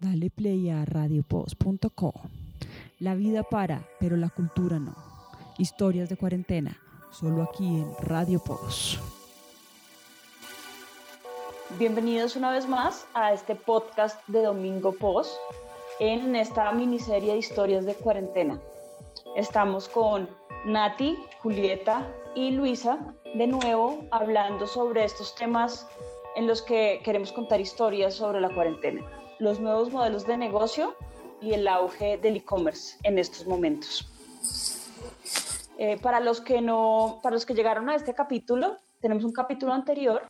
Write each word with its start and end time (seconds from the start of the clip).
Dale 0.00 0.30
play 0.30 0.70
a 0.70 0.84
radiopost.co. 0.84 2.14
La 3.00 3.16
vida 3.16 3.42
para, 3.42 3.82
pero 3.98 4.16
la 4.16 4.28
cultura 4.28 4.78
no. 4.78 4.94
Historias 5.58 6.08
de 6.08 6.16
cuarentena, 6.16 6.80
solo 7.10 7.42
aquí 7.42 7.66
en 7.66 7.92
Radio 8.02 8.38
Post. 8.38 9.00
Bienvenidos 11.80 12.36
una 12.36 12.52
vez 12.52 12.68
más 12.68 13.08
a 13.12 13.32
este 13.32 13.56
podcast 13.56 14.24
de 14.28 14.44
Domingo 14.44 14.92
Post 14.92 15.32
en 15.98 16.36
esta 16.36 16.70
miniserie 16.70 17.32
de 17.32 17.38
historias 17.38 17.84
de 17.84 17.96
cuarentena. 17.96 18.60
Estamos 19.34 19.88
con 19.88 20.28
Nati, 20.64 21.16
Julieta 21.40 22.06
y 22.36 22.52
Luisa 22.52 23.00
de 23.34 23.48
nuevo 23.48 24.04
hablando 24.12 24.68
sobre 24.68 25.04
estos 25.04 25.34
temas 25.34 25.88
en 26.36 26.46
los 26.46 26.62
que 26.62 27.00
queremos 27.02 27.32
contar 27.32 27.60
historias 27.60 28.14
sobre 28.14 28.40
la 28.40 28.54
cuarentena, 28.54 29.02
los 29.38 29.60
nuevos 29.60 29.92
modelos 29.92 30.26
de 30.26 30.36
negocio 30.36 30.94
y 31.40 31.52
el 31.52 31.68
auge 31.68 32.18
del 32.18 32.36
e-commerce 32.36 32.96
en 33.02 33.18
estos 33.18 33.46
momentos. 33.46 34.08
Eh, 35.78 35.98
para 36.00 36.20
los 36.20 36.40
que 36.40 36.60
no, 36.60 37.20
para 37.22 37.34
los 37.34 37.46
que 37.46 37.54
llegaron 37.54 37.88
a 37.88 37.94
este 37.94 38.14
capítulo, 38.14 38.78
tenemos 39.00 39.24
un 39.24 39.32
capítulo 39.32 39.72
anterior 39.72 40.28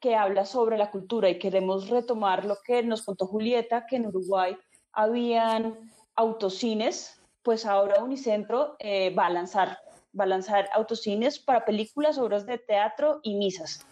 que 0.00 0.16
habla 0.16 0.46
sobre 0.46 0.78
la 0.78 0.90
cultura 0.90 1.28
y 1.28 1.38
queremos 1.38 1.88
retomar 1.88 2.44
lo 2.44 2.56
que 2.64 2.82
nos 2.82 3.02
contó 3.02 3.26
Julieta, 3.26 3.86
que 3.86 3.96
en 3.96 4.06
Uruguay 4.06 4.56
habían 4.92 5.92
autocines, 6.14 7.20
pues 7.42 7.66
ahora 7.66 8.02
Unicentro 8.02 8.76
eh, 8.78 9.14
va 9.14 9.26
a 9.26 9.30
lanzar 9.30 9.78
va 10.18 10.24
a 10.24 10.28
lanzar 10.28 10.68
autocines 10.72 11.38
para 11.38 11.64
películas, 11.64 12.18
obras 12.18 12.46
de 12.46 12.58
teatro 12.58 13.20
y 13.22 13.36
misas. 13.36 13.86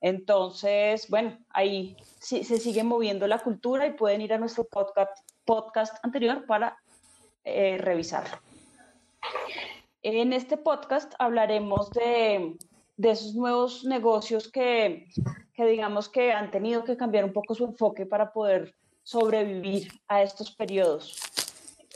Entonces, 0.00 1.08
bueno, 1.08 1.38
ahí 1.50 1.96
se 2.20 2.44
sigue 2.44 2.84
moviendo 2.84 3.26
la 3.26 3.38
cultura 3.38 3.86
y 3.86 3.92
pueden 3.92 4.20
ir 4.20 4.32
a 4.32 4.38
nuestro 4.38 4.64
podcast, 4.64 5.18
podcast 5.44 5.96
anterior 6.04 6.46
para 6.46 6.78
eh, 7.44 7.78
revisarlo. 7.78 8.38
En 10.02 10.32
este 10.32 10.56
podcast 10.56 11.14
hablaremos 11.18 11.90
de, 11.90 12.56
de 12.96 13.10
esos 13.10 13.34
nuevos 13.34 13.84
negocios 13.84 14.50
que, 14.50 15.08
que 15.54 15.66
digamos 15.66 16.08
que 16.08 16.32
han 16.32 16.50
tenido 16.50 16.84
que 16.84 16.96
cambiar 16.96 17.24
un 17.24 17.32
poco 17.32 17.54
su 17.54 17.64
enfoque 17.64 18.06
para 18.06 18.32
poder 18.32 18.74
sobrevivir 19.02 19.90
a 20.06 20.22
estos 20.22 20.52
periodos. 20.52 21.18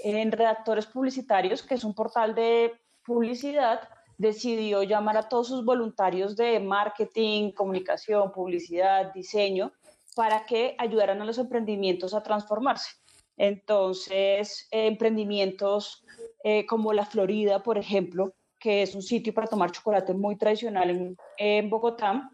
En 0.02 0.32
Redactores 0.32 0.86
Publicitarios, 0.86 1.62
que 1.62 1.74
es 1.74 1.84
un 1.84 1.94
portal 1.94 2.34
de 2.34 2.72
publicidad, 3.04 3.88
decidió 4.22 4.84
llamar 4.84 5.16
a 5.16 5.28
todos 5.28 5.48
sus 5.48 5.64
voluntarios 5.64 6.36
de 6.36 6.60
marketing, 6.60 7.50
comunicación, 7.50 8.30
publicidad, 8.30 9.12
diseño, 9.12 9.72
para 10.14 10.46
que 10.46 10.76
ayudaran 10.78 11.20
a 11.20 11.24
los 11.24 11.38
emprendimientos 11.38 12.14
a 12.14 12.22
transformarse. 12.22 12.90
Entonces, 13.36 14.68
emprendimientos 14.70 16.04
eh, 16.44 16.64
como 16.66 16.92
La 16.92 17.04
Florida, 17.04 17.64
por 17.64 17.78
ejemplo, 17.78 18.32
que 18.60 18.82
es 18.82 18.94
un 18.94 19.02
sitio 19.02 19.34
para 19.34 19.48
tomar 19.48 19.72
chocolate 19.72 20.14
muy 20.14 20.36
tradicional 20.36 21.16
en, 21.36 21.70
Bogotá, 21.70 22.30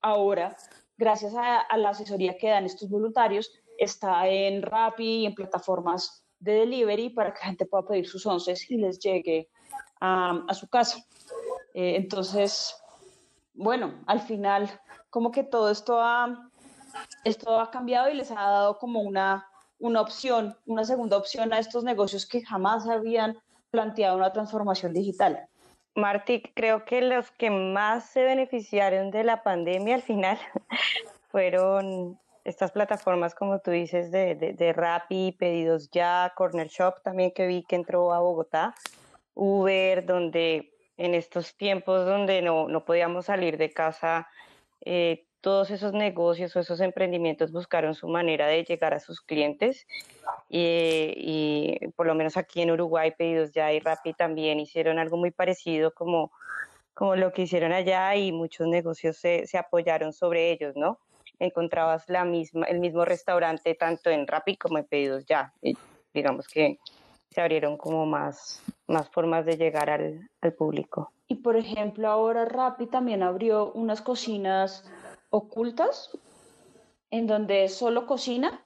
ahora, 0.00 0.56
gracias 0.96 1.34
a, 1.34 1.62
a, 1.62 1.76
la 1.78 1.88
asesoría 1.90 2.38
que 2.38 2.48
dan 2.48 2.64
estos 2.64 2.88
voluntarios, 2.88 3.50
está 3.76 4.28
en 4.28 4.62
Rappi 4.62 5.22
y 5.22 5.26
en 5.26 5.34
plataformas 5.34 6.24
de 6.38 6.52
delivery 6.52 7.10
para 7.10 7.32
que 7.32 7.40
la 7.40 7.46
gente 7.46 7.66
pueda 7.66 7.86
pedir 7.88 8.06
sus 8.06 8.24
onces 8.24 8.70
y 8.70 8.76
les 8.76 9.00
llegue 9.00 9.48
a, 10.48 10.54
su 10.54 10.68
casa. 10.68 10.98
Eh, 11.74 11.96
entonces, 11.96 12.74
bueno, 13.54 13.94
al 14.06 14.20
final, 14.20 14.70
como 15.10 15.30
que 15.30 15.44
todo 15.44 15.70
esto 15.70 16.00
ha, 16.00 16.50
esto 17.24 17.60
ha 17.60 17.70
cambiado 17.70 18.08
y 18.08 18.14
les 18.14 18.30
ha 18.30 18.34
dado 18.34 18.78
como 18.78 19.00
una, 19.00 19.46
una 19.78 20.00
opción, 20.00 20.56
una 20.66 20.84
segunda 20.84 21.16
opción 21.16 21.52
a 21.52 21.58
estos 21.58 21.84
negocios 21.84 22.26
que 22.26 22.44
jamás 22.44 22.88
habían 22.88 23.38
planteado 23.70 24.16
una 24.16 24.32
transformación 24.32 24.92
digital. 24.92 25.48
Martí, 25.94 26.42
creo 26.54 26.84
que 26.84 27.00
los 27.00 27.30
que 27.30 27.50
más 27.50 28.10
se 28.10 28.22
beneficiaron 28.22 29.10
de 29.10 29.24
la 29.24 29.42
pandemia 29.42 29.94
al 29.94 30.02
final 30.02 30.38
fueron 31.30 32.18
estas 32.44 32.70
plataformas, 32.70 33.34
como 33.34 33.58
tú 33.58 33.72
dices, 33.72 34.12
de, 34.12 34.34
de, 34.36 34.52
de 34.52 34.72
Rappi, 34.72 35.32
Pedidos 35.32 35.90
Ya, 35.90 36.32
Corner 36.36 36.68
Shop 36.68 37.02
también 37.02 37.32
que 37.32 37.46
vi 37.46 37.64
que 37.64 37.76
entró 37.76 38.12
a 38.12 38.20
Bogotá. 38.20 38.74
Uber, 39.36 40.04
donde 40.04 40.72
en 40.96 41.14
estos 41.14 41.54
tiempos 41.56 42.04
donde 42.04 42.42
no, 42.42 42.68
no 42.68 42.84
podíamos 42.84 43.26
salir 43.26 43.58
de 43.58 43.70
casa, 43.70 44.28
eh, 44.80 45.26
todos 45.40 45.70
esos 45.70 45.92
negocios 45.92 46.56
o 46.56 46.60
esos 46.60 46.80
emprendimientos 46.80 47.52
buscaron 47.52 47.94
su 47.94 48.08
manera 48.08 48.48
de 48.48 48.64
llegar 48.64 48.94
a 48.94 48.98
sus 48.98 49.20
clientes 49.20 49.86
y, 50.48 51.78
por 51.94 52.06
lo 52.06 52.16
menos 52.16 52.36
aquí 52.36 52.62
en 52.62 52.72
Uruguay 52.72 53.12
Pedidos 53.16 53.52
Ya 53.52 53.72
y 53.72 53.78
Rappi 53.78 54.14
también 54.14 54.58
hicieron 54.58 54.98
algo 54.98 55.16
muy 55.16 55.30
parecido 55.30 55.92
como, 55.94 56.32
como 56.94 57.14
lo 57.14 57.32
que 57.32 57.42
hicieron 57.42 57.72
allá 57.72 58.16
y 58.16 58.32
muchos 58.32 58.66
negocios 58.66 59.18
se, 59.18 59.46
se 59.46 59.58
apoyaron 59.58 60.12
sobre 60.12 60.50
ellos, 60.50 60.74
¿no? 60.74 60.98
Encontrabas 61.38 62.08
la 62.08 62.24
misma, 62.24 62.66
el 62.66 62.80
mismo 62.80 63.04
restaurante 63.04 63.74
tanto 63.74 64.10
en 64.10 64.26
Rappi 64.26 64.56
como 64.56 64.78
en 64.78 64.84
Pedidos 64.84 65.26
Ya. 65.26 65.52
Y 65.62 65.76
digamos 66.12 66.48
que 66.48 66.78
se 67.30 67.40
abrieron 67.40 67.76
como 67.76 68.06
más, 68.06 68.62
más 68.86 69.08
formas 69.10 69.44
de 69.44 69.56
llegar 69.56 69.90
al, 69.90 70.28
al 70.40 70.54
público. 70.54 71.12
Y 71.28 71.36
por 71.36 71.56
ejemplo, 71.56 72.08
ahora 72.08 72.44
Rappi 72.44 72.86
también 72.86 73.22
abrió 73.22 73.72
unas 73.72 74.00
cocinas 74.00 74.84
ocultas 75.30 76.10
en 77.10 77.26
donde 77.26 77.68
solo 77.68 78.06
cocina, 78.06 78.62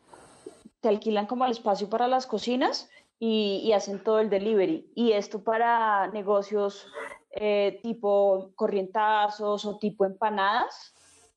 te 0.80 0.88
alquilan 0.88 1.26
como 1.26 1.44
el 1.44 1.52
espacio 1.52 1.88
para 1.88 2.08
las 2.08 2.26
cocinas 2.26 2.88
y, 3.18 3.60
y 3.64 3.72
hacen 3.72 4.02
todo 4.02 4.18
el 4.18 4.30
delivery. 4.30 4.90
Y 4.94 5.12
esto 5.12 5.42
para 5.42 6.08
negocios 6.08 6.86
eh, 7.32 7.78
tipo 7.82 8.50
corrientazos 8.56 9.64
o 9.64 9.78
tipo 9.78 10.04
empanadas, 10.04 10.94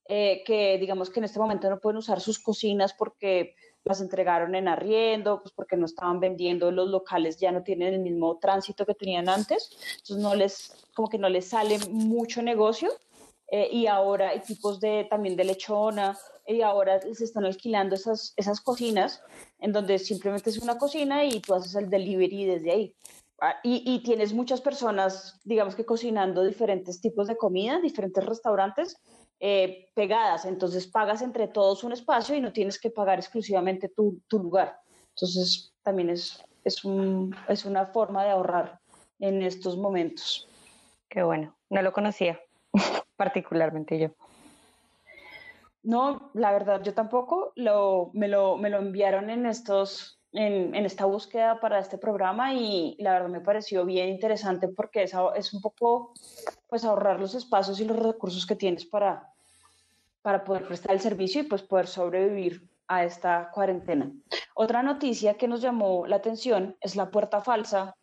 eh, 0.07 0.44
que 0.45 0.78
digamos 0.79 1.09
que 1.09 1.19
en 1.19 1.25
este 1.25 1.39
momento 1.39 1.69
no 1.69 1.79
pueden 1.79 1.97
usar 1.97 2.19
sus 2.19 2.39
cocinas 2.39 2.94
porque 2.94 3.56
las 3.85 4.01
entregaron 4.01 4.55
en 4.55 4.67
arriendo, 4.67 5.41
pues 5.41 5.53
porque 5.53 5.75
no 5.75 5.85
estaban 5.85 6.19
vendiendo, 6.19 6.71
los 6.71 6.89
locales 6.89 7.38
ya 7.38 7.51
no 7.51 7.63
tienen 7.63 7.94
el 7.94 7.99
mismo 7.99 8.38
tránsito 8.39 8.85
que 8.85 8.95
tenían 8.95 9.29
antes, 9.29 9.71
entonces 9.97 10.17
no 10.17 10.35
les, 10.35 10.88
como 10.94 11.09
que 11.09 11.17
no 11.17 11.29
les 11.29 11.47
sale 11.49 11.79
mucho 11.89 12.41
negocio. 12.41 12.91
Eh, 13.51 13.69
y 13.71 13.85
ahora 13.85 14.29
hay 14.29 14.39
tipos 14.39 14.79
de, 14.79 15.05
también 15.09 15.35
de 15.35 15.44
lechona, 15.44 16.17
y 16.47 16.61
ahora 16.61 16.99
se 17.01 17.23
están 17.23 17.45
alquilando 17.45 17.95
esas, 17.95 18.33
esas 18.35 18.59
cocinas 18.61 19.21
en 19.59 19.71
donde 19.71 20.00
simplemente 20.00 20.50
es 20.50 20.57
una 20.57 20.77
cocina 20.77 21.23
y 21.23 21.39
tú 21.39 21.53
haces 21.53 21.75
el 21.75 21.89
delivery 21.89 22.45
desde 22.45 22.71
ahí. 22.71 22.95
Ah, 23.39 23.55
y, 23.63 23.83
y, 23.85 24.03
tienes 24.03 24.33
muchas 24.33 24.61
personas, 24.61 25.39
digamos 25.44 25.75
que 25.75 25.85
cocinando 25.85 26.44
diferentes 26.44 27.01
tipos 27.01 27.27
de 27.27 27.35
comida, 27.35 27.79
diferentes 27.79 28.25
restaurantes, 28.25 28.97
eh, 29.45 29.89
pegadas, 29.93 30.45
entonces 30.45 30.87
pagas 30.87 31.21
entre 31.21 31.49
todos 31.49 31.83
un 31.83 31.91
espacio 31.91 32.33
y 32.33 32.39
no 32.39 32.53
tienes 32.53 32.79
que 32.79 32.89
pagar 32.89 33.19
exclusivamente 33.19 33.89
tu, 33.89 34.21
tu 34.29 34.39
lugar. 34.39 34.79
Entonces 35.09 35.73
también 35.81 36.09
es, 36.11 36.41
es, 36.63 36.85
un, 36.85 37.35
es 37.49 37.65
una 37.65 37.87
forma 37.87 38.23
de 38.23 38.29
ahorrar 38.29 38.79
en 39.19 39.41
estos 39.41 39.75
momentos. 39.75 40.47
Qué 41.09 41.23
bueno, 41.23 41.57
no 41.69 41.81
lo 41.81 41.91
conocía, 41.91 42.39
particularmente 43.17 43.99
yo. 43.99 44.11
No, 45.83 46.31
la 46.35 46.53
verdad, 46.53 46.81
yo 46.81 46.93
tampoco. 46.93 47.51
Lo, 47.57 48.11
me, 48.13 48.29
lo, 48.29 48.55
me 48.55 48.69
lo 48.69 48.77
enviaron 48.77 49.29
en, 49.29 49.45
estos, 49.45 50.21
en, 50.31 50.73
en, 50.73 50.85
esta 50.85 51.03
búsqueda 51.03 51.59
para 51.59 51.79
este 51.79 51.97
programa 51.97 52.53
y 52.53 52.95
la 52.97 53.11
verdad 53.11 53.27
me 53.27 53.41
pareció 53.41 53.83
bien 53.83 54.07
interesante 54.07 54.69
porque 54.69 55.03
es, 55.03 55.13
es 55.35 55.53
un 55.53 55.59
poco 55.59 56.13
pues 56.69 56.85
ahorrar 56.85 57.19
los 57.19 57.35
espacios 57.35 57.81
y 57.81 57.85
los 57.85 57.99
recursos 57.99 58.45
que 58.45 58.55
tienes 58.55 58.85
para, 58.85 59.32
para 60.23 60.44
poder 60.44 60.66
prestar 60.66 60.94
el 60.94 61.01
servicio 61.01 61.41
y 61.41 61.44
pues 61.44 61.61
poder 61.61 61.85
sobrevivir 61.85 62.67
a 62.88 63.03
esta 63.03 63.51
cuarentena. 63.53 64.11
Otra 64.56 64.81
noticia 64.81 65.36
que 65.36 65.47
nos 65.47 65.62
llamó 65.62 66.07
la 66.07 66.15
atención 66.15 66.75
es 66.81 66.95
la 66.95 67.12
puerta 67.12 67.42
falsa. 67.42 67.95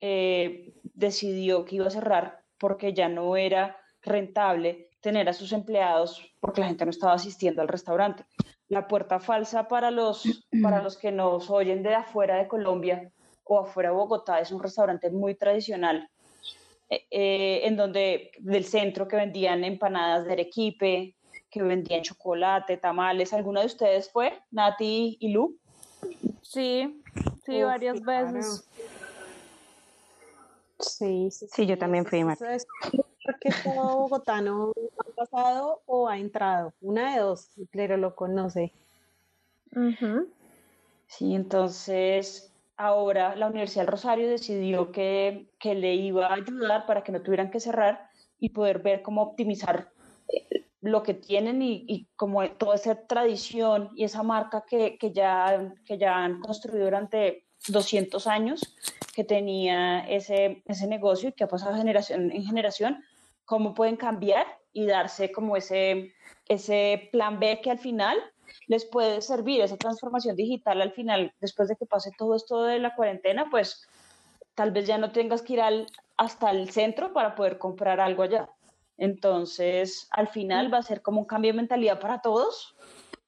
Eh, 0.00 0.72
decidió 0.94 1.64
que 1.64 1.76
iba 1.76 1.88
a 1.88 1.90
cerrar 1.90 2.44
porque 2.58 2.94
ya 2.94 3.08
no 3.08 3.36
era 3.36 3.76
rentable 4.02 4.88
tener 5.00 5.28
a 5.28 5.32
sus 5.32 5.52
empleados 5.52 6.32
porque 6.40 6.60
la 6.60 6.68
gente 6.68 6.84
no 6.84 6.90
estaba 6.90 7.14
asistiendo 7.14 7.60
al 7.60 7.68
restaurante. 7.68 8.24
La 8.68 8.86
puerta 8.86 9.18
falsa 9.18 9.66
para 9.66 9.90
los, 9.90 10.22
para 10.62 10.82
los 10.82 10.96
que 10.96 11.10
nos 11.10 11.50
oyen 11.50 11.82
de 11.82 11.94
afuera 11.94 12.36
de 12.36 12.48
Colombia 12.48 13.10
o 13.44 13.58
afuera 13.58 13.90
de 13.90 13.96
Bogotá 13.96 14.40
es 14.40 14.52
un 14.52 14.62
restaurante 14.62 15.10
muy 15.10 15.34
tradicional 15.34 16.08
eh, 16.90 17.06
eh, 17.10 17.60
en 17.64 17.76
donde 17.76 18.30
del 18.38 18.64
centro 18.64 19.08
que 19.08 19.16
vendían 19.16 19.64
empanadas 19.64 20.24
de 20.24 20.32
Arequipe, 20.32 21.16
que 21.50 21.62
vendían 21.62 22.02
chocolate, 22.02 22.76
tamales. 22.76 23.32
¿Alguno 23.32 23.60
de 23.60 23.66
ustedes 23.66 24.10
fue? 24.10 24.38
Nati 24.50 25.16
y 25.20 25.32
Lu. 25.32 25.56
Sí, 26.42 27.02
sí, 27.44 27.62
Uf, 27.62 27.68
varias 27.68 28.00
claro. 28.00 28.32
veces. 28.32 28.68
Sí, 30.80 31.30
sí, 31.30 31.46
sí, 31.52 31.66
yo 31.66 31.76
también 31.76 32.06
fui, 32.06 32.22
Marta. 32.22 32.56
Porque 33.24 33.50
todo 33.62 33.98
bogotano 33.98 34.72
ha 34.98 35.14
pasado 35.16 35.82
o 35.86 36.08
ha 36.08 36.18
entrado. 36.18 36.72
Una 36.80 37.14
de 37.14 37.20
dos, 37.20 37.50
pero 37.72 37.96
lo 37.96 38.14
conoce. 38.14 38.72
Uh 39.72 39.90
-huh. 39.90 40.26
Sí, 41.08 41.34
entonces 41.34 42.52
ahora 42.76 43.34
la 43.34 43.48
Universidad 43.48 43.82
del 43.82 43.92
Rosario 43.92 44.28
decidió 44.28 44.92
que, 44.92 45.50
que 45.58 45.74
le 45.74 45.94
iba 45.94 46.28
a 46.28 46.34
ayudar 46.34 46.86
para 46.86 47.02
que 47.02 47.12
no 47.12 47.20
tuvieran 47.20 47.50
que 47.50 47.60
cerrar 47.60 48.08
y 48.38 48.50
poder 48.50 48.78
ver 48.78 49.02
cómo 49.02 49.22
optimizar 49.22 49.90
eh, 50.32 50.57
lo 50.80 51.02
que 51.02 51.14
tienen 51.14 51.60
y, 51.62 51.84
y 51.88 52.06
como 52.16 52.48
toda 52.52 52.76
esa 52.76 53.06
tradición 53.06 53.90
y 53.96 54.04
esa 54.04 54.22
marca 54.22 54.64
que, 54.66 54.96
que, 54.98 55.12
ya, 55.12 55.74
que 55.84 55.98
ya 55.98 56.16
han 56.24 56.40
construido 56.40 56.84
durante 56.84 57.44
200 57.66 58.26
años, 58.26 58.60
que 59.14 59.24
tenía 59.24 60.00
ese, 60.08 60.62
ese 60.66 60.86
negocio 60.86 61.30
y 61.30 61.32
que 61.32 61.44
ha 61.44 61.48
pasado 61.48 61.76
generación 61.76 62.30
en 62.30 62.44
generación, 62.44 63.04
cómo 63.44 63.74
pueden 63.74 63.96
cambiar 63.96 64.46
y 64.72 64.86
darse 64.86 65.32
como 65.32 65.56
ese, 65.56 66.12
ese 66.46 67.08
plan 67.10 67.40
B 67.40 67.60
que 67.62 67.70
al 67.70 67.78
final 67.78 68.16
les 68.66 68.84
puede 68.84 69.20
servir, 69.20 69.60
esa 69.60 69.76
transformación 69.76 70.36
digital 70.36 70.80
al 70.80 70.92
final, 70.92 71.32
después 71.40 71.68
de 71.68 71.76
que 71.76 71.86
pase 71.86 72.10
todo 72.16 72.36
esto 72.36 72.62
de 72.62 72.78
la 72.78 72.94
cuarentena, 72.94 73.48
pues 73.50 73.88
tal 74.54 74.70
vez 74.70 74.86
ya 74.86 74.98
no 74.98 75.10
tengas 75.10 75.42
que 75.42 75.54
ir 75.54 75.60
al, 75.60 75.86
hasta 76.16 76.50
el 76.50 76.70
centro 76.70 77.12
para 77.12 77.34
poder 77.34 77.58
comprar 77.58 78.00
algo 78.00 78.22
allá. 78.22 78.48
Entonces, 78.98 80.08
al 80.10 80.28
final 80.28 80.72
va 80.72 80.78
a 80.78 80.82
ser 80.82 81.02
como 81.02 81.20
un 81.20 81.26
cambio 81.26 81.52
de 81.52 81.56
mentalidad 81.56 82.00
para 82.00 82.20
todos, 82.20 82.76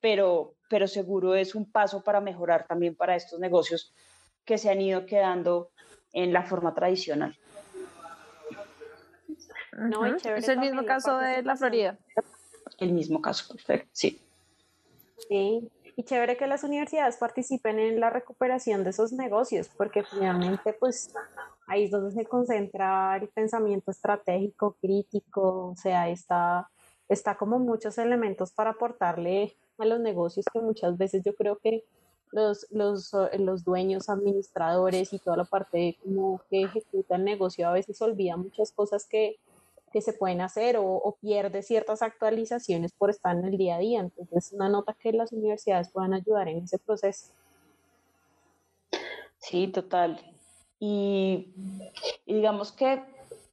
pero, 0.00 0.54
pero 0.68 0.88
seguro 0.88 1.36
es 1.36 1.54
un 1.54 1.70
paso 1.70 2.02
para 2.02 2.20
mejorar 2.20 2.66
también 2.66 2.96
para 2.96 3.14
estos 3.14 3.38
negocios 3.38 3.94
que 4.44 4.58
se 4.58 4.68
han 4.68 4.80
ido 4.80 5.06
quedando 5.06 5.70
en 6.12 6.32
la 6.32 6.42
forma 6.42 6.74
tradicional. 6.74 7.38
No, 9.72 10.04
es 10.06 10.48
el 10.48 10.58
mismo 10.58 10.84
caso 10.84 11.16
de 11.18 11.42
la 11.42 11.56
Florida. 11.56 11.96
El 12.78 12.92
mismo 12.92 13.22
caso, 13.22 13.54
perfecto, 13.54 13.88
sí. 13.92 14.20
Sí, 15.28 15.70
y 16.00 16.04
chévere 16.04 16.38
que 16.38 16.46
las 16.46 16.64
universidades 16.64 17.18
participen 17.18 17.78
en 17.78 18.00
la 18.00 18.08
recuperación 18.08 18.84
de 18.84 18.90
esos 18.90 19.12
negocios, 19.12 19.68
porque 19.76 20.02
finalmente, 20.02 20.72
pues, 20.72 21.12
ahí 21.66 21.84
es 21.84 21.90
donde 21.90 22.10
se 22.12 22.24
concentra 22.24 23.16
el 23.16 23.28
pensamiento 23.28 23.90
estratégico, 23.90 24.78
crítico, 24.80 25.72
o 25.72 25.76
sea, 25.76 26.08
está, 26.08 26.70
está 27.06 27.36
como 27.36 27.58
muchos 27.58 27.98
elementos 27.98 28.50
para 28.50 28.70
aportarle 28.70 29.58
a 29.76 29.84
los 29.84 30.00
negocios 30.00 30.46
que 30.50 30.60
muchas 30.60 30.96
veces 30.96 31.22
yo 31.22 31.34
creo 31.34 31.58
que 31.58 31.84
los, 32.32 32.66
los, 32.70 33.12
los 33.38 33.62
dueños, 33.62 34.08
administradores 34.08 35.12
y 35.12 35.18
toda 35.18 35.36
la 35.36 35.44
parte 35.44 35.98
como 36.02 36.40
que 36.48 36.62
ejecuta 36.62 37.16
el 37.16 37.24
negocio 37.24 37.68
a 37.68 37.72
veces 37.72 38.00
olvida 38.00 38.38
muchas 38.38 38.72
cosas 38.72 39.06
que, 39.06 39.36
que 39.92 40.00
se 40.00 40.12
pueden 40.12 40.40
hacer 40.40 40.76
o, 40.78 41.16
pierde 41.20 41.62
ciertas 41.62 42.02
actualizaciones 42.02 42.92
por 42.92 43.10
estar 43.10 43.36
en 43.36 43.44
el 43.44 43.56
día 43.56 43.76
a 43.76 43.78
día. 43.78 44.00
Entonces, 44.00 44.46
es 44.46 44.52
una 44.52 44.68
nota 44.68 44.96
que 44.98 45.12
las 45.12 45.32
universidades 45.32 45.90
puedan 45.90 46.14
ayudar 46.14 46.48
en 46.48 46.64
ese 46.64 46.78
proceso. 46.78 47.32
Sí, 49.38 49.68
total. 49.68 50.20
Y, 50.78 51.52
digamos 52.26 52.72
que 52.72 53.02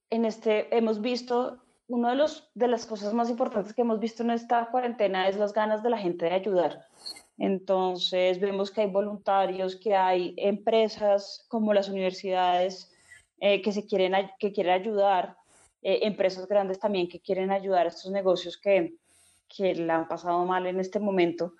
en 0.09 0.25
este 0.25 0.75
hemos 0.75 1.01
visto, 1.01 1.57
una 1.87 2.11
de, 2.11 2.15
los, 2.15 2.49
de 2.53 2.67
las 2.67 2.85
cosas 2.85 3.13
más 3.13 3.29
importantes 3.29 3.73
que 3.73 3.81
hemos 3.81 3.99
visto 3.99 4.23
en 4.23 4.31
esta 4.31 4.69
cuarentena 4.69 5.27
es 5.27 5.37
las 5.37 5.53
ganas 5.53 5.83
de 5.83 5.89
la 5.89 5.97
gente 5.97 6.25
de 6.25 6.33
ayudar. 6.33 6.85
Entonces, 7.37 8.39
vemos 8.39 8.71
que 8.71 8.81
hay 8.81 8.89
voluntarios, 8.89 9.75
que 9.75 9.95
hay 9.95 10.33
empresas 10.37 11.45
como 11.49 11.73
las 11.73 11.89
universidades 11.89 12.91
eh, 13.39 13.61
que, 13.61 13.71
se 13.71 13.85
quieren, 13.85 14.13
que 14.39 14.51
quieren 14.51 14.73
ayudar 14.73 15.37
eh, 15.87 16.05
empresas 16.05 16.49
grandes 16.49 16.79
también 16.79 17.07
que 17.07 17.21
quieren 17.21 17.49
ayudar 17.49 17.85
a 17.85 17.89
estos 17.89 18.11
negocios 18.11 18.57
que, 18.57 18.95
que 19.47 19.73
la 19.73 19.95
han 19.95 20.09
pasado 20.09 20.43
mal 20.43 20.67
en 20.67 20.81
este 20.81 20.99
momento. 20.99 21.53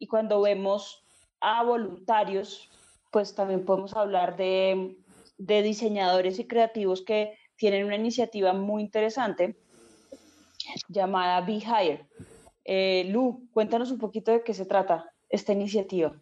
Y 0.00 0.08
cuando 0.08 0.40
vemos 0.40 1.04
a 1.40 1.62
voluntarios, 1.62 2.68
pues 3.12 3.36
también 3.36 3.64
podemos 3.64 3.94
hablar 3.94 4.36
de, 4.36 4.96
de 5.36 5.62
diseñadores 5.62 6.40
y 6.40 6.48
creativos 6.48 7.02
que 7.02 7.38
tienen 7.54 7.84
una 7.84 7.94
iniciativa 7.94 8.52
muy 8.52 8.82
interesante 8.82 9.56
llamada 10.88 11.40
Be 11.42 11.62
Hire. 11.64 12.04
Eh, 12.64 13.04
Lu, 13.10 13.48
cuéntanos 13.52 13.92
un 13.92 13.98
poquito 13.98 14.32
de 14.32 14.42
qué 14.42 14.54
se 14.54 14.66
trata 14.66 15.08
esta 15.28 15.52
iniciativa 15.52 16.20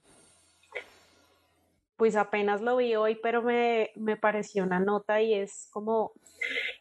pues 1.96 2.14
apenas 2.14 2.60
lo 2.60 2.76
vi 2.76 2.94
hoy, 2.94 3.16
pero 3.16 3.42
me, 3.42 3.90
pareció 4.20 4.64
una 4.64 4.80
nota 4.80 5.22
y 5.22 5.34
es 5.34 5.68
como 5.72 6.12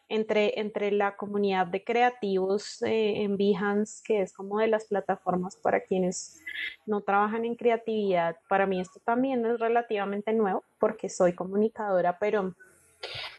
entre, 0.08 0.60
entre 0.60 0.92
la 0.92 1.16
comunidad 1.16 1.66
de 1.66 1.82
creativos 1.82 2.82
eh, 2.82 3.22
en 3.22 3.36
Behance, 3.38 4.02
que 4.04 4.20
es 4.20 4.32
como 4.34 4.58
de 4.58 4.68
las 4.68 4.84
plataformas 4.84 5.56
para 5.56 5.80
quienes 5.80 6.42
no 6.84 7.00
trabajan 7.00 7.46
en 7.46 7.56
creatividad. 7.56 8.36
Para 8.48 8.66
mí 8.66 8.80
esto 8.80 9.00
también 9.04 9.44
es 9.46 9.58
relativamente 9.58 10.32
nuevo 10.34 10.62
porque 10.78 11.08
soy 11.08 11.34
comunicadora, 11.34 12.18
pero 12.18 12.54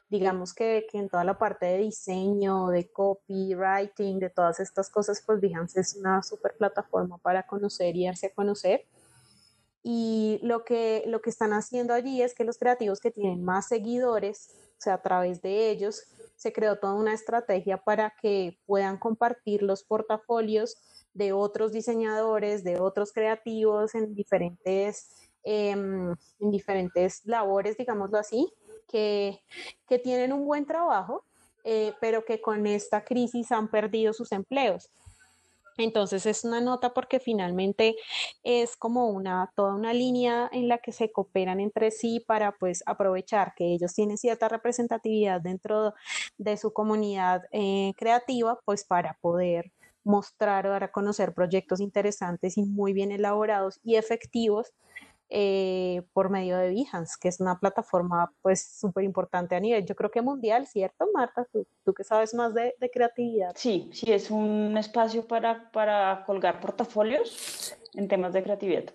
digamos 0.09 0.55
que, 0.55 0.87
que 0.89 0.97
en 0.97 1.09
toda 1.09 1.23
la 1.23 1.37
parte 1.37 1.67
de 1.67 1.77
diseño, 1.77 2.69
de 2.69 2.89
copywriting, 2.91 4.19
de 4.19 4.31
todas 4.31 4.59
estas 4.59 4.89
cosas, 4.89 5.21
pues 5.23 5.39
Behance 5.39 5.79
es 5.79 5.95
una 5.95 6.23
super 6.23 6.55
plataforma 6.57 7.19
para 7.19 7.43
conocer 7.43 7.95
y 7.95 8.05
darse 8.05 8.27
a 8.27 8.33
conocer 8.33 8.85
y 9.83 10.39
lo 10.43 10.63
que, 10.65 11.03
lo 11.07 11.21
que 11.21 11.29
están 11.29 11.53
haciendo 11.53 11.93
allí 11.93 12.21
es 12.21 12.33
que 12.33 12.43
los 12.43 12.57
creativos 12.57 12.99
que 12.99 13.11
tienen 13.11 13.43
más 13.43 13.67
seguidores, 13.67 14.53
o 14.77 14.81
sea, 14.81 14.95
a 14.95 15.01
través 15.01 15.41
de 15.41 15.69
ellos, 15.69 16.03
se 16.35 16.53
creó 16.53 16.77
toda 16.77 16.93
una 16.93 17.13
estrategia 17.13 17.77
para 17.77 18.13
que 18.21 18.59
puedan 18.65 18.97
compartir 18.97 19.63
los 19.63 19.83
portafolios 19.83 20.77
de 21.13 21.33
otros 21.33 21.71
diseñadores, 21.71 22.63
de 22.63 22.79
otros 22.79 23.11
creativos 23.11 23.95
en 23.95 24.13
diferentes, 24.13 25.09
em, 25.43 26.15
en 26.39 26.51
diferentes 26.51 27.25
labores, 27.25 27.75
digámoslo 27.77 28.19
así, 28.19 28.53
que, 28.87 29.41
que 29.87 29.97
tienen 29.97 30.31
un 30.31 30.45
buen 30.45 30.65
trabajo, 30.65 31.23
eh, 31.63 31.93
pero 31.99 32.23
que 32.23 32.39
con 32.39 32.67
esta 32.67 33.03
crisis 33.03 33.51
han 33.51 33.67
perdido 33.69 34.13
sus 34.13 34.31
empleos. 34.31 34.91
Entonces 35.77 36.25
es 36.25 36.43
una 36.43 36.61
nota 36.61 36.93
porque 36.93 37.19
finalmente 37.19 37.95
es 38.43 38.75
como 38.75 39.09
una, 39.09 39.51
toda 39.55 39.75
una 39.75 39.93
línea 39.93 40.49
en 40.51 40.67
la 40.67 40.79
que 40.79 40.91
se 40.91 41.11
cooperan 41.11 41.59
entre 41.59 41.91
sí 41.91 42.19
para 42.19 42.53
pues 42.57 42.83
aprovechar 42.85 43.53
que 43.55 43.73
ellos 43.73 43.93
tienen 43.93 44.17
cierta 44.17 44.49
representatividad 44.49 45.41
dentro 45.41 45.93
de 46.37 46.57
su 46.57 46.73
comunidad 46.73 47.43
eh, 47.51 47.93
creativa, 47.97 48.59
pues 48.65 48.83
para 48.83 49.17
poder 49.21 49.71
mostrar 50.03 50.65
o 50.65 50.69
dar 50.71 50.85
a 50.85 50.91
conocer 50.91 51.33
proyectos 51.33 51.81
interesantes 51.81 52.57
y 52.57 52.63
muy 52.63 52.93
bien 52.93 53.11
elaborados 53.11 53.79
y 53.83 53.95
efectivos 53.95 54.73
eh, 55.29 56.03
por 56.13 56.29
medio 56.29 56.57
de 56.57 56.69
Behance, 56.69 57.17
que 57.19 57.27
es 57.27 57.39
una 57.39 57.59
plataforma 57.59 58.31
pues 58.41 58.79
súper 58.79 59.03
importante 59.03 59.55
a 59.55 59.59
nivel, 59.59 59.85
yo 59.85 59.95
creo 59.95 60.09
que 60.09 60.21
mundial, 60.21 60.67
¿cierto, 60.67 61.07
Marta? 61.13 61.45
Tú, 61.51 61.67
tú 61.83 61.93
que 61.93 62.03
sabes 62.03 62.33
más 62.33 62.53
de, 62.53 62.75
de, 62.79 62.89
creatividad. 62.89 63.51
Sí, 63.55 63.89
sí, 63.91 64.11
es 64.11 64.31
un 64.31 64.77
espacio 64.77 65.27
para, 65.27 65.69
para 65.71 66.23
colgar 66.25 66.59
portafolios 66.59 67.75
en 67.93 68.07
temas 68.07 68.33
de 68.33 68.43
creatividad. 68.43 68.85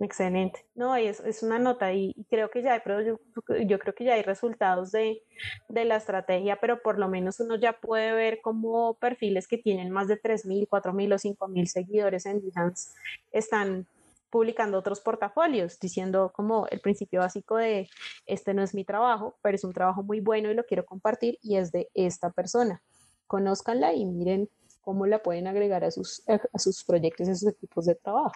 Excelente. 0.00 0.64
No, 0.74 0.96
es, 0.96 1.20
es 1.20 1.42
una 1.42 1.58
nota 1.58 1.92
y, 1.92 2.14
creo 2.30 2.50
que 2.50 2.62
ya 2.62 2.72
hay, 2.72 2.80
yo, 3.04 3.20
yo, 3.66 3.78
creo 3.78 3.94
que 3.94 4.04
ya 4.04 4.14
hay 4.14 4.22
resultados 4.22 4.92
de, 4.92 5.22
de, 5.68 5.84
la 5.84 5.96
estrategia, 5.96 6.58
pero 6.58 6.80
por 6.80 6.98
lo 6.98 7.06
menos 7.08 7.38
uno 7.38 7.56
ya 7.56 7.74
puede 7.74 8.12
ver 8.12 8.40
cómo 8.40 8.94
perfiles 8.94 9.46
que 9.46 9.58
tienen 9.58 9.90
más 9.90 10.08
de 10.08 10.20
3.000, 10.20 10.66
4.000 10.68 11.12
o 11.12 11.18
5.000 11.18 11.66
seguidores 11.66 12.24
en 12.24 12.40
Behance 12.40 12.92
están 13.30 13.86
publicando 14.30 14.78
otros 14.78 15.00
portafolios, 15.00 15.78
diciendo 15.78 16.32
como 16.34 16.66
el 16.68 16.80
principio 16.80 17.20
básico 17.20 17.56
de 17.56 17.90
este 18.24 18.54
no 18.54 18.62
es 18.62 18.74
mi 18.74 18.84
trabajo, 18.84 19.36
pero 19.42 19.56
es 19.56 19.64
un 19.64 19.74
trabajo 19.74 20.02
muy 20.02 20.20
bueno 20.20 20.50
y 20.50 20.54
lo 20.54 20.64
quiero 20.64 20.86
compartir 20.86 21.38
y 21.42 21.56
es 21.56 21.72
de 21.72 21.90
esta 21.92 22.30
persona. 22.30 22.80
Conózcanla 23.26 23.92
y 23.92 24.06
miren 24.06 24.48
cómo 24.80 25.06
la 25.06 25.22
pueden 25.22 25.46
agregar 25.46 25.84
a 25.84 25.90
sus, 25.90 26.22
a 26.26 26.58
sus 26.58 26.84
proyectos, 26.84 27.28
a 27.28 27.34
sus 27.34 27.48
equipos 27.48 27.84
de 27.84 27.96
trabajo 27.96 28.32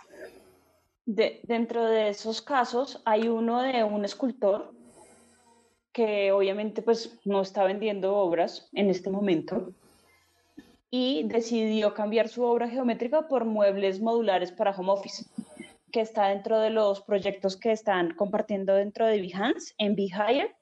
dentro 1.07 1.85
de 1.85 2.09
esos 2.09 2.41
casos 2.43 3.03
hay 3.05 3.29
uno 3.29 3.63
de 3.63 3.85
un 3.85 4.05
escultor 4.05 4.73
que 5.93 6.33
obviamente 6.33 6.83
pues 6.83 7.19
no 7.25 7.43
está 7.43 7.65
vendiendo 7.65 8.17
obras 8.17 8.69
en 8.73 8.91
este 8.91 9.11
momento 9.11 9.73
y 10.91 11.25
decidió 11.25 11.93
cambiar 11.93 12.29
su 12.29 12.43
obra 12.45 12.69
geométrica 12.69 13.27
por 13.29 13.45
muebles 13.45 14.01
modulares 14.01 14.53
para 14.53 14.71
home 14.71 14.93
office, 14.93 15.25
que 15.91 16.01
está 16.01 16.29
dentro 16.29 16.61
de 16.61 16.71
los 16.71 17.01
proyectos 17.01 17.57
que 17.57 17.73
están 17.73 18.15
compartiendo 18.15 18.75
dentro 18.75 19.07
de 19.07 19.21
Behance 19.21 19.75
en 19.79 19.97
BeHire. 19.97 20.55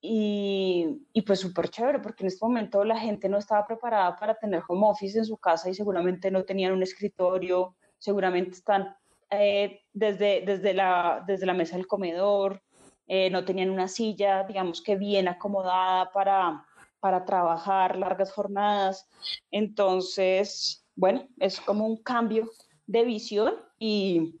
Y, 0.00 1.06
y 1.12 1.22
pues 1.22 1.40
súper 1.40 1.68
chévere, 1.68 1.98
porque 1.98 2.22
en 2.22 2.28
este 2.28 2.44
momento 2.44 2.84
la 2.84 2.98
gente 2.98 3.28
no 3.28 3.38
estaba 3.38 3.66
preparada 3.66 4.16
para 4.16 4.34
tener 4.34 4.62
home 4.66 4.86
office 4.86 5.18
en 5.18 5.24
su 5.24 5.36
casa 5.38 5.68
y 5.70 5.74
seguramente 5.74 6.30
no 6.30 6.44
tenían 6.44 6.72
un 6.72 6.82
escritorio, 6.82 7.76
seguramente 7.98 8.52
están 8.52 8.94
eh, 9.42 9.82
desde, 9.92 10.42
desde, 10.44 10.74
la, 10.74 11.24
desde 11.26 11.46
la 11.46 11.54
mesa 11.54 11.76
del 11.76 11.86
comedor, 11.86 12.62
eh, 13.06 13.30
no 13.30 13.44
tenían 13.44 13.70
una 13.70 13.88
silla, 13.88 14.44
digamos 14.44 14.82
que 14.82 14.96
bien 14.96 15.28
acomodada 15.28 16.10
para, 16.12 16.66
para 17.00 17.24
trabajar 17.24 17.96
largas 17.96 18.32
jornadas. 18.32 19.08
Entonces, 19.50 20.86
bueno, 20.96 21.26
es 21.38 21.60
como 21.60 21.86
un 21.86 22.02
cambio 22.02 22.50
de 22.86 23.04
visión 23.04 23.54
y, 23.78 24.38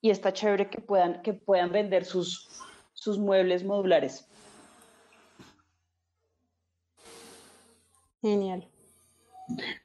y 0.00 0.10
está 0.10 0.32
chévere 0.32 0.70
que 0.70 0.80
puedan, 0.80 1.22
que 1.22 1.32
puedan 1.34 1.72
vender 1.72 2.04
sus, 2.04 2.48
sus 2.92 3.18
muebles 3.18 3.64
modulares. 3.64 4.26
Genial. 8.22 8.68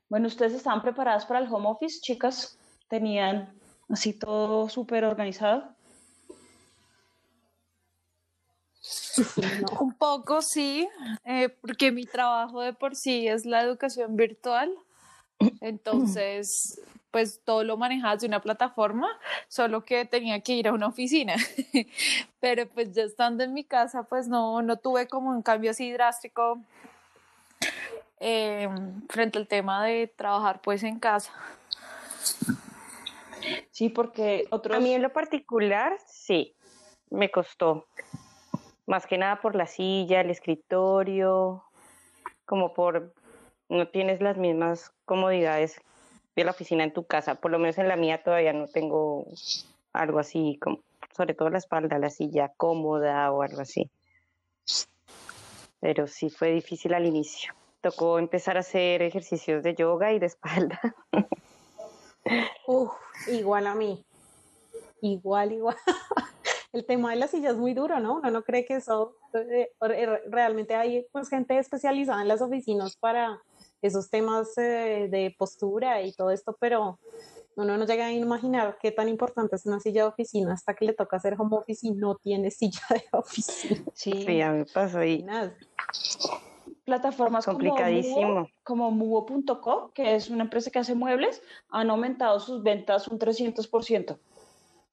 Bueno, 0.09 0.27
¿ustedes 0.27 0.53
estaban 0.53 0.81
preparadas 0.81 1.25
para 1.25 1.39
el 1.39 1.51
home 1.51 1.69
office, 1.69 1.99
chicas? 2.01 2.59
¿Tenían 2.89 3.54
así 3.89 4.13
todo 4.13 4.69
súper 4.69 5.05
organizado? 5.05 5.75
Un 9.79 9.93
poco 9.93 10.41
sí, 10.41 10.87
eh, 11.23 11.49
porque 11.49 11.91
mi 11.91 12.05
trabajo 12.05 12.61
de 12.61 12.73
por 12.73 12.95
sí 12.95 13.27
es 13.27 13.45
la 13.45 13.61
educación 13.61 14.15
virtual. 14.15 14.71
Entonces, 15.61 16.79
pues 17.11 17.41
todo 17.43 17.63
lo 17.63 17.77
manejaba 17.77 18.15
de 18.17 18.27
una 18.27 18.41
plataforma, 18.41 19.07
solo 19.47 19.83
que 19.85 20.05
tenía 20.05 20.39
que 20.41 20.53
ir 20.53 20.67
a 20.67 20.73
una 20.73 20.87
oficina. 20.87 21.35
Pero 22.39 22.67
pues 22.67 22.93
ya 22.93 23.03
estando 23.03 23.43
en 23.43 23.53
mi 23.53 23.63
casa, 23.63 24.03
pues 24.03 24.27
no, 24.27 24.61
no 24.61 24.77
tuve 24.77 25.07
como 25.07 25.29
un 25.29 25.41
cambio 25.41 25.71
así 25.71 25.91
drástico 25.91 26.59
eh, 28.19 28.69
frente 29.09 29.37
al 29.37 29.47
tema 29.47 29.83
de 29.85 30.07
trabajar 30.07 30.61
pues 30.61 30.83
en 30.83 30.99
casa. 30.99 31.31
Sí, 33.71 33.89
porque 33.89 34.45
otros... 34.51 34.77
A 34.77 34.79
mí 34.79 34.93
en 34.93 35.01
lo 35.01 35.11
particular, 35.11 35.97
sí, 36.07 36.55
me 37.09 37.29
costó. 37.29 37.87
Más 38.85 39.07
que 39.07 39.17
nada 39.17 39.41
por 39.41 39.55
la 39.55 39.67
silla, 39.67 40.21
el 40.21 40.29
escritorio, 40.29 41.63
como 42.45 42.73
por 42.73 43.13
no 43.69 43.87
tienes 43.87 44.21
las 44.21 44.37
mismas 44.37 44.91
comodidades 45.05 45.81
de 46.35 46.43
la 46.43 46.51
oficina 46.51 46.83
en 46.83 46.93
tu 46.93 47.05
casa. 47.05 47.35
Por 47.35 47.51
lo 47.51 47.59
menos 47.59 47.77
en 47.77 47.87
la 47.87 47.95
mía 47.95 48.21
todavía 48.23 48.53
no 48.53 48.67
tengo 48.67 49.25
algo 49.93 50.19
así, 50.19 50.59
como 50.61 50.79
sobre 51.15 51.33
todo 51.33 51.49
la 51.49 51.57
espalda, 51.57 51.97
la 51.97 52.09
silla 52.09 52.51
cómoda 52.57 53.31
o 53.31 53.41
algo 53.41 53.61
así. 53.61 53.89
Pero 55.79 56.07
sí 56.07 56.29
fue 56.29 56.51
difícil 56.51 56.93
al 56.93 57.05
inicio. 57.05 57.53
Tocó 57.81 58.19
empezar 58.19 58.57
a 58.57 58.61
hacer 58.61 59.01
ejercicios 59.01 59.63
de 59.63 59.75
yoga 59.75 60.11
y 60.11 60.19
de 60.19 60.25
espalda. 60.25 60.79
Uf, 62.67 62.91
igual 63.27 63.67
a 63.67 63.75
mí. 63.75 64.05
Igual, 65.01 65.53
igual. 65.53 65.75
El 66.73 66.85
tema 66.85 67.11
de 67.11 67.15
la 67.15 67.27
silla 67.27 67.51
es 67.51 67.57
muy 67.57 67.73
duro, 67.73 67.99
¿no? 67.99 68.15
Uno 68.15 68.31
no 68.31 68.43
cree 68.43 68.65
que 68.65 68.75
eso 68.75 69.15
eh, 69.33 69.69
realmente 70.27 70.75
hay 70.75 71.05
pues 71.11 71.29
gente 71.29 71.57
especializada 71.57 72.21
en 72.21 72.27
las 72.27 72.41
oficinas 72.41 72.97
para 72.97 73.41
esos 73.81 74.09
temas 74.09 74.57
eh, 74.57 75.07
de 75.09 75.33
postura 75.37 76.01
y 76.01 76.11
todo 76.11 76.31
esto, 76.31 76.57
pero 76.59 76.99
uno 77.55 77.77
no 77.77 77.85
llega 77.85 78.07
a 78.07 78.11
imaginar 78.11 78.77
qué 78.81 78.91
tan 78.91 79.07
importante 79.07 79.55
es 79.55 79.65
una 79.65 79.79
silla 79.79 80.03
de 80.03 80.09
oficina 80.09 80.53
hasta 80.53 80.73
que 80.73 80.85
le 80.85 80.93
toca 80.93 81.15
hacer 81.15 81.35
home 81.39 81.55
office 81.55 81.87
y 81.87 81.91
no 81.91 82.15
tiene 82.15 82.51
silla 82.51 82.81
de 82.89 83.03
oficina. 83.13 83.81
Sí, 83.93 84.11
sí 84.25 84.41
a 84.41 84.51
mí 84.51 84.65
pasó 84.73 84.99
ahí. 84.99 85.25
Plataformas 86.85 87.45
complicadísimo 87.45 88.47
como 88.63 88.91
Mubo.co, 88.91 89.91
que 89.91 90.15
es 90.15 90.29
una 90.29 90.43
empresa 90.43 90.69
que 90.69 90.77
hace 90.77 90.93
muebles, 90.93 91.41
han 91.69 91.89
aumentado 91.89 92.39
sus 92.39 92.61
ventas 92.61 93.07
un 93.07 93.17
300%, 93.17 94.19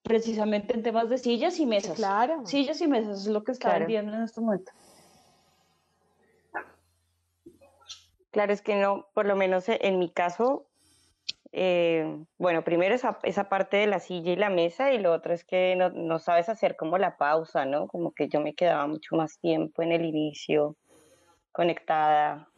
precisamente 0.03 0.73
en 0.75 0.83
temas 0.83 1.11
de 1.11 1.19
sillas 1.19 1.61
y 1.61 1.67
mesas. 1.67 1.97
Claro. 1.97 2.47
Sillas 2.47 2.81
y 2.81 2.89
mesas 2.89 3.21
es 3.21 3.27
lo 3.27 3.45
que 3.45 3.53
está 3.53 3.79
vendiendo 3.79 4.15
en 4.15 4.23
este 4.23 4.41
momento. 4.41 4.73
Claro, 8.31 8.55
es 8.55 8.63
que 8.63 8.77
no, 8.77 9.07
por 9.13 9.27
lo 9.27 9.37
menos 9.37 9.67
en 9.69 9.99
mi 9.99 10.09
caso, 10.09 10.65
eh, 11.53 12.25
bueno, 12.39 12.65
primero 12.65 12.95
esa, 12.95 13.19
esa, 13.23 13.51
parte 13.51 13.77
de 13.77 13.87
la 13.87 14.01
silla 14.01 14.33
y 14.33 14.37
la 14.37 14.49
mesa 14.49 14.95
y 14.95 14.99
lo 14.99 15.13
otro 15.13 15.35
es 15.35 15.45
que 15.45 15.77
no, 15.77 15.91
no, 15.91 16.19
sabes 16.19 16.49
hacer 16.49 16.75
como 16.77 16.97
la 16.97 17.19
pausa, 17.19 17.67
¿no? 17.67 17.87
Como 17.87 18.13
que 18.13 18.29
yo 18.29 18.41
me 18.41 18.55
quedaba 18.55 18.87
mucho 18.87 19.17
más 19.17 19.39
tiempo 19.39 19.83
en 19.83 19.93
el 19.93 20.07
inicio 20.07 20.75
conectada. 21.53 22.49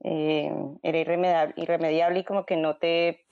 Eh, 0.00 0.52
era 0.82 0.98
irremediable, 0.98 1.54
irremediable 1.56 2.20
y 2.20 2.24
como 2.24 2.44
que 2.44 2.56
no 2.56 2.76
te, 2.76 3.24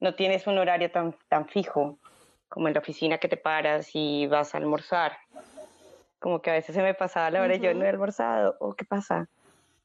no 0.00 0.14
tienes 0.14 0.46
un 0.46 0.58
horario 0.58 0.90
tan, 0.90 1.14
tan 1.28 1.46
fijo 1.46 1.98
como 2.48 2.68
en 2.68 2.74
la 2.74 2.80
oficina 2.80 3.18
que 3.18 3.28
te 3.28 3.36
paras 3.36 3.90
y 3.94 4.26
vas 4.26 4.54
a 4.54 4.58
almorzar. 4.58 5.16
Como 6.18 6.42
que 6.42 6.50
a 6.50 6.54
veces 6.54 6.74
se 6.74 6.82
me 6.82 6.94
pasaba 6.94 7.30
la 7.30 7.42
hora 7.42 7.56
y 7.56 7.60
yo 7.60 7.72
no 7.72 7.84
he 7.84 7.88
almorzado, 7.88 8.56
o 8.60 8.74
qué 8.74 8.84
pasa. 8.84 9.28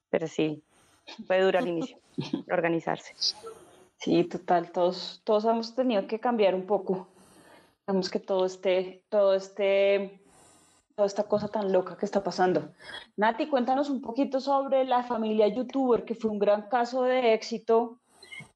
Pero 0.10 0.28
sí, 0.28 0.64
fue 1.28 1.42
duro 1.42 1.60
al 1.60 1.68
inicio 1.68 1.98
organizarse. 2.52 3.14
Sí, 3.98 4.24
total, 4.26 4.72
todos, 4.72 5.22
todos 5.24 5.46
hemos 5.46 5.76
tenido 5.76 6.08
que 6.08 6.20
cambiar 6.20 6.56
un 6.56 6.66
poco. 6.66 7.08
Vemos 7.88 8.10
que 8.10 8.20
todo 8.20 8.46
este, 8.46 9.04
todo 9.10 9.36
este, 9.36 10.20
toda 10.96 11.08
esta 11.08 11.24
cosa 11.24 11.50
tan 11.50 11.72
loca 11.72 11.98
que 11.98 12.06
está 12.06 12.24
pasando. 12.24 12.72
Nati, 13.18 13.48
cuéntanos 13.48 13.90
un 13.90 14.02
poquito 14.02 14.40
sobre 14.40 14.86
la 14.86 15.04
familia 15.04 15.48
youtuber, 15.48 16.06
que 16.06 16.16
fue 16.16 16.32
un 16.32 16.40
gran 16.40 16.70
caso 16.70 17.04
de 17.04 17.34
éxito. 17.34 18.00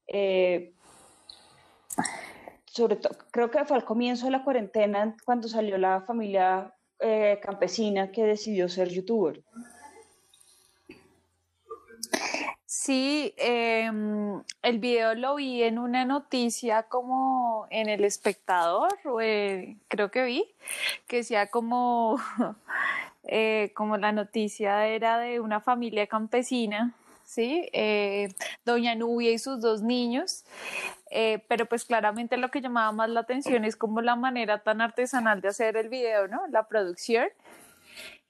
Eh, 0.06 0.72
sobre 2.64 2.96
todo, 2.96 3.16
creo 3.30 3.50
que 3.50 3.64
fue 3.66 3.76
al 3.76 3.84
comienzo 3.84 4.24
de 4.24 4.32
la 4.32 4.42
cuarentena 4.42 5.14
cuando 5.24 5.48
salió 5.48 5.76
la 5.76 6.00
familia 6.02 6.74
eh, 6.98 7.38
campesina 7.42 8.10
que 8.10 8.24
decidió 8.24 8.68
ser 8.68 8.88
youtuber. 8.88 9.42
Sí, 12.82 13.34
em, 13.36 14.42
el 14.62 14.78
video 14.78 15.14
lo 15.14 15.34
vi 15.34 15.62
en 15.62 15.78
una 15.78 16.06
noticia 16.06 16.84
como 16.84 17.66
en 17.68 17.90
El 17.90 18.04
Espectador, 18.04 18.88
eh, 19.20 19.76
creo 19.88 20.10
que 20.10 20.24
vi, 20.24 20.46
que 21.06 21.16
decía 21.16 21.48
como, 21.48 22.16
eh, 23.24 23.70
como 23.74 23.98
la 23.98 24.12
noticia 24.12 24.86
era 24.86 25.18
de 25.18 25.40
una 25.40 25.60
familia 25.60 26.06
campesina, 26.06 26.94
¿sí? 27.26 27.68
Eh, 27.74 28.32
doña 28.64 28.94
Nubia 28.94 29.30
y 29.30 29.38
sus 29.38 29.60
dos 29.60 29.82
niños, 29.82 30.46
pero 31.48 31.66
pues 31.66 31.84
claramente 31.84 32.38
lo 32.38 32.50
que 32.50 32.62
llamaba 32.62 32.92
más 32.92 33.10
la 33.10 33.20
atención 33.20 33.66
es 33.66 33.76
como 33.76 34.00
la 34.00 34.16
manera 34.16 34.62
tan 34.62 34.80
artesanal 34.80 35.42
de 35.42 35.48
hacer 35.48 35.76
el 35.76 35.90
video, 35.90 36.28
¿no? 36.28 36.46
La 36.46 36.66
producción 36.66 37.28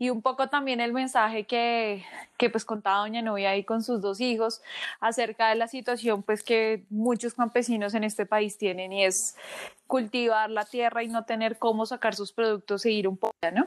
y 0.01 0.09
un 0.09 0.23
poco 0.23 0.49
también 0.49 0.81
el 0.81 0.95
mensaje 0.95 1.45
que, 1.45 2.07
que 2.39 2.49
pues 2.49 2.65
contaba 2.65 3.01
doña 3.01 3.21
Novia 3.21 3.51
ahí 3.51 3.65
con 3.65 3.83
sus 3.83 4.01
dos 4.01 4.19
hijos 4.23 4.63
acerca 4.99 5.51
de 5.51 5.57
la 5.57 5.69
situación 5.69 6.23
pues 6.23 6.43
que 6.43 6.85
muchos 6.89 7.35
campesinos 7.35 7.93
en 7.93 8.05
este 8.05 8.25
país 8.25 8.57
tienen 8.57 8.95
y 8.95 9.05
es 9.05 9.37
cultivar 9.87 10.49
la 10.49 10.65
tierra 10.65 11.03
y 11.03 11.09
no 11.09 11.27
tener 11.27 11.59
cómo 11.59 11.85
sacar 11.85 12.15
sus 12.15 12.33
productos 12.33 12.87
e 12.87 12.93
ir 12.93 13.07
un 13.07 13.19
poco, 13.19 13.35
¿no? 13.53 13.67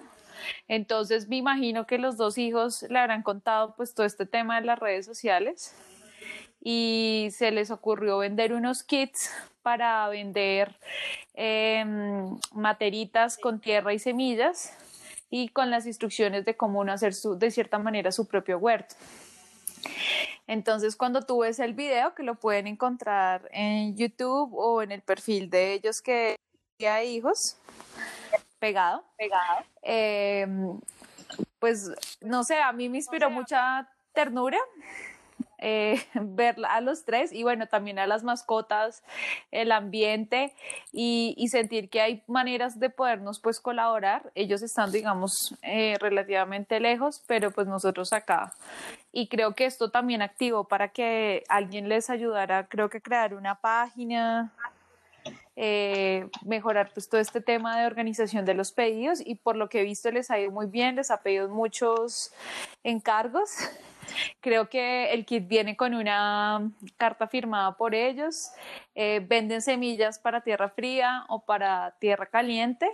Entonces 0.68 1.28
me 1.30 1.36
imagino 1.38 1.86
que 1.86 2.00
los 2.00 2.18
dos 2.18 2.40
hijos 2.40 2.82
le 2.90 2.98
habrán 2.98 3.22
contado 3.22 3.76
pues 3.78 3.94
todo 3.94 4.08
este 4.08 4.26
tema 4.26 4.60
de 4.60 4.66
las 4.66 4.80
redes 4.80 5.06
sociales 5.06 5.76
y 6.64 7.28
se 7.30 7.52
les 7.52 7.70
ocurrió 7.70 8.18
vender 8.18 8.54
unos 8.54 8.82
kits 8.82 9.30
para 9.62 10.10
vender 10.10 10.74
em, 11.36 12.40
materitas 12.54 13.38
con 13.38 13.60
tierra 13.60 13.94
y 13.94 14.00
semillas 14.00 14.76
y 15.36 15.50
con 15.50 15.72
las 15.72 15.88
instrucciones 15.88 16.46
de 16.46 16.56
cómo 16.56 16.82
uno 16.82 16.94
hacer 16.94 17.16
su, 17.16 17.36
de 17.40 17.50
cierta 17.50 17.80
manera 17.80 18.12
su 18.12 18.28
propio 18.28 18.60
huerto. 18.60 18.94
Entonces, 20.46 20.96
cuando 20.96 21.24
tú 21.24 21.40
ves 21.40 21.58
el 21.58 21.74
video, 21.74 22.14
que 22.14 22.22
lo 22.22 22.36
pueden 22.36 22.68
encontrar 22.68 23.50
en 23.52 23.98
YouTube 23.98 24.54
o 24.54 24.84
en 24.84 24.92
el 24.92 25.02
perfil 25.02 25.50
de 25.50 25.74
ellos 25.74 26.04
que 26.04 26.38
hay 26.88 27.16
hijos, 27.16 27.58
pegado, 28.60 29.04
pegado, 29.18 29.66
em, 29.82 30.80
pues 31.58 31.90
no 32.22 32.44
sé, 32.44 32.62
a 32.62 32.72
mí 32.72 32.88
me 32.88 32.98
inspiró 32.98 33.32
mucha 33.32 33.90
ternura 34.14 34.60
eh, 35.66 36.04
ver 36.14 36.58
a 36.68 36.82
los 36.82 37.06
tres 37.06 37.32
y 37.32 37.44
bueno, 37.44 37.68
también 37.68 37.98
a 37.98 38.06
las 38.06 38.24
mascotas, 38.24 39.02
el 39.50 39.72
ambiente 39.72 40.54
y, 40.92 41.48
sentir 41.50 41.90
que 41.90 42.02
hay 42.02 42.24
maneras 42.28 42.80
de 42.80 42.90
podernos 42.90 43.40
pues 43.40 43.60
colaborar, 43.60 44.32
ellos 44.34 44.64
están 44.64 44.92
digamos 44.92 45.32
eh, 45.62 45.96
relativamente 46.00 46.80
lejos, 46.80 47.22
pero 47.28 47.52
pues 47.52 47.68
nosotros 47.68 48.12
acá. 48.12 48.54
Y 49.12 49.28
creo 49.28 49.54
que 49.54 49.66
esto 49.66 49.90
también 49.90 50.22
activo 50.22 50.64
para 50.66 50.90
que 50.90 51.44
alguien 51.48 51.88
les 51.88 52.10
ayudara, 52.10 52.68
creo 52.68 52.90
que 52.90 53.00
crear 53.00 53.36
una 53.36 53.56
página, 53.56 54.52
eh, 55.56 56.28
mejorar 56.44 56.92
pues 56.94 57.08
todo 57.08 57.22
este 57.22 57.40
tema 57.40 57.80
de 57.80 57.86
organización 57.86 58.44
de 58.44 58.56
los 58.56 58.72
pedidos. 58.72 59.22
Y 59.26 59.36
por 59.36 59.56
lo 59.56 59.70
que 59.70 59.82
he 59.82 59.84
visto 59.84 60.12
les 60.12 60.32
ha 60.32 60.40
ido 60.40 60.52
muy 60.52 60.66
bien, 60.66 60.96
les 60.96 61.12
ha 61.12 61.22
pedido 61.22 61.48
muchos 61.48 62.34
encargos 62.84 63.50
Creo 64.40 64.70
que 64.70 65.14
el 65.14 65.26
kit 65.26 65.48
viene 65.48 65.76
con 65.76 65.94
una 65.94 66.72
carta 66.98 67.28
firmada 67.28 67.76
por 67.78 67.96
ellos. 67.96 68.52
Eh, 68.96 69.26
venden 69.28 69.62
semillas 69.62 70.20
para 70.20 70.42
tierra 70.42 70.70
fría 70.70 71.26
o 71.30 71.40
para 71.40 71.96
tierra 72.00 72.26
caliente 72.28 72.90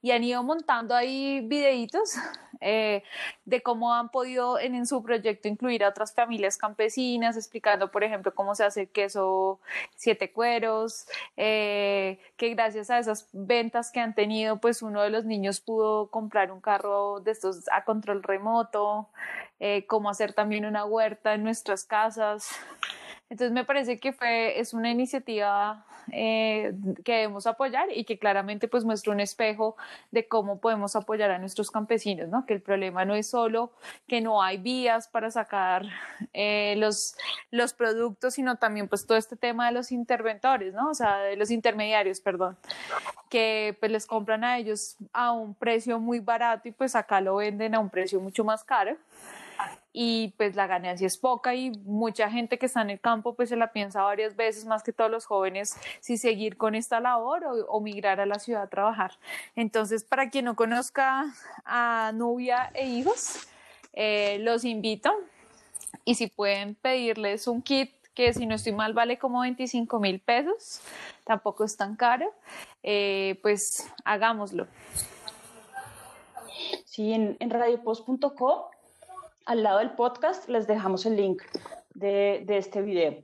y 0.00 0.10
han 0.10 0.24
ido 0.24 0.42
montando 0.42 0.94
ahí 0.94 1.40
videitos 1.44 2.14
eh, 2.62 3.02
de 3.44 3.62
cómo 3.62 3.94
han 3.94 4.10
podido 4.10 4.58
en, 4.58 4.86
su 4.86 5.02
proyecto 5.02 5.48
incluir 5.48 5.84
a 5.84 5.88
otras 5.88 6.14
familias 6.14 6.56
campesinas, 6.56 7.36
explicando, 7.36 7.90
por 7.90 8.04
ejemplo, 8.04 8.34
cómo 8.34 8.54
se 8.54 8.64
hace 8.64 8.86
queso 8.86 9.60
siete 9.96 10.32
cueros, 10.32 11.06
eh, 11.36 12.18
que 12.36 12.50
gracias 12.54 12.90
a 12.90 12.98
esas 12.98 13.28
ventas 13.32 13.90
que 13.90 14.00
han 14.00 14.14
tenido, 14.14 14.58
pues 14.58 14.82
uno 14.82 15.02
de 15.02 15.10
los 15.10 15.24
niños 15.24 15.60
pudo 15.60 16.10
comprar 16.10 16.52
un 16.52 16.60
carro 16.60 17.20
de 17.20 17.32
estos 17.32 17.68
a 17.70 17.84
control 17.84 18.22
remoto, 18.22 19.08
eh, 19.60 19.86
cómo 19.86 20.10
hacer 20.10 20.32
también 20.32 20.64
una 20.64 20.84
huerta 20.84 21.34
en 21.34 21.44
nuestras 21.44 21.84
casas. 21.84 22.48
Entonces 23.32 23.54
me 23.54 23.64
parece 23.64 23.98
que 23.98 24.12
fue, 24.12 24.60
es 24.60 24.74
una 24.74 24.90
iniciativa 24.90 25.86
eh, 26.12 26.74
que 27.02 27.12
debemos 27.12 27.46
apoyar 27.46 27.88
y 27.90 28.04
que 28.04 28.18
claramente 28.18 28.68
pues 28.68 28.84
muestra 28.84 29.10
un 29.10 29.20
espejo 29.20 29.74
de 30.10 30.28
cómo 30.28 30.60
podemos 30.60 30.96
apoyar 30.96 31.30
a 31.30 31.38
nuestros 31.38 31.70
campesinos, 31.70 32.28
¿no? 32.28 32.44
Que 32.44 32.52
el 32.52 32.60
problema 32.60 33.06
no 33.06 33.14
es 33.14 33.30
solo 33.30 33.72
que 34.06 34.20
no 34.20 34.42
hay 34.42 34.58
vías 34.58 35.08
para 35.08 35.30
sacar 35.30 35.86
eh, 36.34 36.74
los, 36.76 37.16
los 37.50 37.72
productos, 37.72 38.34
sino 38.34 38.56
también 38.56 38.86
pues 38.86 39.06
todo 39.06 39.16
este 39.16 39.36
tema 39.36 39.68
de 39.68 39.72
los 39.72 39.92
interventores, 39.92 40.74
¿no? 40.74 40.90
O 40.90 40.94
sea, 40.94 41.16
de 41.20 41.36
los 41.36 41.50
intermediarios, 41.50 42.20
perdón, 42.20 42.58
que 43.30 43.74
pues 43.80 43.90
les 43.90 44.04
compran 44.04 44.44
a 44.44 44.58
ellos 44.58 44.98
a 45.14 45.32
un 45.32 45.54
precio 45.54 45.98
muy 45.98 46.20
barato 46.20 46.68
y 46.68 46.72
pues 46.72 46.94
acá 46.94 47.22
lo 47.22 47.36
venden 47.36 47.74
a 47.74 47.78
un 47.78 47.88
precio 47.88 48.20
mucho 48.20 48.44
más 48.44 48.62
caro 48.62 48.98
y 49.92 50.28
pues 50.36 50.56
la 50.56 50.66
ganancia 50.66 51.06
es 51.06 51.18
poca 51.18 51.54
y 51.54 51.70
mucha 51.84 52.30
gente 52.30 52.58
que 52.58 52.66
está 52.66 52.80
en 52.82 52.90
el 52.90 53.00
campo 53.00 53.34
pues 53.34 53.50
se 53.50 53.56
la 53.56 53.72
piensa 53.72 54.02
varias 54.02 54.36
veces 54.36 54.64
más 54.64 54.82
que 54.82 54.92
todos 54.92 55.10
los 55.10 55.26
jóvenes 55.26 55.76
si 56.00 56.16
seguir 56.16 56.56
con 56.56 56.74
esta 56.74 57.00
labor 57.00 57.44
o, 57.68 57.80
migrar 57.80 58.20
a 58.20 58.26
la 58.26 58.38
ciudad 58.38 58.62
a 58.62 58.68
trabajar. 58.68 59.12
Entonces 59.56 60.04
para 60.04 60.30
quien 60.30 60.46
no 60.46 60.56
conozca 60.56 61.26
a 61.64 62.12
Nubia 62.14 62.70
e 62.74 62.86
hijos, 62.86 63.46
eh, 63.92 64.38
los 64.40 64.64
invito 64.64 65.12
y 66.04 66.14
si 66.14 66.28
pueden 66.28 66.74
pedirles 66.74 67.46
un 67.46 67.60
kit 67.60 67.92
que 68.14 68.32
si 68.32 68.46
no 68.46 68.54
estoy 68.54 68.72
mal 68.72 68.92
vale 68.92 69.18
como 69.18 69.40
25 69.40 69.98
mil 69.98 70.20
pesos, 70.20 70.80
tampoco 71.24 71.64
es 71.64 71.76
tan 71.76 71.96
caro, 71.96 72.32
eh, 72.82 73.38
pues 73.42 73.90
hagámoslo. 74.04 74.66
Sí, 76.84 77.12
en, 77.14 77.38
en 77.40 77.50
radiopost.co 77.50 78.71
al 79.46 79.62
lado 79.62 79.78
del 79.78 79.92
podcast 79.92 80.48
les 80.48 80.66
dejamos 80.66 81.06
el 81.06 81.16
link 81.16 81.42
de, 81.94 82.44
este 82.48 82.82
video. 82.82 83.22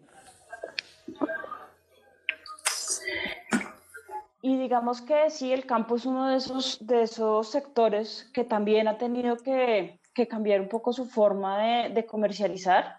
Y 4.41 4.57
digamos 4.57 5.01
que 5.03 5.31
sí, 5.31 5.53
el 5.53 5.67
campo 5.67 5.97
es 5.97 6.07
uno 6.07 6.29
de 6.29 6.37
esos, 6.37 6.87
de 6.87 7.03
esos 7.03 7.51
sectores 7.51 8.31
que 8.33 8.45
también 8.45 8.89
ha 8.89 8.99
tenido 8.99 9.37
que, 9.37 10.01
cambiar 10.29 10.61
un 10.61 10.69
poco 10.69 10.93
su 10.93 11.07
forma 11.07 11.59
de, 11.59 11.91
de, 11.91 12.05
comercializar. 12.05 12.99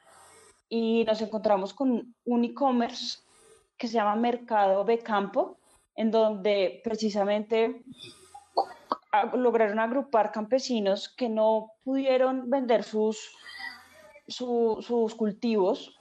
Y 0.69 1.03
nos 1.05 1.21
encontramos 1.21 1.73
con 1.73 2.15
un 2.25 2.43
e-commerce 2.45 3.19
que 3.77 3.87
se 3.87 3.95
llama 3.95 4.15
Mercado 4.15 4.85
de 4.85 4.99
Campo, 4.99 5.57
en 5.95 6.11
donde 6.11 6.79
precisamente 6.83 7.83
lograron 9.33 9.79
agrupar 9.79 10.31
campesinos 10.31 11.09
que 11.09 11.29
no 11.29 11.71
pudieron 11.83 12.49
vender 12.49 12.83
sus, 12.83 13.35
sus 14.27 15.15
cultivos 15.15 15.99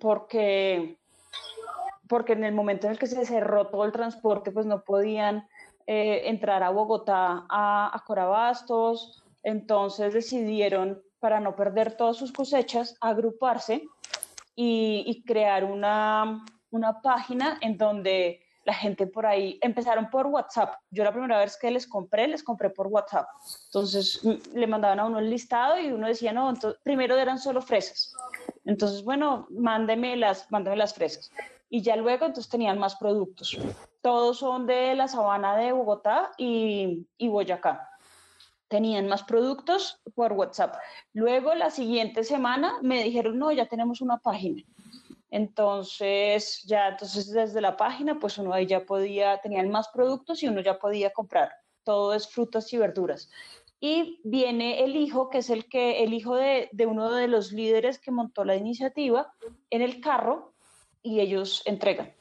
porque, 0.00 0.98
porque 2.08 2.32
en 2.32 2.44
el 2.44 2.54
momento 2.54 2.86
en 2.86 2.92
el 2.92 2.98
que 2.98 3.06
se 3.06 3.24
cerró 3.26 3.68
todo 3.68 3.84
el 3.84 3.92
transporte, 3.92 4.50
pues 4.50 4.66
no 4.66 4.82
podían 4.82 5.48
eh, 5.86 6.22
entrar 6.24 6.62
a 6.62 6.70
Bogotá 6.70 7.46
a, 7.48 8.02
Corabastos, 8.06 9.22
entonces 9.42 10.14
decidieron, 10.14 11.02
para 11.20 11.40
no 11.40 11.56
perder 11.56 11.96
todas 11.96 12.16
sus 12.16 12.32
cosechas, 12.32 12.96
agruparse 13.00 13.82
y, 14.54 15.04
y 15.06 15.22
crear 15.24 15.64
una, 15.64 16.44
una 16.70 17.00
página 17.00 17.58
en 17.60 17.76
donde 17.76 18.40
la 18.66 18.74
gente 18.74 19.06
por 19.06 19.24
ahí 19.24 19.58
empezaron 19.62 20.10
por 20.10 20.26
WhatsApp. 20.26 20.74
Yo 20.90 21.04
la 21.04 21.12
primera 21.12 21.38
vez 21.38 21.56
que 21.56 21.70
les 21.70 21.86
compré, 21.86 22.26
les 22.26 22.42
compré 22.42 22.68
por 22.68 22.88
WhatsApp. 22.88 23.28
Entonces 23.66 24.20
le 24.52 24.66
mandaban 24.66 24.98
a 24.98 25.06
uno 25.06 25.20
el 25.20 25.30
listado 25.30 25.78
y 25.78 25.92
uno 25.92 26.08
decía, 26.08 26.32
no, 26.32 26.50
entonces, 26.50 26.80
primero 26.82 27.16
eran 27.16 27.38
solo 27.38 27.62
fresas. 27.62 28.12
Entonces, 28.64 29.04
bueno, 29.04 29.46
mándeme 29.50 30.16
las, 30.16 30.50
mándeme 30.50 30.76
las 30.76 30.94
fresas. 30.94 31.30
Y 31.70 31.82
ya 31.82 31.94
luego 31.94 32.26
entonces 32.26 32.50
tenían 32.50 32.78
más 32.78 32.96
productos. 32.96 33.56
Todos 34.02 34.38
son 34.38 34.66
de 34.66 34.96
la 34.96 35.06
sabana 35.06 35.56
de 35.56 35.70
Bogotá 35.70 36.32
y, 36.36 37.06
y 37.18 37.28
Boyacá 37.28 37.88
tenían 38.66 39.06
más 39.06 39.22
productos 39.22 40.00
por 40.16 40.32
WhatsApp. 40.32 40.74
Luego, 41.12 41.54
la 41.54 41.70
siguiente 41.70 42.24
semana, 42.24 42.74
me 42.82 43.04
dijeron, 43.04 43.38
no, 43.38 43.52
ya 43.52 43.66
tenemos 43.66 44.00
una 44.00 44.18
página. 44.18 44.62
Entonces, 45.30 46.62
ya 46.64 46.88
entonces 46.88 47.30
desde 47.30 47.60
la 47.60 47.76
página, 47.76 48.18
pues 48.18 48.38
uno 48.38 48.52
ahí 48.52 48.66
ya 48.66 48.84
podía, 48.84 49.38
tenían 49.40 49.70
más 49.70 49.88
productos 49.88 50.42
y 50.42 50.48
uno 50.48 50.60
ya 50.60 50.78
podía 50.78 51.10
comprar. 51.10 51.52
Todo 51.82 52.14
es 52.14 52.28
frutas 52.28 52.72
y 52.72 52.78
verduras. 52.78 53.28
Y 53.80 54.20
viene 54.24 54.84
el 54.84 54.96
hijo, 54.96 55.28
que 55.28 55.38
es 55.38 55.50
el 55.50 55.68
que, 55.68 56.02
el 56.02 56.14
hijo 56.14 56.36
de, 56.36 56.70
uno 56.86 57.12
de 57.12 57.28
los 57.28 57.52
líderes 57.52 57.98
que 57.98 58.10
montó 58.10 58.44
la 58.44 58.56
iniciativa, 58.56 59.32
en 59.70 59.82
el 59.82 60.00
carro 60.00 60.54
y 61.02 61.20
ellos 61.20 61.62
entregan. 61.66 62.14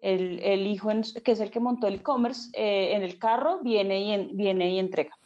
El, 0.00 0.66
hijo, 0.66 0.90
que 1.24 1.30
es 1.30 1.38
el 1.38 1.52
que 1.52 1.60
montó 1.60 1.86
el 1.86 1.94
e-commerce, 1.94 2.50
eh, 2.54 2.96
en 2.96 3.02
el 3.02 3.20
carro 3.20 3.60
viene 3.62 4.00
y, 4.00 4.34
viene 4.34 4.70
y 4.70 4.78
entrega. 4.80 5.16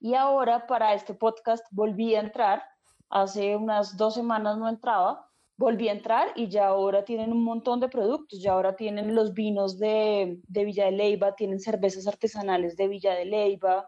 Y 0.00 0.14
ahora 0.14 0.66
para 0.66 0.94
este 0.94 1.12
podcast 1.12 1.66
volví 1.70 2.14
a 2.14 2.20
entrar, 2.20 2.62
hace 3.10 3.54
unas 3.54 3.98
dos 3.98 4.14
semanas 4.14 4.56
no 4.56 4.68
entraba, 4.68 5.25
volví 5.56 5.88
a 5.88 5.92
entrar 5.92 6.28
y 6.36 6.48
ya 6.48 6.68
ahora 6.68 7.04
tienen 7.04 7.32
un 7.32 7.42
montón 7.42 7.80
de 7.80 7.88
productos, 7.88 8.40
ya 8.40 8.52
ahora 8.52 8.76
tienen 8.76 9.14
los 9.14 9.32
vinos 9.32 9.78
de, 9.78 10.38
Villa 10.48 10.86
de 10.86 10.92
Leyva, 10.92 11.34
tienen 11.34 11.60
cervezas 11.60 12.06
artesanales 12.06 12.76
de 12.76 12.88
Villa 12.88 13.14
de 13.14 13.24
Leyva, 13.24 13.86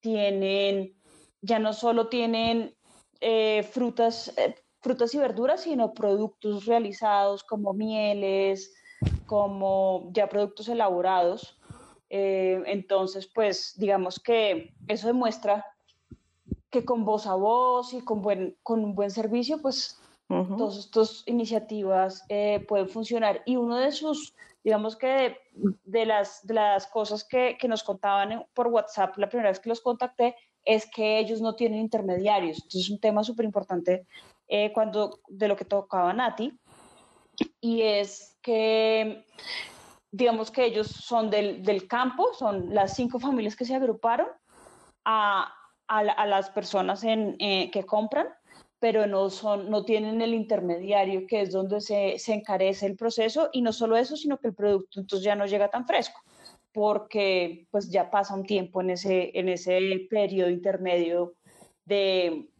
tienen, 0.00 0.94
ya 1.42 1.58
no 1.58 1.72
solo 1.72 2.08
tienen 2.08 2.74
eh, 3.20 3.62
frutas, 3.64 4.32
eh, 4.36 4.54
frutas 4.80 5.14
y 5.14 5.18
verduras, 5.18 5.62
sino 5.62 5.94
productos 5.94 6.66
realizados 6.66 7.42
como 7.42 7.72
mieles, 7.72 8.72
como 9.26 10.10
ya 10.12 10.28
productos 10.28 10.68
elaborados. 10.68 11.58
Eh, 12.08 12.62
entonces, 12.66 13.26
pues 13.26 13.74
digamos 13.76 14.20
que 14.20 14.74
eso 14.86 15.08
demuestra 15.08 15.64
que 16.70 16.84
con 16.84 17.04
voz 17.04 17.26
a 17.26 17.34
voz 17.34 17.94
y 17.94 18.02
con, 18.02 18.22
buen, 18.22 18.56
con 18.62 18.84
un 18.84 18.94
buen 18.94 19.10
servicio, 19.10 19.60
pues 19.60 20.00
Todas 20.28 20.78
estas 20.78 21.22
iniciativas 21.26 22.24
eh, 22.28 22.64
pueden 22.66 22.88
funcionar. 22.88 23.42
Y 23.44 23.56
uno 23.56 23.76
de 23.76 23.92
sus, 23.92 24.34
digamos 24.64 24.96
que 24.96 25.36
de, 25.84 26.06
las, 26.06 26.46
de 26.46 26.54
las 26.54 26.86
cosas 26.86 27.24
que, 27.24 27.56
que, 27.60 27.68
nos 27.68 27.82
contaban 27.82 28.44
por 28.54 28.68
WhatsApp 28.68 29.16
la 29.18 29.28
primera 29.28 29.50
vez 29.50 29.60
que 29.60 29.68
los 29.68 29.80
contacté 29.80 30.34
es 30.64 30.90
que 30.90 31.18
ellos 31.18 31.40
no 31.40 31.54
tienen 31.54 31.80
intermediarios. 31.80 32.56
Entonces 32.56 32.82
es 32.82 32.90
un 32.90 33.00
tema 33.00 33.22
súper 33.22 33.44
importante 33.44 34.06
eh, 34.48 34.72
cuando 34.72 35.20
de 35.28 35.48
lo 35.48 35.56
que 35.56 35.66
tocaba 35.66 36.12
Nati. 36.12 36.58
Y 37.60 37.82
es 37.82 38.38
que 38.40 39.26
digamos 40.10 40.50
que 40.50 40.64
ellos 40.64 40.86
son 40.86 41.28
del, 41.28 41.62
del 41.62 41.86
campo, 41.88 42.32
son 42.34 42.72
las 42.72 42.94
cinco 42.94 43.18
familias 43.18 43.56
que 43.56 43.64
se 43.64 43.74
agruparon 43.74 44.28
a, 45.04 45.52
a, 45.88 45.98
a 45.98 46.26
las 46.26 46.50
personas 46.50 47.02
en, 47.04 47.36
eh, 47.40 47.70
que 47.70 47.84
compran 47.84 48.28
pero 48.84 49.06
no, 49.06 49.30
son, 49.30 49.70
no 49.70 49.82
tienen 49.86 50.20
el 50.20 50.34
intermediario, 50.34 51.26
que 51.26 51.40
es 51.40 51.52
donde 51.52 51.80
se, 51.80 52.18
se 52.18 52.34
encarece 52.34 52.84
el 52.84 52.96
proceso, 52.96 53.48
y 53.50 53.62
no 53.62 53.72
solo 53.72 53.96
eso, 53.96 54.14
sino 54.14 54.36
que 54.36 54.48
el 54.48 54.54
producto 54.54 55.00
entonces 55.00 55.24
ya 55.24 55.34
no 55.34 55.46
llega 55.46 55.70
tan 55.70 55.86
fresco, 55.86 56.20
porque 56.70 57.66
pues 57.70 57.88
ya 57.88 58.10
pasa 58.10 58.34
un 58.34 58.44
tiempo 58.44 58.82
en 58.82 58.90
ese, 58.90 59.30
en 59.38 59.48
ese 59.48 59.80
periodo 60.10 60.50
intermedio 60.50 61.32
de, 61.86 62.50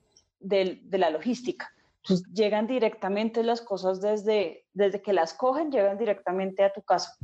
de, 0.40 0.80
la 0.92 1.10
logística. 1.10 1.70
Entonces 1.96 2.26
llegan 2.32 2.66
directamente 2.66 3.42
las 3.42 3.60
cosas 3.60 4.00
desde, 4.00 4.64
desde 4.72 5.02
que 5.02 5.12
las 5.12 5.34
cogen, 5.34 5.70
llegan 5.70 5.98
directamente 5.98 6.64
a 6.64 6.72
tu 6.72 6.80
casa. 6.80 7.18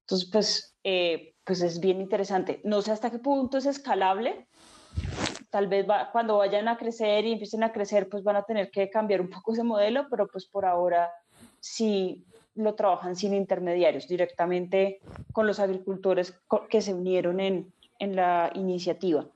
Entonces, 0.00 0.28
pues, 0.30 0.76
eh, 0.84 1.36
pues 1.42 1.62
es 1.62 1.80
bien 1.80 2.02
interesante. 2.02 2.60
No 2.64 2.82
sé 2.82 2.92
hasta 2.92 3.10
qué 3.10 3.18
punto 3.18 3.56
es 3.56 3.64
escalable, 3.64 4.46
tal 5.52 5.66
vez 5.66 5.86
cuando 6.12 6.38
vayan 6.38 6.66
a 6.66 6.78
crecer 6.78 7.26
y 7.26 7.32
empiecen 7.32 7.62
a 7.62 7.72
crecer, 7.72 8.08
pues 8.08 8.24
van 8.24 8.36
a 8.36 8.42
tener 8.42 8.70
que 8.70 8.88
cambiar 8.88 9.20
un 9.20 9.28
poco 9.28 9.52
ese 9.52 9.62
modelo, 9.62 10.06
pero 10.08 10.26
pues 10.26 10.46
por 10.46 10.64
ahora 10.64 11.12
sí 11.60 12.24
lo 12.54 12.74
trabajan 12.74 13.16
sin 13.16 13.34
intermediarios, 13.34 14.08
directamente 14.08 15.00
con 15.30 15.46
los 15.46 15.60
agricultores 15.60 16.34
que 16.70 16.80
se 16.80 16.94
unieron 16.94 17.38
en, 17.38 17.70
en 17.98 18.16
la 18.16 18.50
iniciativa. 18.54 19.26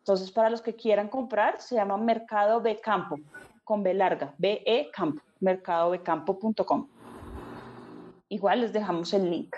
Entonces, 0.00 0.30
para 0.30 0.50
los 0.50 0.60
que 0.60 0.74
quieran 0.74 1.08
comprar, 1.08 1.58
se 1.62 1.76
llama 1.76 1.96
Mercado 1.96 2.60
B 2.60 2.78
Campo, 2.82 3.16
con 3.64 3.82
B 3.82 3.94
larga, 3.94 4.34
BE 4.36 4.90
Campo, 4.92 5.22
mercadobecampo.com. 5.40 6.88
Igual 8.28 8.60
les 8.60 8.74
dejamos 8.74 9.14
el 9.14 9.30
link. 9.30 9.56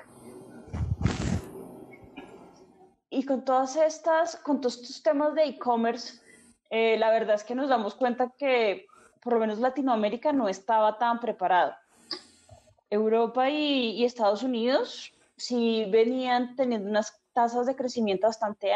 Y 3.17 3.25
con 3.25 3.47
todas 3.47 3.77
estas, 3.77 4.37
con 4.37 4.61
todos 4.61 4.77
estos 4.77 5.03
temas 5.03 5.35
de 5.35 5.45
e-commerce, 5.45 6.21
eh, 6.69 6.99
la 6.99 7.11
verdad 7.11 7.37
es 7.37 7.45
que 7.45 7.55
nos 7.55 7.71
damos 7.71 7.95
cuenta 7.95 8.35
que 8.37 8.85
por 9.23 9.33
lo 9.33 9.41
menos 9.41 9.59
Latinoamérica 9.59 10.35
no 10.35 10.51
estaba 10.51 10.99
tan 10.99 11.19
preparado. 11.19 11.73
Europa 12.91 13.49
y, 13.49 14.05
Estados 14.05 14.43
Unidos 14.43 15.15
sí 15.35 15.87
venían 15.91 16.57
teniendo 16.57 16.91
unas 16.91 17.19
tasas 17.33 17.65
de 17.65 17.75
crecimiento 17.75 18.27
bastante 18.27 18.73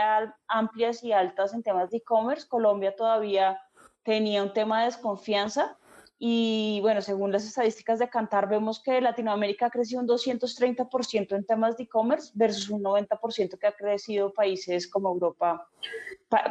amplias 0.48 1.04
y 1.04 1.12
altas 1.12 1.52
en 1.52 1.62
temas 1.62 1.90
de 1.90 1.98
e-commerce. 1.98 2.48
Colombia 2.48 2.96
todavía 2.96 3.60
tenía 4.04 4.42
un 4.42 4.54
tema 4.54 4.78
de 4.80 4.86
desconfianza 4.86 5.76
y 6.22 6.80
bueno, 6.82 7.00
según 7.00 7.32
las 7.32 7.46
estadísticas 7.46 7.98
de 7.98 8.10
Cantar, 8.10 8.46
vemos 8.46 8.78
que 8.78 9.00
Latinoamérica 9.00 9.66
ha 9.66 9.70
crecido 9.70 10.02
un 10.02 10.06
230% 10.06 11.34
en 11.34 11.46
temas 11.46 11.78
de 11.78 11.84
e-commerce 11.84 12.30
versus 12.34 12.68
un 12.68 12.82
90% 12.82 13.58
que 13.58 13.66
ha 13.66 13.72
crecido 13.72 14.30
países 14.30 14.86
como 14.86 15.08
Europa, 15.08 15.66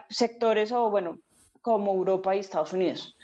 sectores 0.09 0.71
o 0.71 0.89
bueno, 0.89 1.19
como 1.61 1.93
Europa 1.93 2.35
y 2.35 2.39
Estados 2.39 2.73
Unidos. 2.73 3.15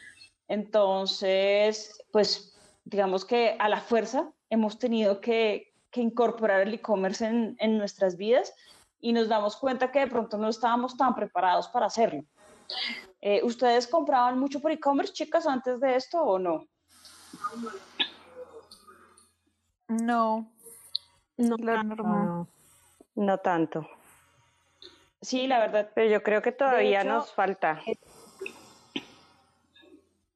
Entonces, 0.48 2.06
pues 2.12 2.56
digamos 2.84 3.26
que 3.26 3.56
a 3.58 3.68
la 3.68 3.82
fuerza 3.82 4.32
hemos 4.52 4.78
tenido 4.78 5.20
que, 5.20 5.74
incorporar 5.96 6.68
el 6.68 6.74
e-commerce 6.74 7.26
en, 7.26 7.56
en 7.58 7.78
nuestras 7.78 8.18
vidas 8.18 8.54
y 9.00 9.14
nos 9.14 9.30
damos 9.30 9.56
cuenta 9.56 9.94
que 9.94 10.00
de 10.00 10.08
pronto 10.08 10.38
no 10.38 10.50
estábamos 10.50 10.98
tan 10.98 11.16
preparados 11.16 11.70
para 11.70 11.86
hacerlo. 11.86 12.26
Eh, 13.22 13.42
¿Ustedes 13.44 13.88
compraban 13.88 14.38
mucho 14.40 14.60
por 14.60 14.72
e-commerce, 14.72 15.14
chicas, 15.14 15.48
antes 15.48 15.80
de 15.80 15.96
esto 15.96 16.22
o 16.22 16.38
no? 16.40 16.68
No. 19.88 20.52
No, 21.38 21.58
no, 21.58 22.48
no 23.16 23.38
tanto. 23.40 23.88
Sí, 25.22 25.48
la 25.48 25.60
verdad. 25.60 25.90
Pero 25.96 26.10
yo 26.10 26.24
creo 26.24 26.42
que 26.42 26.52
todavía 26.52 27.04
nos 27.04 27.34
falta. 27.34 27.82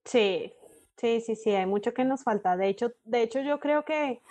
Sí, 0.04 0.52
sí, 0.98 1.22
sí, 1.22 1.36
sí, 1.36 1.52
hay 1.52 1.66
mucho 1.68 1.94
que 1.94 2.04
nos 2.04 2.24
falta. 2.24 2.58
De 2.58 2.68
hecho, 2.68 2.92
de 3.04 3.22
hecho 3.22 3.40
yo 3.42 3.60
creo 3.60 3.86
que 3.86 4.22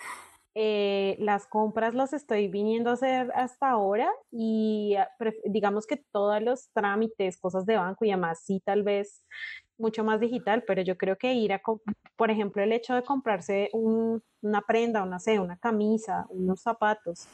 eh, 0.55 1.15
las 1.19 1.47
compras 1.47 1.93
las 1.93 2.13
estoy 2.13 2.47
viniendo 2.47 2.89
a 2.89 2.93
hacer 2.93 3.31
hasta 3.35 3.69
ahora 3.69 4.09
y 4.31 4.95
ah, 4.95 5.07
digamos 5.45 5.85
que 5.85 6.03
todos 6.11 6.41
los 6.41 6.69
trámites, 6.73 7.39
cosas 7.39 7.65
de 7.65 7.77
banco 7.77 8.05
y 8.05 8.09
demás, 8.09 8.41
sí, 8.43 8.61
tal 8.65 8.83
vez 8.83 9.23
mucho 9.77 10.03
más 10.03 10.19
digital, 10.19 10.63
pero 10.67 10.81
yo 10.81 10.97
creo 10.97 11.17
que 11.17 11.33
ir 11.33 11.53
a, 11.53 11.61
por 12.15 12.31
ejemplo, 12.31 12.61
el 12.61 12.73
hecho 12.73 12.93
de 12.95 13.03
comprarse 13.03 13.69
una 13.73 14.61
prenda, 14.67 15.03
una, 15.03 15.19
sé, 15.19 15.39
una 15.39 15.57
camisa, 15.57 16.25
unos 16.29 16.61
zapatos, 16.61 17.27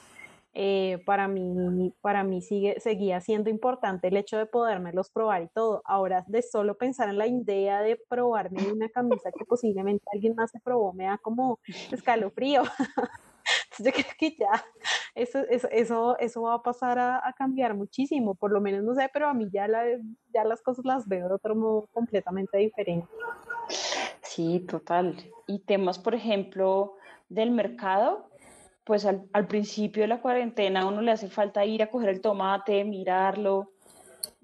eh, 0.58 1.04
para 1.06 1.28
mí, 1.28 1.94
para 2.00 2.24
mí 2.24 2.42
sigue, 2.42 2.80
seguía 2.80 3.20
siendo 3.20 3.50
importante 3.50 4.08
el 4.08 4.16
hecho 4.16 4.38
de 4.38 4.46
podérmelos 4.46 5.10
probar 5.10 5.44
y 5.44 5.50
todo. 5.50 5.82
Ahora, 5.84 6.24
de 6.28 6.42
solo 6.42 6.78
pensar 6.78 7.10
en 7.10 7.18
la 7.18 7.28
idea 7.28 7.82
de 7.82 8.00
probarme 8.08 8.72
una 8.72 8.88
camisa 8.88 9.32
que 9.38 9.44
posiblemente 9.44 10.06
alguien 10.14 10.34
más 10.34 10.52
se 10.52 10.62
probó, 10.62 10.94
me 10.94 11.04
da 11.04 11.18
como 11.18 11.60
escalofrío. 11.92 12.64
Entonces 13.66 13.86
yo 13.86 13.92
creo 13.92 14.16
que 14.18 14.36
ya 14.38 14.66
eso, 15.14 15.40
eso, 15.72 16.18
eso, 16.20 16.42
va 16.44 16.54
a 16.54 16.64
pasar 16.64 17.00
a, 17.00 17.36
cambiar 17.38 17.74
muchísimo, 17.74 18.34
por 18.34 18.54
lo 18.54 18.62
menos 18.62 18.82
no 18.82 18.96
sé, 18.96 19.10
pero 19.12 19.28
a 19.28 19.34
mí 19.34 19.50
ya, 19.52 19.68
la, 19.68 19.84
ya 20.34 20.46
las 20.46 20.62
cosas 20.62 20.86
las 20.86 21.06
veo 21.06 21.28
de 21.28 21.36
otro 21.36 21.54
modo 21.54 21.90
completamente 21.94 22.58
diferente. 22.58 23.08
Sí, 24.22 24.62
total. 24.62 25.18
Y 25.48 25.60
temas, 25.60 26.00
por 26.00 26.16
ejemplo, 26.16 26.96
del 27.28 27.52
mercado, 27.52 28.30
pues 28.86 29.06
al, 29.06 29.48
principio 29.48 30.04
de 30.04 30.08
la 30.08 30.22
cuarentena 30.22 30.82
a 30.82 30.86
uno 30.86 31.02
le 31.02 31.12
hace 31.12 31.28
falta 31.28 31.66
ir 31.66 31.82
a 31.82 31.90
coger 31.90 32.10
el 32.10 32.22
tomate, 32.22 32.84
mirarlo, 32.84 33.72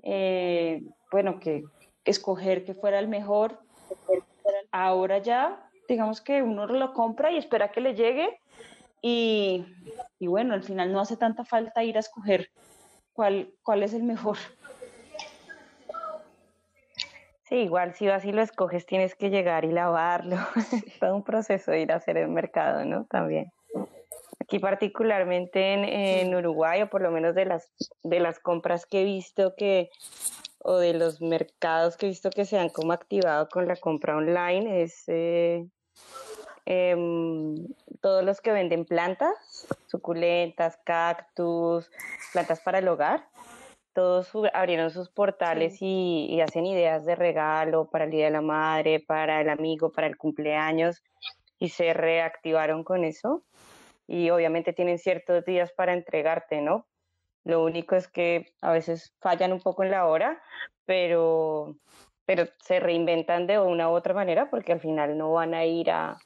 eh, 0.01 0.81
bueno, 1.11 1.39
que 1.39 1.63
escoger 2.03 2.65
que 2.65 2.73
fuera 2.73 2.97
el 2.97 3.07
mejor. 3.07 3.59
Ahora 4.71 5.19
ya, 5.19 5.69
digamos 5.87 6.21
que 6.21 6.41
uno 6.41 6.65
lo 6.65 6.93
compra 6.93 7.31
y 7.31 7.37
espera 7.37 7.71
que 7.71 7.81
le 7.81 7.93
llegue 7.93 8.39
y, 9.01 9.63
bueno, 10.19 10.55
al 10.55 10.63
final 10.63 10.91
no 10.91 10.99
hace 10.99 11.17
tanta 11.17 11.45
falta 11.45 11.83
ir 11.83 11.97
a 11.97 12.01
escoger 12.01 12.49
cuál, 13.13 13.53
cuál 13.61 13.83
es 13.83 13.93
el 13.93 14.03
mejor. 14.03 14.37
Sí, 17.43 17.55
igual 17.57 17.93
si 17.93 18.07
vas 18.07 18.25
y 18.25 18.31
lo 18.31 18.41
escoges 18.41 18.85
tienes 18.85 19.13
que 19.13 19.29
llegar 19.29 19.65
y 19.65 19.71
lavarlo. 19.71 20.37
Es 20.87 20.99
todo 20.99 21.15
un 21.15 21.23
proceso 21.23 21.75
ir 21.75 21.91
a 21.91 21.97
hacer 21.97 22.17
el 22.17 22.29
mercado, 22.29 22.85
¿no? 22.85 23.05
También. 23.05 23.51
Aquí 24.51 24.59
particularmente 24.59 26.19
en, 26.19 26.35
Uruguay, 26.35 26.81
o 26.81 26.89
por 26.89 27.01
lo 27.01 27.09
menos 27.09 27.33
de 27.35 27.45
las, 27.45 27.71
de 28.03 28.19
las 28.19 28.37
compras 28.37 28.85
que 28.85 28.99
he 28.99 29.05
visto 29.05 29.55
que, 29.55 29.89
o 30.59 30.75
de 30.75 30.93
los 30.93 31.21
mercados 31.21 31.95
que 31.95 32.07
he 32.07 32.09
visto 32.09 32.29
que 32.29 32.43
se 32.43 32.59
han 32.59 32.67
como 32.67 32.91
activado 32.91 33.47
con 33.47 33.65
la 33.65 33.77
compra 33.77 34.17
online, 34.17 34.83
es 34.83 35.05
eh, 35.07 35.65
em, 36.65 37.65
todos 38.01 38.25
los 38.25 38.41
que 38.41 38.51
venden 38.51 38.83
plantas, 38.83 39.65
suculentas, 39.87 40.77
cactus, 40.83 41.89
plantas 42.33 42.59
para 42.59 42.79
el 42.79 42.89
hogar. 42.89 43.29
Todos 43.93 44.33
abrieron 44.53 44.91
sus 44.91 45.07
portales 45.07 45.77
y, 45.79 46.27
y 46.29 46.41
hacen 46.41 46.65
ideas 46.65 47.05
de 47.05 47.15
regalo 47.15 47.89
para 47.89 48.03
el 48.03 48.11
Día 48.11 48.25
de 48.25 48.31
la 48.31 48.41
Madre, 48.41 48.99
para 48.99 49.39
el 49.39 49.49
amigo, 49.49 49.93
para 49.93 50.07
el 50.07 50.17
cumpleaños 50.17 51.01
y 51.57 51.69
se 51.69 51.93
reactivaron 51.93 52.83
con 52.83 53.05
eso 53.05 53.45
y 54.07 54.29
obviamente 54.29 54.73
tienen 54.73 54.97
ciertos 54.97 55.45
días 55.45 55.71
para 55.71 55.93
entregarte, 55.93 56.61
¿no? 56.61 56.87
Lo 57.43 57.63
único 57.63 57.95
es 57.95 58.07
que 58.07 58.53
a 58.61 58.71
veces 58.71 59.13
fallan 59.19 59.51
un 59.51 59.61
poco 59.61 59.83
en 59.83 59.91
la 59.91 60.05
hora, 60.05 60.41
pero, 60.85 61.75
pero 62.25 62.45
se 62.63 62.79
reinventan 62.79 63.47
de 63.47 63.59
una 63.59 63.89
u 63.89 63.93
otra 63.93 64.13
manera 64.13 64.49
porque 64.49 64.73
al 64.73 64.79
final 64.79 65.17
no 65.17 65.31
van 65.33 65.53
a 65.53 65.65
ir 65.65 65.89
a 65.89 66.17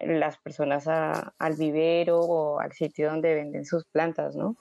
las 0.00 0.38
personas 0.38 0.86
al 0.88 1.56
vivero 1.58 2.20
o 2.20 2.60
al 2.60 2.72
sitio 2.72 3.10
donde 3.10 3.34
venden 3.34 3.64
sus 3.64 3.84
plantas, 3.86 4.36
¿no? 4.36 4.56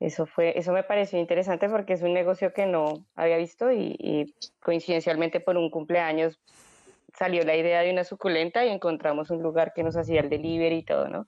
Eso 0.00 0.26
fue, 0.26 0.58
eso 0.58 0.72
me 0.72 0.82
pareció 0.82 1.20
interesante 1.20 1.68
porque 1.68 1.92
es 1.92 2.02
un 2.02 2.12
negocio 2.12 2.52
que 2.52 2.66
no 2.66 3.04
había 3.14 3.36
visto 3.36 3.70
y, 3.70 3.94
y 4.00 4.34
coincidencialmente 4.60 5.38
por 5.38 5.56
un 5.56 5.70
cumpleaños 5.70 6.40
salió 7.14 7.44
la 7.44 7.56
idea 7.56 7.80
de 7.82 7.90
una 7.90 8.04
suculenta 8.04 8.64
y 8.64 8.68
encontramos 8.68 9.30
un 9.30 9.42
lugar 9.42 9.72
que 9.74 9.82
nos 9.82 9.96
hacía 9.96 10.20
el 10.20 10.30
delivery 10.30 10.78
y 10.78 10.82
todo, 10.84 11.08
¿no? 11.08 11.26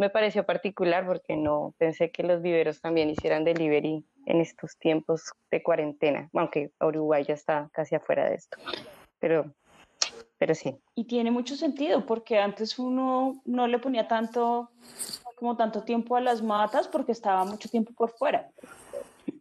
me 0.00 0.08
pareció 0.08 0.46
particular 0.46 1.06
porque 1.06 1.36
no 1.36 1.74
pensé 1.76 2.10
que 2.10 2.22
los 2.22 2.40
viveros 2.40 2.80
también 2.80 3.10
hicieran 3.10 3.44
delivery 3.44 4.02
en 4.24 4.40
estos 4.40 4.78
tiempos 4.78 5.34
de 5.50 5.62
cuarentena, 5.62 6.30
aunque 6.34 6.72
Uruguay 6.80 7.22
ya 7.22 7.34
está 7.34 7.68
casi 7.74 7.96
afuera 7.96 8.26
de 8.26 8.36
esto. 8.36 8.56
Pero, 9.18 9.52
pero 10.38 10.54
sí. 10.54 10.74
Y 10.94 11.04
tiene 11.04 11.30
mucho 11.30 11.54
sentido 11.54 12.06
porque 12.06 12.38
antes 12.38 12.78
uno 12.78 13.42
no 13.44 13.66
le 13.66 13.78
ponía 13.78 14.08
tanto 14.08 14.70
como 15.36 15.58
tanto 15.58 15.82
tiempo 15.84 16.16
a 16.16 16.22
las 16.22 16.40
matas 16.40 16.88
porque 16.88 17.12
estaba 17.12 17.44
mucho 17.44 17.68
tiempo 17.68 17.92
por 17.92 18.10
fuera. 18.12 18.48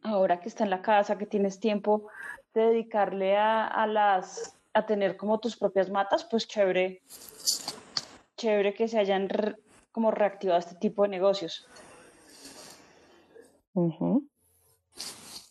Ahora 0.03 0.41
que 0.41 0.49
está 0.49 0.65
en 0.65 0.71
la 0.71 0.81
casa, 0.81 1.17
que 1.17 1.25
tienes 1.25 1.61
tiempo 1.61 2.09
de 2.53 2.63
dedicarle 2.63 3.37
a, 3.37 3.65
a 3.65 3.87
las 3.87 4.58
a 4.73 4.85
tener 4.85 5.17
como 5.17 5.39
tus 5.39 5.57
propias 5.57 5.89
matas, 5.89 6.25
pues 6.25 6.47
chévere, 6.47 7.01
chévere 8.37 8.73
que 8.73 8.87
se 8.87 8.99
hayan 8.99 9.27
como 9.91 10.11
reactivado 10.11 10.59
este 10.59 10.75
tipo 10.75 11.03
de 11.03 11.09
negocios. 11.09 11.67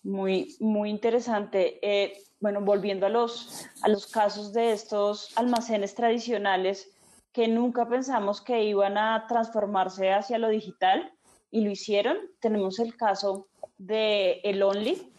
Muy, 0.02 0.56
muy 0.60 0.90
interesante. 0.90 1.78
Eh, 1.82 2.12
bueno, 2.40 2.60
volviendo 2.60 3.06
a 3.06 3.08
los, 3.08 3.66
a 3.82 3.88
los 3.88 4.06
casos 4.06 4.52
de 4.52 4.72
estos 4.72 5.36
almacenes 5.36 5.94
tradicionales 5.94 6.90
que 7.32 7.48
nunca 7.48 7.88
pensamos 7.88 8.40
que 8.40 8.64
iban 8.64 8.96
a 8.96 9.26
transformarse 9.28 10.12
hacia 10.12 10.38
lo 10.38 10.48
digital 10.48 11.12
y 11.50 11.62
lo 11.62 11.70
hicieron. 11.70 12.16
Tenemos 12.40 12.78
el 12.78 12.96
caso 12.96 13.48
de 13.76 14.40
El 14.44 14.62
Only 14.62 15.12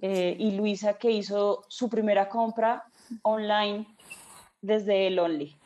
eh, 0.00 0.36
y 0.38 0.52
Luisa 0.52 0.94
que 0.94 1.10
hizo 1.10 1.64
su 1.68 1.88
primera 1.88 2.28
compra 2.28 2.84
online 3.22 3.86
desde 4.60 5.06
El 5.06 5.18
Only. 5.18 5.56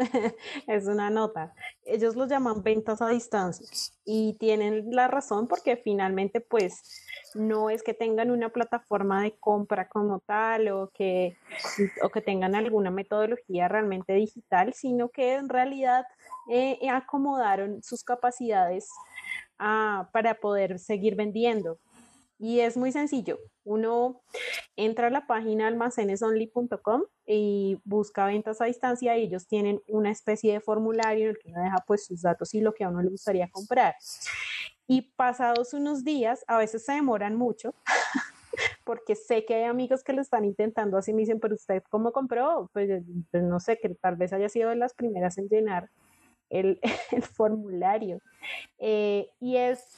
es 0.66 0.86
una 0.86 1.10
nota. 1.10 1.52
Ellos 1.84 2.16
los 2.16 2.28
llaman 2.28 2.62
ventas 2.62 3.02
a 3.02 3.08
distancia 3.08 3.66
y 4.04 4.34
tienen 4.34 4.94
la 4.94 5.08
razón 5.08 5.46
porque 5.46 5.76
finalmente 5.76 6.40
pues 6.40 7.04
no 7.34 7.70
es 7.70 7.82
que 7.82 7.94
tengan 7.94 8.30
una 8.30 8.48
plataforma 8.48 9.22
de 9.22 9.32
compra 9.38 9.88
como 9.88 10.20
tal 10.20 10.68
o 10.68 10.90
que, 10.92 11.36
o 12.02 12.08
que 12.08 12.20
tengan 12.20 12.54
alguna 12.54 12.90
metodología 12.90 13.68
realmente 13.68 14.14
digital, 14.14 14.72
sino 14.74 15.10
que 15.10 15.34
en 15.34 15.48
realidad 15.48 16.04
eh, 16.50 16.78
acomodaron 16.90 17.82
sus 17.82 18.02
capacidades 18.02 18.88
ah, 19.58 20.08
para 20.12 20.34
poder 20.34 20.78
seguir 20.78 21.14
vendiendo. 21.14 21.78
Y 22.38 22.60
es 22.60 22.76
muy 22.76 22.90
sencillo. 22.90 23.38
Uno 23.64 24.22
entra 24.76 25.08
a 25.08 25.10
la 25.10 25.26
página 25.26 25.66
almacenesonly.com 25.68 27.02
y 27.26 27.78
busca 27.84 28.26
ventas 28.26 28.60
a 28.60 28.64
distancia 28.64 29.16
y 29.16 29.24
ellos 29.24 29.46
tienen 29.46 29.82
una 29.88 30.10
especie 30.10 30.52
de 30.52 30.60
formulario 30.60 31.24
en 31.24 31.30
el 31.30 31.38
que 31.38 31.50
uno 31.50 31.62
deja 31.62 31.84
pues 31.86 32.06
sus 32.06 32.22
datos 32.22 32.54
y 32.54 32.60
lo 32.60 32.72
que 32.74 32.84
a 32.84 32.88
uno 32.88 33.02
le 33.02 33.10
gustaría 33.10 33.50
comprar. 33.50 33.94
Y 34.86 35.02
pasados 35.12 35.74
unos 35.74 36.02
días, 36.02 36.44
a 36.48 36.58
veces 36.58 36.84
se 36.84 36.92
demoran 36.92 37.36
mucho, 37.36 37.74
porque 38.84 39.14
sé 39.14 39.44
que 39.44 39.54
hay 39.54 39.64
amigos 39.64 40.02
que 40.02 40.12
lo 40.12 40.20
están 40.20 40.44
intentando 40.44 40.98
así, 40.98 41.12
me 41.12 41.20
dicen, 41.20 41.38
pero 41.38 41.54
usted 41.54 41.82
cómo 41.90 42.10
compró? 42.10 42.68
Pues, 42.72 43.02
pues 43.30 43.42
no 43.42 43.60
sé, 43.60 43.78
que 43.78 43.90
tal 43.90 44.16
vez 44.16 44.32
haya 44.32 44.48
sido 44.48 44.70
de 44.70 44.76
las 44.76 44.94
primeras 44.94 45.38
en 45.38 45.48
llenar 45.48 45.90
el, 46.48 46.80
formulario. 47.34 48.20
Eh, 48.78 49.30
y 49.40 49.56
es 49.56 49.96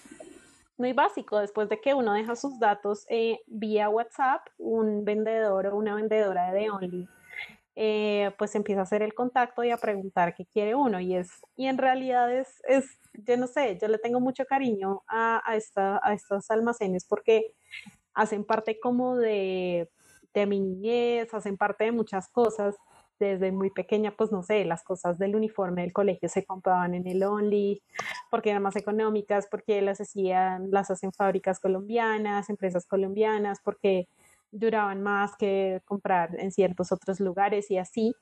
muy 0.83 0.93
básico, 0.93 1.39
después 1.39 1.69
de 1.69 1.81
que 1.81 1.95
uno 1.95 2.13
deja 2.13 2.35
sus 2.35 2.59
datos 2.59 3.07
eh, 3.09 3.39
vía 3.47 3.89
WhatsApp, 3.89 4.49
un 4.59 5.05
vendedor 5.05 5.69
o 5.69 5.77
una 5.77 5.95
vendedora 5.95 6.53
de 6.53 6.71
Only 6.71 7.09
eh, 7.77 8.33
pues 8.37 8.55
empieza 8.57 8.81
a 8.81 8.83
hacer 8.83 9.01
el 9.03 9.15
contacto 9.15 9.63
y 9.63 9.71
a 9.71 9.77
preguntar 9.77 10.35
qué 10.35 10.45
quiere 10.45 10.75
uno. 10.75 10.99
Y, 11.01 11.15
es, 11.15 11.31
y 11.57 11.67
en 11.67 11.79
realidad 11.79 12.35
es, 12.35 12.61
es 12.67 12.99
yo 13.15 13.37
no 13.37 13.47
sé, 13.47 13.79
yo 13.81 13.87
le 13.87 13.99
tengo 13.99 14.19
mucho 14.19 14.45
cariño 14.45 15.03
a, 15.07 15.41
a, 15.49 15.57
esta, 15.57 16.01
a 16.03 16.13
estos 16.15 16.51
almacenes 16.51 17.05
porque 17.07 17.55
hacen 18.13 18.45
parte 18.45 18.79
como 18.81 19.17
de, 19.17 19.89
de 20.35 20.47
mi 20.47 20.61
niñez, 20.61 21.33
hacen 21.33 21.57
parte 21.57 21.85
de 21.85 21.93
muchas 21.93 22.29
cosas. 22.29 22.75
Desde 23.23 23.53
muy 23.53 23.71
pequeña, 23.71 24.11
pues 24.17 24.33
no 24.33 24.43
sé, 24.43 24.65
las 24.65 24.83
cosas 24.83 25.17
del 25.17 25.37
uniforme 25.37 25.83
del 25.83 25.93
colegio 25.93 26.29
se 26.29 26.45
compraban 26.45 26.93
en 26.95 27.07
el 27.07 27.23
Only, 27.23 27.81
porque 28.33 28.51
eran 28.51 28.65
más 28.65 28.75
económicas, 28.75 29.47
porque 29.49 29.81
las 29.81 30.01
hacían, 30.01 30.73
las 30.73 30.91
hacen 30.91 31.13
fábricas 31.13 31.61
colombianas, 31.61 32.51
empresas 32.51 32.85
colombianas, 32.85 33.61
porque 33.63 34.09
duraban 34.51 35.05
más 35.05 35.37
que 35.37 35.83
comprar 35.85 36.35
en 36.37 36.51
ciertos 36.51 36.91
otros 36.91 37.21
lugares 37.21 37.71
y 37.71 37.79
así. 37.79 38.13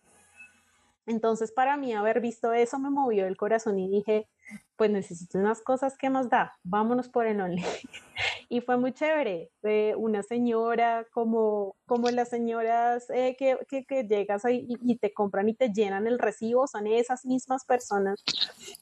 Entonces, 1.07 1.51
para 1.51 1.79
mí, 1.79 1.95
haber 1.95 2.21
visto 2.21 2.53
eso 2.53 2.79
me 2.79 2.91
movió 2.91 3.27
el 3.27 3.39
corazón 3.39 3.79
y 3.79 3.89
dije, 3.89 4.29
pues 4.77 4.91
necesito 4.91 5.37
unas 5.39 5.61
cosas 5.61 5.99
que 5.99 6.09
más 6.09 6.31
da, 6.31 6.57
vámonos 6.63 7.11
por 7.11 7.27
el 7.27 7.39
online. 7.41 7.67
y 8.49 8.63
fue 8.63 8.79
muy 8.79 8.93
chévere, 8.93 9.51
una 9.97 10.23
señora 10.23 11.07
como, 11.13 11.77
como 11.87 12.09
las 12.09 12.31
señoras 12.31 13.11
eh, 13.11 13.37
que, 13.39 13.59
que, 13.69 13.85
que, 13.85 14.05
llegas 14.05 14.47
ahí 14.47 14.67
y, 14.69 14.97
te 14.97 15.13
compran 15.13 15.49
y 15.51 15.55
te 15.55 15.69
llenan 15.69 16.07
el 16.07 16.19
recibo, 16.19 16.67
son 16.67 16.87
esas 16.87 17.27
mismas 17.27 17.67
personas 17.67 18.25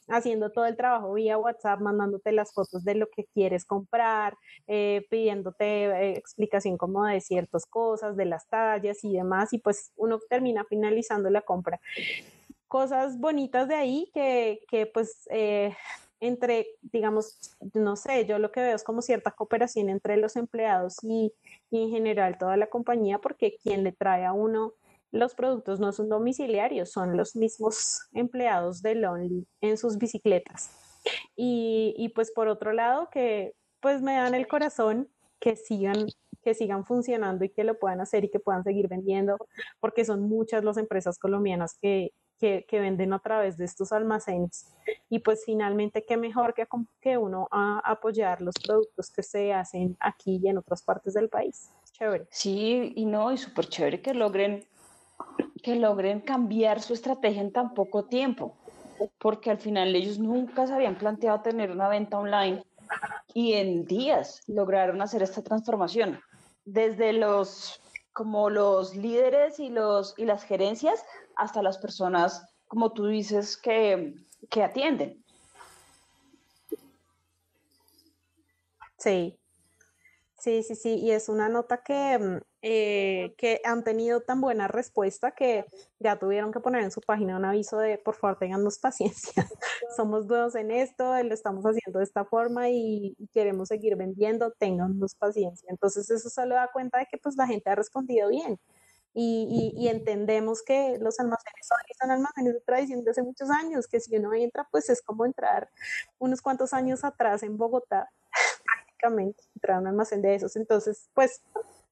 haciendo 0.07 0.51
todo 0.51 0.65
el 0.65 0.77
trabajo 0.77 1.13
vía 1.13 1.37
WhatsApp, 1.37 1.81
mandándote 1.81 2.31
las 2.31 2.53
fotos 2.53 2.85
de 2.85 2.95
lo 2.95 3.07
que 3.09 3.25
quieres 3.25 3.65
comprar, 3.65 4.37
eh, 4.67 5.05
pidiéndote 5.09 5.65
eh, 5.65 6.11
explicación 6.17 6.77
como 6.77 7.05
de 7.05 7.19
ciertas 7.19 7.65
cosas, 7.65 8.15
de 8.15 8.25
las 8.25 8.47
tallas 8.47 9.03
y 9.03 9.11
demás, 9.11 9.51
y 9.51 9.57
pues 9.57 9.91
uno 9.97 10.17
termina 10.29 10.63
finalizando 10.63 11.29
la 11.29 11.41
compra 11.41 11.79
cosas 12.69 13.19
bonitas 13.19 13.67
de 13.67 13.75
ahí 13.75 14.09
que, 14.13 14.61
que 14.69 14.85
pues 14.85 15.27
eh, 15.31 15.75
entre, 16.21 16.67
digamos, 16.81 17.57
no 17.73 17.95
sé, 17.95 18.25
yo 18.25 18.39
lo 18.39 18.51
que 18.51 18.61
veo 18.61 18.75
es 18.75 18.83
como 18.83 19.01
cierta 19.01 19.31
cooperación 19.31 19.89
entre 19.89 20.17
los 20.17 20.35
empleados 20.35 20.97
y, 21.03 21.33
en 21.71 21.89
general 21.89 22.37
toda 22.37 22.57
la 22.57 22.67
compañía, 22.67 23.19
porque 23.19 23.57
quien 23.61 23.83
le 23.83 23.91
trae 23.91 24.25
a 24.25 24.33
uno 24.33 24.73
los 25.11 25.33
productos 25.33 25.79
no 25.79 25.91
son 25.91 26.07
domiciliarios, 26.07 26.91
son 26.91 27.17
los 27.17 27.35
mismos 27.35 28.01
empleados 28.13 28.83
de 28.83 28.95
Lonely 28.95 29.47
en 29.61 29.77
sus 29.77 29.97
bicicletas. 29.97 30.71
Y, 31.35 31.95
y, 31.97 32.09
pues 32.09 32.31
por 32.31 32.47
otro 32.47 32.73
lado, 32.73 33.09
que 33.11 33.55
pues 33.79 34.01
me 34.03 34.13
dan 34.13 34.35
el 34.35 34.47
corazón 34.47 35.09
que 35.39 35.55
sigan 35.55 36.07
que 36.43 36.53
sigan 36.53 36.85
funcionando 36.85 37.43
y 37.43 37.49
que 37.49 37.63
lo 37.63 37.79
puedan 37.79 38.01
hacer 38.01 38.23
y 38.23 38.29
que 38.29 38.39
puedan 38.39 38.63
seguir 38.63 38.87
vendiendo, 38.87 39.37
porque 39.79 40.05
son 40.05 40.21
muchas 40.21 40.63
las 40.63 40.77
empresas 40.77 41.19
colombianas 41.19 41.77
que, 41.81 42.13
que, 42.39 42.65
venden 42.71 43.13
a 43.13 43.19
través 43.19 43.57
de 43.57 43.65
estos 43.65 43.91
almacenes. 43.91 44.73
Y 45.09 45.19
pues 45.19 45.43
finalmente, 45.45 46.05
qué 46.05 46.17
mejor 46.17 46.53
que, 46.53 46.65
que 47.01 47.17
uno 47.17 47.47
a 47.51 47.79
apoyar 47.79 48.41
los 48.41 48.55
productos 48.55 49.11
que 49.11 49.21
se 49.21 49.53
hacen 49.53 49.97
aquí 49.99 50.39
y 50.41 50.47
en 50.47 50.57
otras 50.57 50.81
partes 50.81 51.13
del 51.13 51.29
país. 51.29 51.69
Chévere. 51.91 52.27
Sí, 52.31 52.93
y 52.95 53.05
no, 53.05 53.31
y 53.31 53.37
súper 53.37 53.67
chévere 53.67 54.01
que 54.01 54.13
logren, 54.13 54.65
que 55.61 55.75
logren 55.75 56.21
cambiar 56.21 56.81
su 56.81 56.93
estrategia 56.93 57.41
en 57.41 57.51
tan 57.51 57.73
poco 57.73 58.05
tiempo, 58.05 58.55
porque 59.19 59.51
al 59.51 59.57
final 59.57 59.93
ellos 59.95 60.17
nunca 60.17 60.65
se 60.65 60.73
habían 60.73 60.97
planteado 60.97 61.41
tener 61.41 61.71
una 61.71 61.89
venta 61.89 62.17
online 62.17 62.63
y 63.33 63.53
en 63.53 63.85
días 63.85 64.41
lograron 64.47 65.01
hacer 65.01 65.21
esta 65.21 65.43
transformación. 65.43 66.19
Desde 66.65 67.13
los 67.13 67.81
como 68.19 68.49
los 68.49 68.97
líderes 68.97 69.61
y, 69.61 69.69
los, 69.69 70.13
y 70.17 70.25
las 70.25 70.43
gerencias 70.43 71.05
hasta 71.39 71.63
las 71.63 71.77
personas, 71.77 72.45
como 72.67 72.91
tú 72.91 73.07
dices, 73.07 73.57
que, 73.57 74.13
que 74.49 74.63
atienden. 74.63 75.23
Sí, 78.97 79.39
sí, 80.37 80.61
sí, 80.63 80.75
sí, 80.75 80.95
y 80.95 81.11
es 81.11 81.29
una 81.29 81.47
nota 81.47 81.81
que, 81.83 82.19
mm, 82.19 82.41
eh, 82.61 83.33
que 83.37 83.61
han 83.63 83.85
tenido 83.85 84.21
tan 84.21 84.41
buena 84.41 84.67
respuesta 84.67 85.31
que 85.31 85.65
ya 85.99 86.19
tuvieron 86.19 86.51
que 86.51 86.59
poner 86.59 86.83
en 86.83 86.91
su 86.91 86.99
página 86.99 87.37
un 87.37 87.45
aviso 87.45 87.77
de 87.77 87.97
por 87.97 88.15
favor 88.15 88.37
tengannos 88.37 88.77
paciencia, 88.79 89.33
somos 89.95 90.25
nuevos 90.25 90.55
en 90.55 90.71
esto, 90.71 91.15
lo 91.23 91.33
estamos 91.33 91.63
haciendo 91.63 91.99
de 91.99 92.05
esta 92.05 92.25
forma 92.25 92.69
y, 92.69 93.15
queremos 93.33 93.69
seguir 93.69 93.95
vendiendo, 93.95 94.51
tengannos 94.51 95.15
paciencia. 95.15 95.67
Entonces 95.71 96.09
eso 96.09 96.29
solo 96.29 96.55
da 96.55 96.69
cuenta 96.73 96.99
de 96.99 97.05
que 97.05 97.17
pues 97.17 97.35
la 97.37 97.47
gente 97.47 97.69
ha 97.69 97.75
respondido 97.75 98.29
bien 98.29 98.59
y, 99.13 99.87
entendemos 99.87 100.61
que 100.61 100.97
los 100.99 101.19
almacenes 101.19 101.67
son, 101.99 102.11
almacenes 102.11 102.53
de 102.53 102.61
tradición 102.61 103.03
de 103.03 103.11
hace 103.11 103.23
muchos 103.23 103.49
años, 103.49 103.87
que 103.87 103.99
si 103.99 104.15
uno 104.15 104.33
entra, 104.33 104.67
pues 104.71 104.89
es 104.89 105.01
como 105.01 105.25
entrar 105.25 105.69
unos 106.19 106.41
cuantos 106.41 106.73
años 106.73 107.03
atrás 107.03 107.43
en 107.43 107.57
Bogotá, 107.57 108.09
prácticamente, 108.65 109.43
entrar 109.55 109.77
a 109.77 109.81
un 109.81 109.87
almacén 109.87 110.21
de 110.21 110.35
esos. 110.35 110.55
Entonces, 110.55 111.09
pues 111.13 111.41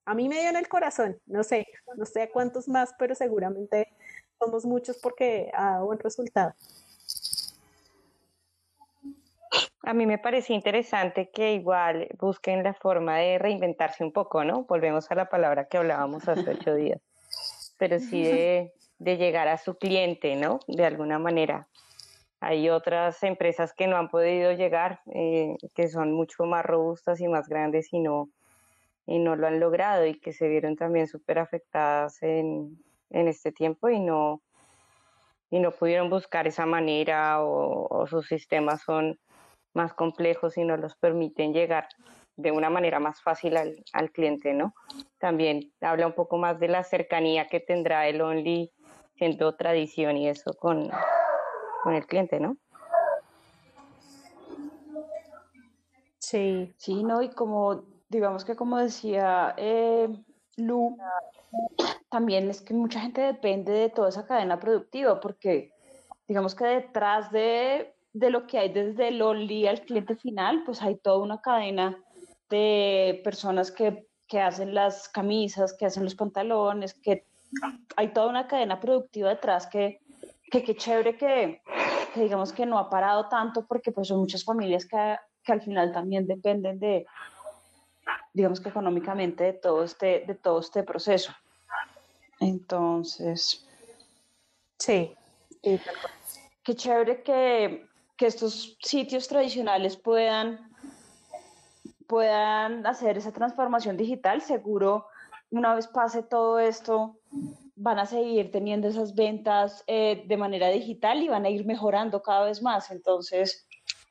a 0.06 0.14
mí 0.14 0.30
me 0.30 0.40
dio 0.40 0.50
en 0.50 0.56
el 0.56 0.70
corazón, 0.70 1.20
no 1.26 1.44
sé, 1.44 1.68
no 1.98 2.06
sé 2.06 2.30
cuántos 2.32 2.68
más, 2.68 2.94
pero 2.98 3.16
seguramente 3.16 3.88
somos 4.40 4.66
muchos 4.66 4.98
porque 4.98 5.52
ha 5.54 5.72
dado 5.72 5.86
buen 5.88 6.00
resultado. 6.00 6.54
A 9.84 9.94
mí 9.94 10.06
me 10.06 10.18
pareció 10.18 10.56
interesante 10.56 11.30
que 11.30 11.54
igual 11.54 12.10
busquen 12.20 12.64
la 12.64 12.74
forma 12.74 13.18
de 13.18 13.38
reinventarse 13.38 14.04
un 14.04 14.12
poco, 14.12 14.44
¿no? 14.44 14.64
Volvemos 14.66 15.10
a 15.12 15.16
la 15.16 15.30
palabra 15.30 15.70
que 15.70 15.78
hablábamos 15.78 16.28
hace 16.28 16.50
ocho 16.50 16.76
días, 16.76 17.00
pero 17.78 18.00
sí 18.00 18.22
de, 18.24 18.74
llegar 19.00 19.48
a 19.48 19.58
su 19.58 19.78
cliente, 19.78 20.36
¿no? 20.36 20.60
De 20.68 20.86
alguna 20.86 21.20
manera. 21.20 21.68
Hay 22.40 22.70
otras 22.70 23.24
empresas 23.24 23.74
que 23.74 23.88
no 23.88 23.98
han 23.98 24.10
podido 24.10 24.52
llegar, 24.52 25.00
eh, 25.14 25.56
que 25.74 25.88
son 25.88 26.12
mucho 26.12 26.44
más 26.44 26.66
robustas 26.66 27.20
y 27.22 27.28
más 27.28 27.48
grandes 27.48 27.92
y 27.94 28.00
no, 28.00 28.30
y 29.06 29.20
no 29.20 29.36
lo 29.36 29.48
han 29.48 29.60
logrado 29.60 30.06
y 30.06 30.20
que 30.20 30.34
se 30.34 30.48
vieron 30.48 30.76
también 30.76 31.08
súper 31.08 31.40
afectadas 31.40 32.22
en, 32.22 32.78
en 33.10 33.28
este 33.28 33.52
tiempo 33.52 33.90
y 33.90 34.00
no, 34.00 34.42
y 35.50 35.60
no 35.60 35.72
pudieron 35.72 36.10
buscar 36.10 36.46
esa 36.46 36.66
manera 36.66 37.42
o 37.42 38.06
sus 38.08 38.28
sistemas 38.28 38.82
son 38.82 39.18
más 39.78 39.94
complejos 39.94 40.58
y 40.58 40.66
no 40.66 40.76
los 40.76 40.96
permiten 40.96 41.54
llegar 41.54 41.88
de 42.36 42.52
una 42.52 42.70
manera 42.70 43.00
más 43.00 43.22
fácil 43.22 43.56
al, 43.56 43.84
al, 43.94 44.12
cliente, 44.12 44.54
¿no? 44.54 44.74
También 45.18 45.72
habla 45.82 46.08
un 46.08 46.14
poco 46.14 46.38
más 46.38 46.60
de 46.60 46.68
la 46.68 46.84
cercanía 46.84 47.48
que 47.48 47.60
tendrá 47.60 48.08
el 48.08 48.22
Only 48.22 48.72
siendo 49.16 49.56
tradición 49.56 50.18
y 50.18 50.28
eso 50.28 50.54
con, 50.54 50.90
con 51.84 51.94
el 51.94 52.06
cliente, 52.06 52.40
¿no? 52.40 52.58
Sí. 56.20 56.74
Sí, 56.78 57.04
¿no? 57.04 57.22
Y 57.22 57.30
como, 57.30 57.84
digamos 58.10 58.44
que 58.44 58.56
como 58.56 58.78
decía 58.78 59.54
eh, 59.58 60.10
Lu, 60.58 60.98
también 62.10 62.50
es 62.50 62.62
que 62.62 62.74
mucha 62.74 63.00
gente 63.00 63.22
depende 63.22 63.72
de 63.72 63.90
toda 63.90 64.10
esa 64.10 64.26
cadena 64.26 64.60
productiva, 64.60 65.20
porque 65.20 65.72
digamos 66.28 66.54
que 66.54 66.66
detrás 66.66 67.32
de 67.32 67.97
de 68.20 68.30
lo 68.30 68.48
que 68.48 68.58
hay 68.58 68.70
desde 68.70 69.10
el 69.10 69.22
Only 69.22 69.68
al 69.68 69.82
cliente 69.82 70.16
final, 70.16 70.64
pues 70.66 70.82
hay 70.82 70.96
toda 70.96 71.20
una 71.20 71.42
cadena 71.42 71.98
de 72.50 73.22
personas 73.24 73.72
que, 73.72 74.08
que 74.28 74.40
hacen 74.40 74.74
las 74.74 75.10
camisas, 75.10 75.74
que 75.74 75.86
hacen 75.86 76.04
los 76.04 76.16
pantalones, 76.16 76.94
que 76.94 77.26
hay 77.96 78.10
toda 78.10 78.28
una 78.28 78.48
cadena 78.48 78.80
productiva 78.80 79.30
detrás 79.30 79.68
que 79.68 80.00
qué 80.50 80.76
chévere 80.76 81.18
que, 81.18 81.62
que, 82.14 82.22
digamos 82.22 82.54
que 82.54 82.66
no 82.66 82.78
ha 82.78 82.90
parado 82.90 83.28
tanto 83.28 83.66
porque 83.66 83.92
pues 83.92 84.08
son 84.08 84.20
muchas 84.20 84.44
familias 84.44 84.86
que, 84.86 85.18
que, 85.44 85.52
al 85.52 85.62
final 85.62 85.92
también 85.92 86.26
dependen 86.26 86.80
de, 86.80 87.06
digamos 88.34 88.62
que 88.62 88.70
económicamente 88.70 89.44
de 89.44 89.54
todo 89.54 89.84
este, 89.84 90.24
de 90.26 90.36
todo 90.36 90.60
este 90.60 90.84
proceso. 90.84 91.34
Entonces, 92.40 93.68
sí, 94.78 95.14
sí. 95.64 95.82
qué 96.64 96.76
chévere 96.76 97.24
que, 97.24 97.87
que 98.18 98.26
estos 98.26 98.78
sitios 98.82 99.28
tradicionales 99.28 99.96
puedan, 99.96 100.70
puedan 102.08 102.86
hacer 102.86 103.18
esa 103.18 103.32
transformación 103.32 103.96
digital, 103.96 104.42
seguro 104.42 105.06
una 105.50 105.76
vez 105.76 105.88
pase 105.88 106.24
todo 106.24 106.60
esto, 106.60 107.18
van 107.76 108.00
a 108.00 108.06
seguir 108.06 108.52
teniendo 108.52 108.88
esas 108.88 109.16
ventas 109.16 109.84
eh, 109.88 110.24
de 110.28 110.38
manera 110.38 110.68
digital 110.70 111.22
y 111.24 111.30
van 111.30 111.46
a 111.46 111.50
ir 111.50 111.66
mejorando 111.66 112.22
cada 112.22 112.46
vez 112.46 112.62
más. 112.62 112.92
Entonces, 112.92 113.68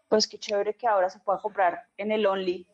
pues 0.08 0.26
qué 0.26 0.38
chévere 0.38 0.74
que 0.74 0.86
ahora 0.86 1.10
se 1.10 1.18
pueda 1.18 1.38
comprar 1.38 1.82
en 1.96 2.12
el 2.12 2.26
Only 2.26 2.66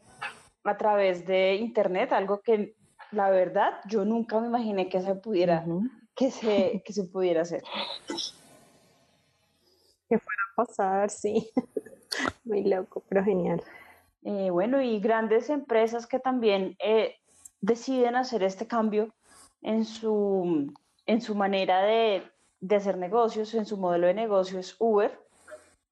a 0.65 0.77
través 0.77 1.27
de 1.27 1.57
Internet, 1.57 2.13
algo 2.13 2.41
que 2.41 2.77
la 3.11 3.31
verdad 3.31 3.81
yo 3.87 4.05
nunca 4.05 4.39
me 4.39 4.47
imaginé 4.47 4.89
que 4.89 5.01
se 5.01 5.15
pudiera, 5.17 5.65
que, 6.15 6.31
se, 6.31 6.83
que 6.85 6.93
se 6.93 7.05
pudiera 7.05 7.43
hacer. 7.43 7.63
Pasar, 10.55 11.11
sí. 11.11 11.51
Muy 12.45 12.65
loco, 12.65 13.03
pero 13.09 13.25
genial. 13.25 13.63
Eh, 14.25 14.51
bueno, 14.51 14.81
y 14.81 15.01
grandes 15.01 15.51
empresas 15.51 16.07
que 16.07 16.19
también 16.19 16.77
eh, 16.79 17.17
deciden 17.61 18.17
hacer 18.17 18.43
este 18.43 18.67
cambio 18.67 19.15
en 19.63 19.85
su, 19.85 20.73
en 21.07 21.21
su 21.21 21.35
manera 21.35 21.83
de, 21.83 22.23
de 22.61 22.77
hacer 22.77 22.99
negocios, 22.99 23.55
en 23.55 23.67
su 23.67 23.77
modelo 23.77 24.07
de 24.07 24.15
negocio 24.15 24.59
es 24.59 24.77
Uber. 24.79 25.19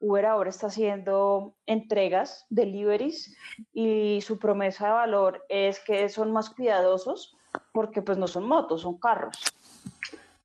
Uber 0.01 0.27
ahora 0.27 0.51
está 0.51 0.69
haciendo 0.69 1.55
entregas, 1.67 2.47
deliveries, 2.49 3.37
y 3.73 4.21
su 4.23 4.39
promesa 4.39 4.87
de 4.87 4.93
valor 4.93 5.45
es 5.49 5.79
que 5.81 6.09
son 6.09 6.33
más 6.33 6.51
cuidadosos 6.51 7.37
porque 7.73 8.01
pues 8.01 8.17
no 8.17 8.27
son 8.27 8.47
motos, 8.47 8.83
son 8.83 8.99
carros. 8.99 9.37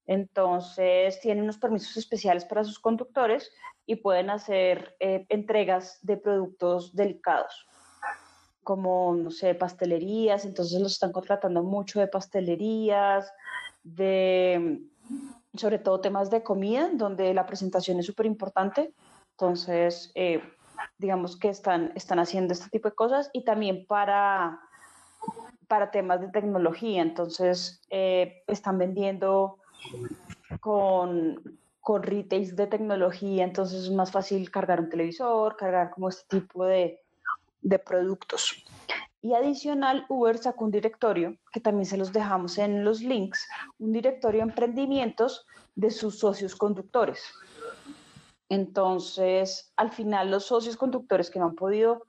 Entonces 0.08 1.20
tienen 1.20 1.44
unos 1.44 1.58
permisos 1.58 1.98
especiales 1.98 2.46
para 2.46 2.63
sus 2.63 2.80
conductores 2.80 3.52
y 3.86 3.98
pueden 3.98 4.30
hacer 4.30 4.96
eh, 5.00 5.26
entregas 5.30 6.00
de 6.02 6.18
productos 6.18 6.96
delicados, 6.96 7.68
como, 8.63 9.15
no 9.15 9.32
sé, 9.32 9.56
pastelerías, 9.56 10.46
entonces 10.46 10.80
los 10.80 10.94
están 10.94 11.12
contratando 11.12 11.63
mucho 11.63 12.00
de 12.00 12.08
pastelerías, 12.08 13.32
de 13.84 14.82
sobre 15.56 15.80
todo 15.80 16.02
temas 16.02 16.30
de 16.30 16.44
comida, 16.44 16.89
donde 16.94 17.34
la 17.34 17.46
presentación 17.46 18.00
es 18.00 18.06
súper 18.06 18.26
importante 18.26 18.94
entonces, 19.36 20.13
eh, 20.15 20.41
digamos 20.98 21.38
que 21.38 21.50
están, 21.50 21.91
están 21.96 22.20
haciendo 22.20 22.54
este 22.54 22.70
tipo 22.70 22.89
de 22.89 22.96
cosas 22.96 23.30
y 23.34 23.44
también 23.44 23.86
para, 23.86 24.62
para 25.68 25.91
temas 25.91 26.22
de 26.22 26.30
tecnología. 26.30 27.02
Entonces, 27.02 27.82
eh, 27.89 28.44
están 28.48 28.78
vendiendo 28.78 29.58
con, 30.60 31.60
con 31.80 32.04
retails 32.04 32.56
de 32.56 32.67
tecnología, 32.67 33.43
entonces 33.43 33.84
es 33.84 33.91
más 33.91 34.12
fácil 34.12 34.50
cargar 34.50 34.80
un 34.80 34.89
televisor, 34.89 35.56
cargar 35.56 35.91
como 35.91 36.10
este 36.10 36.39
tipo 36.39 36.65
de, 36.65 37.00
de 37.62 37.80
productos. 37.80 38.65
Y 39.21 39.34
adicional, 39.34 40.06
Uber 40.08 40.38
sacó 40.38 40.65
un 40.65 40.71
directorio, 40.71 41.36
que 41.52 41.60
también 41.60 41.86
se 41.88 41.98
los 41.98 42.13
dejamos 42.13 42.60
en 42.60 42.84
los 42.84 43.02
links, 43.02 43.48
un 43.80 43.91
directorio 43.91 44.41
de 44.41 44.50
emprendimientos 44.50 45.48
de 45.74 45.89
sus 45.89 46.19
socios 46.19 46.56
conductores. 46.56 47.24
Entonces, 48.50 49.74
al 49.76 49.89
final, 49.89 50.30
los 50.30 50.45
socios 50.45 50.78
conductores 50.78 51.32
que 51.32 51.39
no 51.39 51.45
han 51.45 51.56
podido 51.56 52.06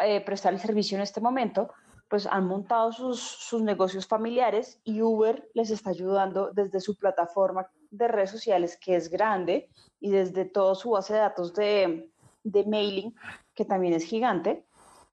eh, 0.00 0.20
prestar 0.20 0.52
el 0.52 0.60
servicio 0.60 0.96
en 0.96 1.02
este 1.02 1.20
momento, 1.20 1.72
pues 2.08 2.26
han 2.26 2.46
montado 2.46 2.92
sus, 2.92 3.52
negocios 3.62 4.06
familiares 4.06 4.80
y 4.84 5.02
Uber 5.02 5.48
les 5.54 5.70
está 5.70 5.90
ayudando 5.90 6.50
desde 6.52 6.80
su 6.80 6.96
plataforma 6.96 7.70
de 7.90 8.08
redes 8.08 8.30
sociales, 8.30 8.78
que 8.80 8.96
es 8.96 9.10
grande, 9.10 9.68
y 10.00 10.10
desde 10.10 10.44
toda 10.44 10.74
su 10.74 10.90
base 10.90 11.14
de 11.14 11.18
datos 11.20 11.54
de, 11.54 12.10
mailing, 12.66 13.14
que 13.54 13.64
también 13.64 13.94
es 13.94 14.04
gigante, 14.04 14.64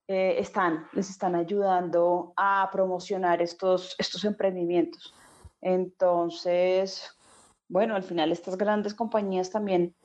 eh, 0.08 0.36
están, 0.38 0.88
les 0.94 1.10
están 1.10 1.36
ayudando 1.36 2.34
a 2.38 2.70
promocionar 2.72 3.42
estos, 3.42 3.96
estos 3.98 4.24
emprendimientos. 4.24 5.14
Entonces, 5.62 7.12
bueno, 7.68 7.96
al 7.96 8.04
final 8.04 8.32
estas 8.32 8.58
grandes 8.58 8.94
compañías 8.94 9.50
también 9.50 9.96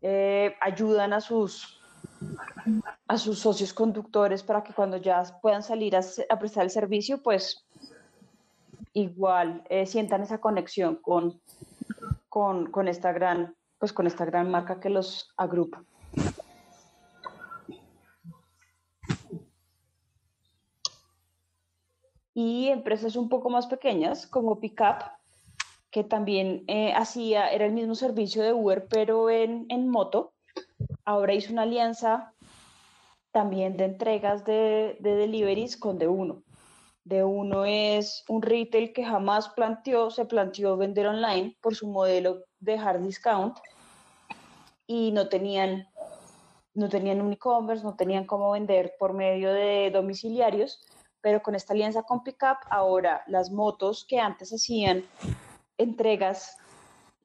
eh, 0.00 0.54
ayudan 0.60 1.12
a 1.12 1.20
sus, 1.20 1.80
a 3.06 3.18
sus 3.18 3.38
socios 3.38 3.72
conductores 3.72 4.42
para 4.42 4.62
que 4.62 4.72
cuando 4.72 4.96
ya 4.96 5.22
puedan 5.42 5.62
salir 5.62 5.94
a, 5.96 6.38
prestar 6.38 6.64
el 6.64 6.70
servicio, 6.70 7.22
pues 7.22 7.66
igual 8.92 9.62
eh, 9.68 9.86
sientan 9.86 10.22
esa 10.22 10.38
conexión 10.38 10.96
con, 10.96 11.40
con, 12.28 12.70
con, 12.70 12.88
esta 12.88 13.12
gran, 13.12 13.54
pues 13.78 13.92
con 13.92 14.06
esta 14.06 14.24
gran 14.24 14.50
marca 14.50 14.80
que 14.80 14.88
los 14.88 15.28
agrupa. 15.36 15.84
Y 22.36 22.68
empresas 22.68 23.14
un 23.14 23.28
poco 23.28 23.48
más 23.48 23.68
pequeñas 23.68 24.26
como 24.26 24.58
Pickup, 24.58 25.04
que 25.90 26.02
también 26.02 26.64
eh, 26.66 26.92
hacía, 26.92 27.48
era 27.48 27.66
el 27.66 27.72
mismo 27.72 27.94
servicio 27.94 28.42
de 28.42 28.52
Uber, 28.52 28.88
pero 28.88 29.30
en, 29.30 29.66
en 29.68 29.88
moto. 29.88 30.32
Ahora 31.04 31.34
hizo 31.34 31.52
una 31.52 31.62
alianza 31.62 32.33
también 33.34 33.76
de 33.76 33.86
entregas 33.86 34.44
de, 34.44 34.96
de 35.00 35.16
deliveries 35.16 35.76
con 35.76 35.98
D1. 35.98 36.40
D1 37.04 37.98
es 37.98 38.22
un 38.28 38.40
retail 38.40 38.92
que 38.92 39.04
jamás 39.04 39.48
planteó, 39.48 40.12
se 40.12 40.24
planteó 40.24 40.76
vender 40.76 41.08
online 41.08 41.56
por 41.60 41.74
su 41.74 41.88
modelo 41.88 42.44
de 42.60 42.78
hard 42.78 43.00
discount 43.00 43.58
y 44.86 45.10
no 45.10 45.28
tenían, 45.28 45.88
no 46.74 46.88
tenían 46.88 47.20
un 47.20 47.32
e-commerce, 47.32 47.82
no 47.82 47.96
tenían 47.96 48.24
cómo 48.24 48.52
vender 48.52 48.94
por 49.00 49.12
medio 49.12 49.52
de 49.52 49.90
domiciliarios, 49.92 50.86
pero 51.20 51.42
con 51.42 51.56
esta 51.56 51.72
alianza 51.72 52.04
con 52.04 52.22
Pickup, 52.22 52.58
ahora 52.70 53.24
las 53.26 53.50
motos 53.50 54.06
que 54.08 54.20
antes 54.20 54.52
hacían 54.52 55.04
entregas 55.76 56.56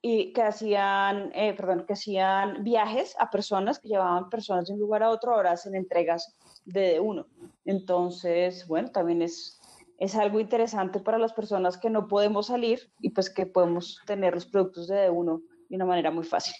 y 0.01 0.31
que 0.33 0.41
hacían, 0.41 1.31
eh, 1.35 1.53
perdón, 1.53 1.85
que 1.85 1.93
hacían 1.93 2.63
viajes 2.63 3.15
a 3.19 3.29
personas, 3.29 3.79
que 3.79 3.89
llevaban 3.89 4.29
personas 4.29 4.67
de 4.67 4.73
un 4.73 4.79
lugar 4.79 5.03
a 5.03 5.09
otro, 5.09 5.33
ahora 5.33 5.51
hacen 5.51 5.75
entregas 5.75 6.37
de 6.65 6.99
uno. 6.99 7.27
Entonces, 7.65 8.65
bueno, 8.67 8.91
también 8.91 9.21
es, 9.21 9.59
es 9.97 10.15
algo 10.15 10.39
interesante 10.39 10.99
para 10.99 11.17
las 11.17 11.33
personas 11.33 11.77
que 11.77 11.89
no 11.89 12.07
podemos 12.07 12.47
salir 12.47 12.79
y 13.01 13.09
pues 13.09 13.29
que 13.29 13.45
podemos 13.45 14.01
tener 14.05 14.33
los 14.33 14.45
productos 14.45 14.87
de 14.87 15.09
uno 15.09 15.41
de 15.67 15.75
una 15.75 15.85
manera 15.85 16.11
muy 16.11 16.23
fácil. 16.23 16.55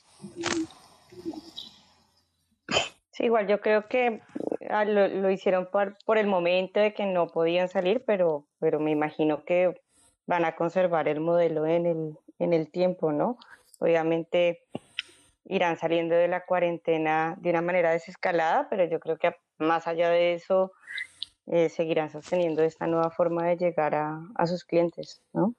Sí, 3.11 3.25
igual 3.25 3.47
yo 3.47 3.61
creo 3.61 3.87
que 3.87 4.21
ah, 4.69 4.85
lo, 4.85 5.07
lo 5.07 5.31
hicieron 5.31 5.69
por, 5.71 5.97
por, 6.05 6.17
el 6.17 6.27
momento 6.27 6.79
de 6.79 6.93
que 6.93 7.05
no 7.05 7.27
podían 7.27 7.69
salir, 7.69 8.03
pero, 8.05 8.47
pero 8.59 8.79
me 8.79 8.91
imagino 8.91 9.43
que 9.45 9.81
van 10.27 10.45
a 10.45 10.55
conservar 10.55 11.07
el 11.07 11.19
modelo 11.21 11.65
en 11.65 11.85
el, 11.85 12.17
en 12.39 12.53
el 12.53 12.71
tiempo, 12.71 13.11
¿no? 13.11 13.37
Obviamente 13.79 14.63
irán 15.45 15.77
saliendo 15.77 16.15
de 16.15 16.27
la 16.27 16.45
cuarentena 16.45 17.35
de 17.39 17.49
una 17.49 17.61
manera 17.61 17.91
desescalada, 17.91 18.67
pero 18.69 18.85
yo 18.85 18.99
creo 18.99 19.17
que 19.17 19.35
más 19.57 19.87
allá 19.87 20.09
de 20.09 20.33
eso 20.33 20.71
eh, 21.47 21.69
seguirán 21.69 22.11
sosteniendo 22.11 22.63
esta 22.63 22.87
nueva 22.87 23.09
forma 23.09 23.45
de 23.47 23.57
llegar 23.57 23.95
a, 23.95 24.21
a, 24.35 24.47
sus 24.47 24.63
clientes, 24.63 25.21
¿no? 25.33 25.55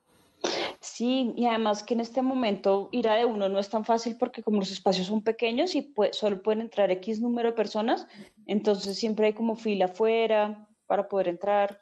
Sí, 0.80 1.34
y 1.36 1.46
además 1.46 1.82
que 1.82 1.94
en 1.94 2.00
este 2.00 2.22
momento 2.22 2.88
ir 2.92 3.08
a 3.08 3.16
de 3.16 3.24
uno 3.26 3.48
no 3.48 3.58
es 3.58 3.68
tan 3.68 3.84
fácil 3.84 4.16
porque 4.16 4.42
como 4.42 4.60
los 4.60 4.70
espacios 4.70 5.08
son 5.08 5.22
pequeños 5.22 5.74
y 5.74 5.92
solo 6.12 6.42
pueden 6.42 6.62
entrar 6.62 6.90
X 6.92 7.20
número 7.20 7.50
de 7.50 7.56
personas, 7.56 8.06
entonces 8.46 8.96
siempre 8.96 9.26
hay 9.26 9.32
como 9.34 9.56
fila 9.56 9.86
afuera 9.86 10.66
para 10.86 11.08
poder 11.08 11.28
entrar. 11.28 11.80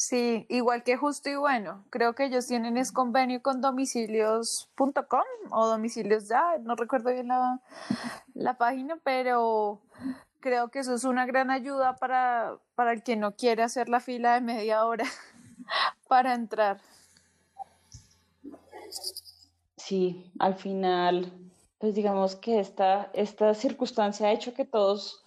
Sí, 0.00 0.46
igual 0.48 0.82
que 0.82 0.96
Justo 0.96 1.28
y 1.28 1.34
Bueno, 1.34 1.84
creo 1.90 2.14
que 2.14 2.24
ellos 2.24 2.46
tienen 2.46 2.78
es 2.78 2.90
convenio 2.90 3.42
con 3.42 3.60
domicilios.com 3.60 5.22
o 5.50 5.66
domicilios 5.66 6.26
ya, 6.26 6.56
no 6.62 6.74
recuerdo 6.74 7.12
bien 7.12 7.28
la, 7.28 7.60
la, 8.32 8.56
página, 8.56 8.98
pero 9.04 9.82
creo 10.40 10.70
que 10.70 10.78
eso 10.78 10.94
es 10.94 11.04
una 11.04 11.26
gran 11.26 11.50
ayuda 11.50 11.96
para, 11.96 12.56
para 12.76 12.94
el 12.94 13.02
que 13.02 13.14
no 13.16 13.36
quiere 13.36 13.62
hacer 13.62 13.90
la 13.90 14.00
fila 14.00 14.32
de 14.32 14.40
media 14.40 14.86
hora 14.86 15.04
para 16.08 16.32
entrar. 16.32 16.80
Sí, 19.76 20.32
al 20.38 20.54
final, 20.54 21.30
pues 21.76 21.94
digamos 21.94 22.36
que 22.36 22.58
esta, 22.58 23.10
esta 23.12 23.52
circunstancia 23.52 24.28
ha 24.28 24.32
hecho 24.32 24.54
que 24.54 24.64
todos 24.64 25.26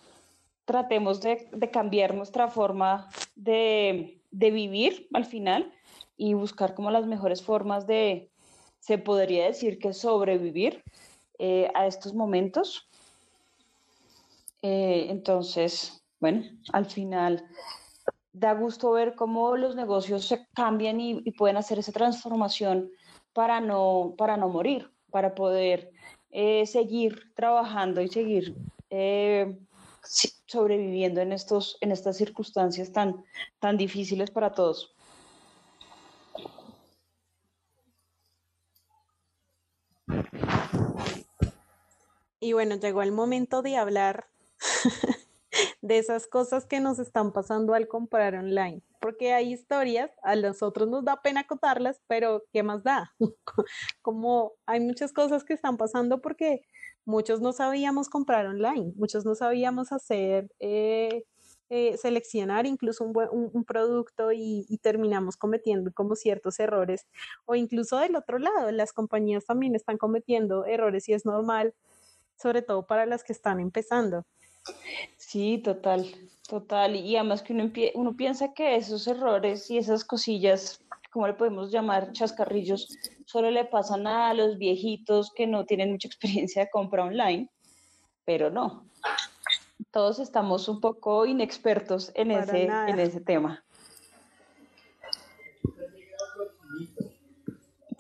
tratemos 0.66 1.22
de, 1.22 1.48
de 1.52 1.70
cambiar 1.70 2.16
nuestra 2.16 2.48
forma 2.48 3.08
de 3.36 4.20
de 4.34 4.52
vivir 4.52 5.08
al 5.14 5.26
final 5.26 5.72
y 6.18 6.34
buscar 6.34 6.74
como 6.74 6.92
las 6.92 7.06
mejores 7.06 7.44
formas 7.44 7.88
de, 7.88 8.30
se 8.80 8.98
podría 8.98 9.46
decir 9.46 9.78
que 9.80 9.94
sobrevivir 9.94 10.84
eh, 11.40 11.70
a 11.76 11.88
estos 11.88 12.14
momentos. 12.14 12.90
Eh, 14.62 15.08
entonces, 15.10 16.04
bueno, 16.20 16.44
al 16.72 16.86
final 16.86 17.46
da 18.34 18.54
gusto 18.54 18.92
ver 18.92 19.14
cómo 19.16 19.56
los 19.56 19.76
negocios 19.76 20.26
se 20.26 20.48
cambian 20.54 21.00
y, 21.00 21.32
pueden 21.32 21.58
hacer 21.58 21.78
esa 21.78 21.92
transformación 21.92 22.90
para 23.34 23.62
no, 23.62 24.16
para 24.18 24.36
no 24.36 24.50
morir, 24.50 24.92
para 25.12 25.36
poder 25.36 25.92
eh, 26.32 26.66
seguir 26.66 27.32
trabajando 27.36 28.02
y 28.02 28.08
seguir 28.08 28.56
sobreviviendo 30.04 31.22
en, 31.22 31.32
estos, 31.32 31.78
en 31.82 31.92
estas 31.92 32.18
circunstancias 32.18 32.92
tan, 32.92 33.24
tan 33.60 33.78
difíciles 33.78 34.32
para 34.32 34.54
todos. 34.54 34.96
Y 42.40 42.52
bueno, 42.52 42.76
llegó 42.76 43.02
el 43.02 43.14
momento 43.14 43.62
de 43.62 43.78
hablar 43.78 44.28
de 45.84 45.98
esas 45.98 46.28
cosas 46.28 46.66
que 46.66 46.80
nos 46.80 46.98
están 46.98 47.34
pasando 47.34 47.74
al 47.74 47.90
comprar 47.90 48.36
online, 48.36 48.82
porque 49.02 49.34
hay 49.34 49.52
historias, 49.52 50.10
a 50.24 50.34
nosotros 50.38 50.88
nos 50.88 51.04
da 51.04 51.22
pena 51.22 51.46
contarlas, 51.46 52.02
pero 52.08 52.42
¿qué 52.54 52.64
más 52.64 52.84
da? 52.84 53.14
Como 54.02 54.54
hay 54.66 54.80
muchas 54.80 55.12
cosas 55.12 55.44
que 55.44 55.54
están 55.54 55.76
pasando 55.76 56.22
porque 56.22 56.62
muchos 57.04 57.42
no 57.42 57.52
sabíamos 57.52 58.08
comprar 58.08 58.48
online, 58.48 58.94
muchos 58.96 59.26
no 59.26 59.36
sabíamos 59.36 59.92
hacer, 59.92 60.50
eh, 60.62 61.26
eh, 61.70 61.98
seleccionar 61.98 62.66
incluso 62.66 63.04
un, 63.04 63.66
producto 63.66 64.32
y, 64.32 64.66
y, 64.70 64.78
terminamos 64.78 65.36
cometiendo 65.36 65.92
como 65.94 66.16
ciertos 66.16 66.62
errores, 66.62 67.08
o 67.44 67.56
incluso 67.56 67.98
del 67.98 68.16
otro 68.16 68.40
lado, 68.40 68.72
las 68.72 68.94
compañías 68.94 69.46
también 69.46 69.76
están 69.76 69.98
cometiendo 69.98 70.66
errores 70.66 71.10
y 71.10 71.14
es 71.14 71.26
normal 71.26 71.74
sobre 72.38 72.62
todo 72.62 72.86
para 72.86 73.06
las 73.06 73.24
que 73.24 73.34
están 73.34 73.60
empezando. 73.60 74.26
Sí, 75.18 75.58
total, 75.58 76.06
total. 76.48 76.96
Y 76.96 77.16
además 77.16 77.42
que 77.42 77.54
uno, 77.54 77.72
uno 77.96 78.16
piensa 78.16 78.54
que 78.54 78.76
esos 78.76 79.08
errores 79.08 79.70
y 79.70 79.78
esas 79.78 80.06
cosillas, 80.06 80.80
como 81.12 81.28
le 81.28 81.34
podemos 81.34 81.72
llamar, 81.72 82.12
chascarrillos, 82.12 82.88
solo 83.26 83.52
le 83.52 83.66
pasan 83.66 84.08
a 84.08 84.34
los 84.34 84.58
viejitos 84.58 85.32
que 85.32 85.48
no 85.48 85.66
tienen 85.66 85.92
mucha 85.92 86.08
experiencia 86.10 86.64
de 86.64 86.70
compra 86.70 87.04
online, 87.04 87.50
pero 88.26 88.50
no. 88.50 88.86
Todos 89.92 90.20
estamos 90.20 90.68
un 90.70 90.80
poco 90.80 91.26
inexpertos 91.26 92.12
en, 92.16 92.32
ese, 92.32 92.64
en 92.64 93.00
ese 93.00 93.22
tema. 93.22 93.64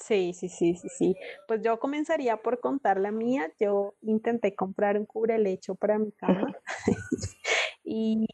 Sí, 0.06 0.34
sí, 0.34 0.50
sí, 0.50 0.76
sí, 0.76 0.90
sí. 0.90 1.16
Pues 1.48 1.62
yo 1.64 1.80
comenzaría 1.80 2.36
por 2.36 2.60
contar 2.60 3.00
la 3.00 3.12
mía. 3.12 3.50
Yo 3.58 3.96
intenté 4.02 4.54
comprar 4.54 4.98
un 4.98 5.06
cubrelecho 5.06 5.76
para 5.76 5.98
mi 5.98 6.12
cama 6.12 6.54
y, 7.86 8.26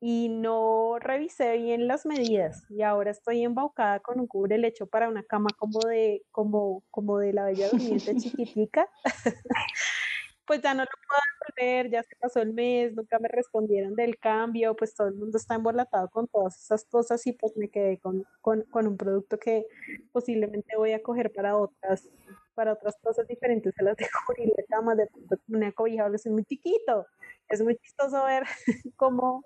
y, 0.00 0.28
no 0.30 0.98
revisé 0.98 1.58
bien 1.58 1.86
las 1.86 2.06
medidas 2.06 2.64
y 2.70 2.82
ahora 2.82 3.10
estoy 3.10 3.42
embaucada 3.42 4.00
con 4.00 4.18
un 4.18 4.26
cubrelecho 4.26 4.86
para 4.86 5.08
una 5.10 5.24
cama 5.24 5.50
como 5.58 5.80
de, 5.80 6.22
como, 6.30 6.82
como 6.90 7.18
de 7.18 7.34
la 7.34 7.44
bella 7.44 7.68
durmiente 7.68 8.14
chiquitica. 8.16 8.88
pues 10.46 10.62
ya 10.62 10.74
no 10.74 10.82
lo 10.82 10.88
puedo 11.08 11.20
devolver, 11.56 11.90
ya 11.90 12.02
se 12.02 12.16
pasó 12.16 12.40
el 12.40 12.52
mes, 12.52 12.94
nunca 12.94 13.18
me 13.18 13.28
respondieron 13.28 13.94
del 13.94 14.18
cambio, 14.18 14.76
pues 14.76 14.94
todo 14.94 15.08
el 15.08 15.14
mundo 15.14 15.36
está 15.38 15.56
embolatado 15.56 16.08
con 16.10 16.28
todas 16.28 16.56
esas 16.62 16.84
cosas 16.84 17.26
y 17.26 17.32
pues 17.32 17.56
me 17.56 17.68
quedé 17.68 17.98
con, 17.98 18.24
un 18.42 18.96
producto 18.96 19.38
que 19.38 19.66
posiblemente 20.12 20.76
voy 20.76 20.92
a 20.92 21.02
coger 21.02 21.32
para 21.32 21.56
otras 21.56 22.08
para 22.54 22.72
otras 22.72 22.96
cosas 23.02 23.28
diferentes 23.28 23.74
a 23.78 23.82
las 23.82 23.96
de 23.98 24.06
cubrir 24.26 24.48
la 24.56 24.64
cama, 24.64 24.94
de 24.94 25.06
una 25.48 25.72
cobija, 25.72 26.08
es 26.14 26.26
muy 26.26 26.42
chiquito. 26.44 27.06
Es 27.50 27.62
muy 27.62 27.76
chistoso 27.76 28.24
ver 28.24 28.44
cómo, 28.96 29.44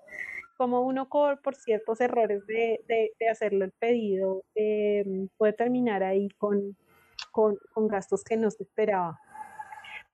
cómo 0.55 0.81
uno 0.81 1.09
por, 1.09 1.41
por 1.41 1.55
ciertos 1.55 1.99
errores 1.99 2.47
de, 2.47 2.79
de, 2.87 3.29
hacerlo 3.29 3.65
el 3.65 3.73
pedido 3.73 4.45
em, 4.55 5.27
puede 5.37 5.51
terminar 5.51 6.03
ahí 6.03 6.29
con, 6.37 6.77
con, 7.31 7.57
con 7.73 7.89
gastos 7.89 8.23
que 8.23 8.37
no 8.37 8.49
se 8.49 8.63
esperaba 8.63 9.19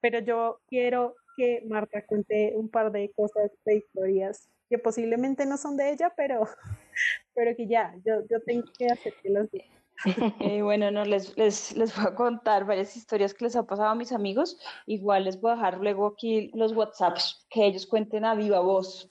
pero 0.01 0.19
yo 0.19 0.59
quiero 0.67 1.15
que 1.35 1.63
Marta 1.67 2.05
cuente 2.05 2.53
un 2.55 2.69
par 2.69 2.91
de 2.91 3.11
cosas, 3.11 3.51
de 3.65 3.77
historias 3.77 4.49
que 4.69 4.77
posiblemente 4.77 5.45
no 5.45 5.57
son 5.57 5.77
de 5.77 5.91
ella, 5.91 6.13
pero, 6.15 6.41
pero 7.33 7.55
que 7.55 7.67
ya, 7.67 7.95
yo, 8.05 8.27
yo 8.29 8.41
tengo 8.41 8.65
que 8.77 8.87
hacer 8.87 9.13
que 9.21 9.29
las 9.29 9.49
diga. 9.51 9.65
Eh, 10.39 10.61
bueno, 10.61 10.91
no, 10.91 11.03
les, 11.05 11.35
les, 11.37 11.75
les, 11.75 11.95
voy 11.95 12.05
a 12.05 12.13
contar 12.13 12.65
varias 12.65 12.95
historias 12.95 13.33
que 13.33 13.45
les 13.45 13.55
ha 13.55 13.65
pasado 13.65 13.89
a 13.89 13.95
mis 13.95 14.11
amigos. 14.11 14.59
Igual 14.85 15.23
les 15.23 15.41
voy 15.41 15.51
a 15.51 15.55
dejar 15.55 15.79
luego 15.79 16.05
aquí 16.05 16.51
los 16.53 16.73
WhatsApps, 16.73 17.47
que 17.49 17.65
ellos 17.65 17.87
cuenten 17.87 18.23
a 18.23 18.35
viva 18.35 18.59
voz 18.59 19.09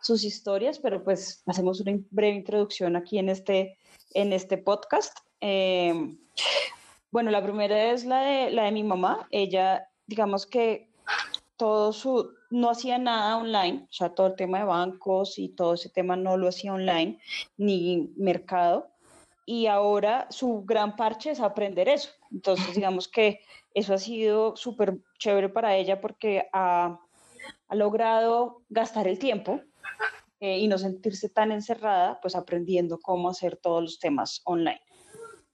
sus 0.00 0.24
historias, 0.24 0.78
pero 0.78 1.04
pues 1.04 1.42
hacemos 1.46 1.80
una 1.80 1.98
breve 2.10 2.36
introducción 2.36 2.96
aquí 2.96 3.18
en 3.18 3.28
este, 3.28 3.76
en 4.14 4.32
este 4.32 4.56
podcast. 4.56 5.18
Eh, 5.40 6.16
bueno, 7.10 7.30
la 7.30 7.42
primera 7.42 7.92
es 7.92 8.06
la 8.06 8.22
de, 8.22 8.50
la 8.50 8.64
de 8.64 8.72
mi 8.72 8.84
mamá. 8.84 9.28
Ella 9.30 9.86
digamos 10.06 10.46
que 10.46 10.90
todo 11.56 11.92
su, 11.92 12.32
no 12.50 12.70
hacía 12.70 12.98
nada 12.98 13.36
online, 13.36 13.86
o 13.88 13.92
sea, 13.92 14.14
todo 14.14 14.26
el 14.28 14.36
tema 14.36 14.58
de 14.58 14.64
bancos 14.64 15.38
y 15.38 15.50
todo 15.50 15.74
ese 15.74 15.88
tema 15.88 16.16
no 16.16 16.36
lo 16.36 16.48
hacía 16.48 16.74
online, 16.74 17.20
ni 17.56 18.12
mercado. 18.16 18.90
Y 19.44 19.66
ahora 19.66 20.26
su 20.30 20.64
gran 20.64 20.96
parche 20.96 21.30
es 21.30 21.40
aprender 21.40 21.88
eso. 21.88 22.10
Entonces, 22.30 22.74
digamos 22.74 23.08
que 23.08 23.40
eso 23.74 23.94
ha 23.94 23.98
sido 23.98 24.56
súper 24.56 24.98
chévere 25.18 25.48
para 25.48 25.76
ella 25.76 26.00
porque 26.00 26.48
ha, 26.52 26.98
ha 27.68 27.74
logrado 27.74 28.62
gastar 28.68 29.08
el 29.08 29.18
tiempo 29.18 29.60
eh, 30.40 30.58
y 30.58 30.66
no 30.66 30.78
sentirse 30.78 31.28
tan 31.28 31.52
encerrada, 31.52 32.20
pues 32.20 32.34
aprendiendo 32.34 32.98
cómo 32.98 33.30
hacer 33.30 33.56
todos 33.56 33.82
los 33.82 33.98
temas 34.00 34.40
online. 34.44 34.80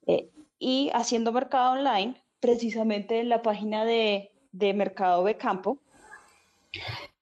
Eh, 0.07 0.31
y 0.59 0.91
haciendo 0.95 1.33
mercado 1.33 1.73
online, 1.73 2.23
precisamente 2.41 3.21
en 3.21 3.29
la 3.29 3.43
página 3.43 3.85
de 3.85 4.33
de 4.59 4.75
Mercado 4.75 5.25
de 5.25 5.37
Campo 5.37 5.79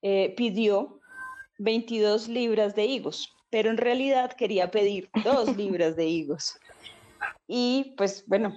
eh, 0.03 0.35
pidió 0.37 1.01
22 1.59 2.29
libras 2.29 2.75
de 2.75 2.85
higos, 2.85 3.35
pero 3.51 3.71
en 3.71 3.77
realidad 3.77 4.33
quería 4.33 4.71
pedir 4.71 5.11
2 5.25 5.57
libras 5.57 5.97
de 5.97 6.07
higos. 6.07 6.59
Y 7.47 7.95
pues 7.97 8.25
bueno, 8.27 8.55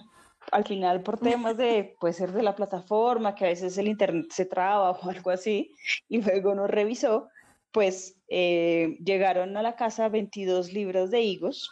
al 0.52 0.66
final 0.66 1.02
por 1.02 1.20
temas 1.20 1.58
de, 1.58 1.96
puede 2.00 2.14
ser 2.14 2.32
de 2.32 2.44
la 2.44 2.56
plataforma, 2.56 3.36
que 3.36 3.46
a 3.46 3.50
veces 3.50 3.78
el 3.78 3.88
internet 3.88 4.28
se 4.32 4.46
traba 4.46 4.92
o 4.92 5.10
algo 5.10 5.30
así, 5.30 5.74
y 6.08 6.22
luego 6.22 6.56
no 6.56 6.68
revisó, 6.68 7.30
pues 7.72 8.18
eh, 8.30 8.98
llegaron 9.04 9.56
a 9.58 9.62
la 9.62 9.76
casa 9.76 10.10
22 10.10 10.74
libras 10.74 11.12
de 11.12 11.22
higos 11.22 11.72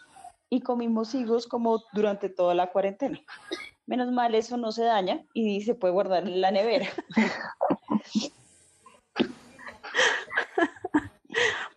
y 0.50 0.62
comimos 0.62 1.14
higos 1.16 1.48
como 1.48 1.84
durante 1.94 2.30
toda 2.30 2.54
la 2.54 2.72
cuarentena. 2.72 3.20
Menos 3.88 4.12
mal 4.12 4.36
eso 4.36 4.58
no 4.58 4.72
se 4.74 4.84
daña 4.84 5.24
y 5.34 5.62
se 5.62 5.74
puede 5.74 5.94
guardar 5.94 6.28
en 6.28 6.42
la 6.42 6.52
nevera. 6.52 6.88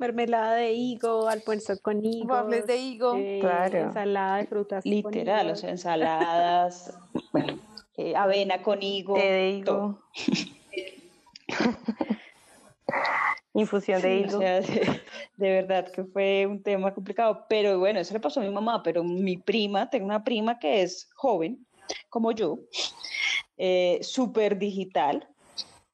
Mermelada 0.01 0.55
de 0.55 0.73
higo, 0.73 1.29
almuerzo 1.29 1.81
con 1.81 2.05
higo. 2.05 2.35
Waffles 2.35 2.67
de 2.67 2.77
higo. 2.79 3.15
Eh, 3.17 3.39
claro. 3.41 3.79
Ensalada 3.79 4.39
de 4.39 4.47
frutas. 4.47 4.85
Literal, 4.85 5.51
o 5.51 5.57
sea, 5.57 5.71
ensaladas, 5.71 6.99
bueno, 7.33 7.61
eh, 7.97 8.17
avena 8.17 8.61
con 8.61 8.83
higo. 8.83 9.15
de 9.15 9.51
higo. 9.51 10.01
Infusión 13.55 14.03
de 14.03 14.17
higo. 14.17 14.39
O 14.39 14.41
sea, 14.41 14.61
de, 14.63 15.03
de, 15.37 15.51
verdad 15.51 15.93
que 15.93 16.03
fue 16.03 16.47
un 16.47 16.61
tema 16.61 16.93
complicado. 16.93 17.47
Pero 17.49 17.79
bueno, 17.79 18.01
eso 18.01 18.15
le 18.15 18.21
pasó 18.21 18.41
a 18.41 18.43
mi 18.43 18.51
mamá, 18.51 18.83
pero 18.83 19.05
mi 19.05 19.37
prima, 19.37 19.89
tengo 19.91 20.07
una 20.07 20.25
prima 20.25 20.59
que 20.59 20.83
es 20.83 21.09
joven 21.15 21.65
como 22.09 22.33
yo, 22.33 22.59
eh, 23.57 23.99
súper 24.03 24.59
digital, 24.59 25.29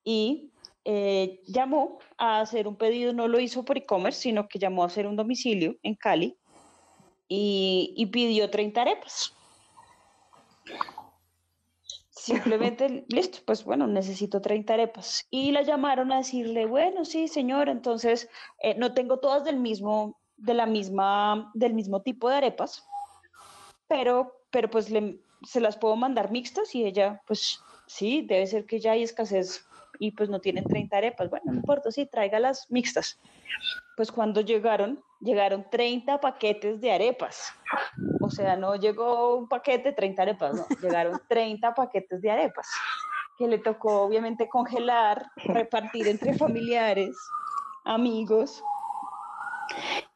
y 0.04 0.50
eh, 0.84 1.40
llamó 1.48 1.98
a 2.16 2.40
hacer 2.40 2.68
un 2.68 2.76
pedido, 2.76 3.12
no 3.12 3.26
lo 3.26 3.40
hizo 3.40 3.64
por 3.64 3.76
e-commerce, 3.76 4.20
sino 4.20 4.46
que 4.46 4.60
llamó 4.60 4.84
a 4.84 4.86
hacer 4.86 5.08
un 5.08 5.16
domicilio 5.16 5.76
en 5.82 5.96
Cali 5.96 6.36
y, 7.28 8.08
pidió 8.12 8.48
30 8.48 8.82
arepas. 8.82 9.34
Simplemente, 12.10 13.04
listo, 13.08 13.38
pues 13.44 13.64
bueno, 13.64 13.88
necesito 13.88 14.40
30 14.40 14.74
arepas. 14.74 15.26
Y 15.28 15.50
la 15.50 15.62
llamaron 15.62 16.12
a 16.12 16.18
decirle, 16.18 16.66
bueno, 16.66 17.04
sí, 17.04 17.26
señor, 17.26 17.68
entonces 17.68 18.28
eh, 18.60 18.76
no 18.76 18.94
tengo 18.94 19.18
todas 19.18 19.44
del 19.44 19.56
mismo, 19.56 20.20
de 20.36 20.54
la 20.54 20.66
misma, 20.66 21.50
del 21.54 21.74
mismo 21.74 22.02
tipo 22.02 22.28
de 22.28 22.36
arepas, 22.36 22.84
pero, 23.88 24.40
pero 24.50 24.70
pues 24.70 24.88
le, 24.90 25.20
se 25.42 25.60
las 25.60 25.76
puedo 25.76 25.96
mandar 25.96 26.30
mixtas 26.30 26.74
y 26.74 26.84
ella, 26.84 27.22
pues 27.26 27.62
sí, 27.86 28.22
debe 28.22 28.46
ser 28.46 28.66
que 28.66 28.80
ya 28.80 28.92
hay 28.92 29.02
escasez 29.02 29.66
y 29.98 30.10
pues 30.10 30.28
no 30.28 30.40
tienen 30.40 30.64
30 30.64 30.96
arepas. 30.96 31.30
Bueno, 31.30 31.52
no 31.52 31.58
importa, 31.58 31.90
sí, 31.90 32.08
las 32.12 32.70
mixtas. 32.70 33.18
Pues 33.96 34.12
cuando 34.12 34.40
llegaron, 34.40 35.02
llegaron 35.20 35.66
30 35.70 36.20
paquetes 36.20 36.80
de 36.80 36.92
arepas. 36.92 37.52
O 38.20 38.30
sea, 38.30 38.56
no 38.56 38.76
llegó 38.76 39.36
un 39.36 39.48
paquete, 39.48 39.92
30 39.92 40.22
arepas, 40.22 40.54
no, 40.54 40.66
llegaron 40.82 41.20
30 41.28 41.74
paquetes 41.74 42.20
de 42.20 42.30
arepas 42.30 42.68
que 43.36 43.46
le 43.46 43.58
tocó 43.58 44.02
obviamente 44.02 44.48
congelar, 44.48 45.30
repartir 45.44 46.08
entre 46.08 46.34
familiares, 46.34 47.16
amigos. 47.84 48.64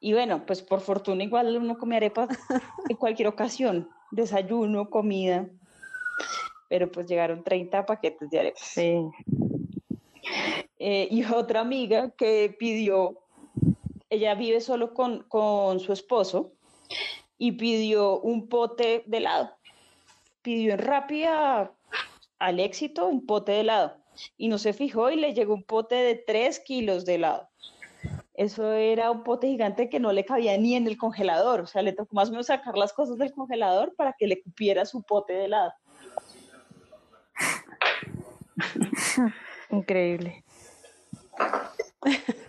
Y 0.01 0.15
bueno, 0.15 0.45
pues 0.47 0.63
por 0.63 0.81
fortuna 0.81 1.23
igual 1.23 1.57
uno 1.57 1.77
come 1.77 1.97
arepas 1.97 2.31
en 2.89 2.97
cualquier 2.97 3.29
ocasión, 3.29 3.91
desayuno, 4.11 4.91
comida, 4.91 5.49
pero 6.69 6.91
pues 6.91 7.07
llegaron 7.07 7.43
30 7.43 7.87
paquetes 7.87 8.31
de 8.31 8.39
arepas. 8.39 8.63
Sí. 8.63 9.03
eh, 10.79 11.09
y 11.11 11.25
otra 11.25 11.61
amiga 11.61 12.11
que 12.17 12.55
pidió, 12.59 13.19
ella 14.09 14.35
vive 14.35 14.61
solo 14.61 14.95
con, 14.95 15.25
con 15.25 15.81
su 15.81 15.93
esposo 15.93 16.53
y 17.39 17.53
pidió 17.53 18.21
un 18.21 18.49
pote 18.49 19.03
de 19.07 19.19
helado. 19.19 19.57
Pidió 20.43 20.75
en 20.75 20.79
rápida 20.79 21.75
al 22.39 22.61
éxito 22.61 23.07
un 23.07 23.27
pote 23.27 23.53
de 23.53 23.61
helado 23.61 23.97
y 24.37 24.49
no 24.49 24.59
se 24.59 24.73
fijó 24.73 25.11
y 25.11 25.17
le 25.17 25.35
llegó 25.35 25.55
un 25.55 25.65
pote 25.65 25.95
de 25.97 26.15
3 26.17 26.61
kilos 26.61 27.05
de 27.05 27.17
helado. 27.17 27.50
Eso 28.41 28.73
era 28.73 29.11
un 29.11 29.23
pote 29.23 29.49
gigante 29.49 29.91
que 29.91 30.01
no 30.01 30.13
le 30.13 30.25
cabía 30.25 30.57
ni 30.57 30.75
en 30.75 30.87
el 30.87 30.97
congelador. 30.97 31.61
O 31.61 31.67
sea, 31.67 31.83
le 31.83 31.93
tocó 31.93 32.15
más 32.15 32.29
o 32.29 32.31
menos 32.31 32.47
sacar 32.47 32.75
las 32.75 32.95
cosas 32.95 33.19
del 33.19 33.35
congelador 33.35 33.95
para 33.97 34.15
que 34.15 34.27
le 34.27 34.41
cupiera 34.41 34.87
su 34.87 35.03
pote 35.03 35.35
de 35.35 35.45
helado. 35.45 35.75
Increíble. 39.71 40.43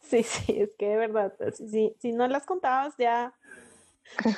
Sí, 0.00 0.22
sí, 0.22 0.62
es 0.62 0.70
que 0.78 0.86
de 0.86 0.96
verdad, 0.96 1.34
si, 1.52 1.94
si 1.98 2.12
no 2.12 2.26
las 2.28 2.46
contabas 2.46 2.94
ya, 2.96 3.34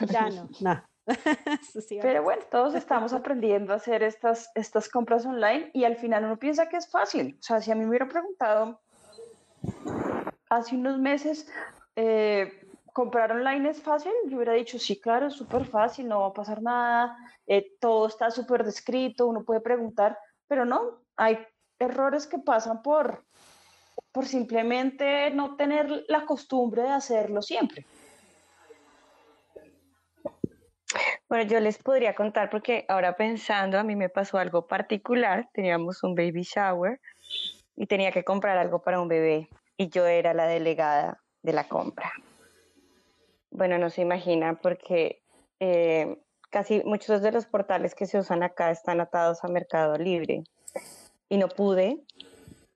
ya 0.09 0.28
no, 0.28 0.49
no. 0.61 0.83
Pero 2.03 2.24
bueno, 2.24 2.43
todos 2.51 2.74
estamos 2.74 3.12
aprendiendo 3.12 3.72
a 3.72 3.76
hacer 3.76 4.03
estas, 4.03 4.51
estas 4.57 4.89
compras 4.89 5.24
online 5.26 5.70
y 5.72 5.85
al 5.85 5.95
final 5.95 6.24
uno 6.24 6.39
piensa 6.39 6.68
que 6.68 6.76
es 6.76 6.91
fácil. 6.91 7.37
O 7.39 7.43
sea, 7.43 7.61
si 7.61 7.70
a 7.70 7.76
mí 7.76 7.83
me 7.83 7.91
hubiera 7.91 8.09
preguntado 8.09 8.81
hace 10.51 10.74
unos 10.74 10.98
meses, 10.98 11.51
eh, 11.96 12.61
comprar 12.92 13.32
online 13.32 13.70
es 13.70 13.80
fácil, 13.80 14.12
yo 14.26 14.36
hubiera 14.36 14.53
dicho, 14.53 14.78
sí, 14.78 15.01
claro, 15.01 15.28
es 15.28 15.34
súper 15.34 15.64
fácil, 15.64 16.09
no 16.09 16.20
va 16.20 16.26
a 16.26 16.32
pasar 16.34 16.61
nada, 16.61 17.16
eh, 17.46 17.76
todo 17.80 18.09
está 18.09 18.30
súper 18.30 18.64
descrito, 18.64 19.28
uno 19.28 19.44
puede 19.44 19.61
preguntar, 19.61 20.18
pero 20.48 20.64
no, 20.64 21.03
hay 21.16 21.38
errores 21.78 22.26
que 22.26 22.38
pasan 22.38 22.82
por, 22.82 23.24
por 24.12 24.26
simplemente 24.26 25.30
no 25.30 25.57
tener 25.57 26.05
la 26.09 26.26
costumbre 26.26 26.82
de 26.82 26.90
hacerlo 26.90 27.40
siempre. 27.42 27.86
Bueno, 31.28 31.44
yo 31.44 31.61
les 31.61 31.78
podría 31.78 32.16
contar 32.16 32.51
porque 32.51 32.84
ahora 32.88 33.16
pensando, 33.16 33.78
a 33.78 33.84
mí 33.84 33.94
me 33.94 34.09
pasó 34.09 34.38
algo 34.38 34.66
particular. 34.66 35.48
Teníamos 35.53 36.03
un 36.03 36.16
baby 36.16 36.42
shower 36.42 37.01
y 37.76 37.86
tenía 37.86 38.11
que 38.11 38.24
comprar 38.24 38.59
algo 38.59 38.82
para 38.82 39.01
un 39.01 39.07
bebé 39.07 39.48
y 39.81 39.89
yo 39.89 40.07
era 40.07 40.35
la 40.35 40.47
delegada 40.47 41.22
de 41.41 41.55
la 41.55 41.66
compra. 41.66 42.12
Bueno, 43.51 43.78
no 43.78 43.89
se 43.89 44.03
imagina 44.03 44.61
porque 44.61 45.22
eh, 45.59 46.18
casi 46.51 46.83
muchos 46.85 47.22
de 47.22 47.33
los 47.33 47.47
portales 47.47 47.95
que 47.95 48.05
se 48.05 48.18
usan 48.18 48.43
acá 48.43 48.70
están 48.70 49.01
atados 49.01 49.43
a 49.43 49.49
Mercado 49.49 49.97
Libre 49.97 50.45
y 51.31 51.39
no 51.39 51.49
pude 51.49 51.97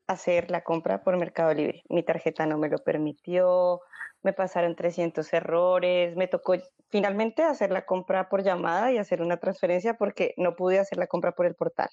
hacer 0.06 0.50
la 0.50 0.62
compra 0.62 1.04
por 1.04 1.18
Mercado 1.18 1.52
Libre. 1.52 1.82
Mi 1.90 2.02
tarjeta 2.02 2.46
no 2.46 2.56
me 2.56 2.70
lo 2.70 2.78
permitió, 2.78 3.82
me 4.22 4.32
pasaron 4.32 4.74
300 4.74 5.30
errores, 5.34 6.16
me 6.16 6.26
tocó 6.26 6.54
finalmente 6.88 7.42
hacer 7.42 7.70
la 7.70 7.84
compra 7.84 8.30
por 8.30 8.42
llamada 8.42 8.92
y 8.92 8.96
hacer 8.96 9.20
una 9.20 9.36
transferencia 9.36 9.98
porque 9.98 10.32
no 10.38 10.56
pude 10.56 10.78
hacer 10.78 10.96
la 10.96 11.06
compra 11.06 11.32
por 11.32 11.44
el 11.44 11.54
portal. 11.54 11.90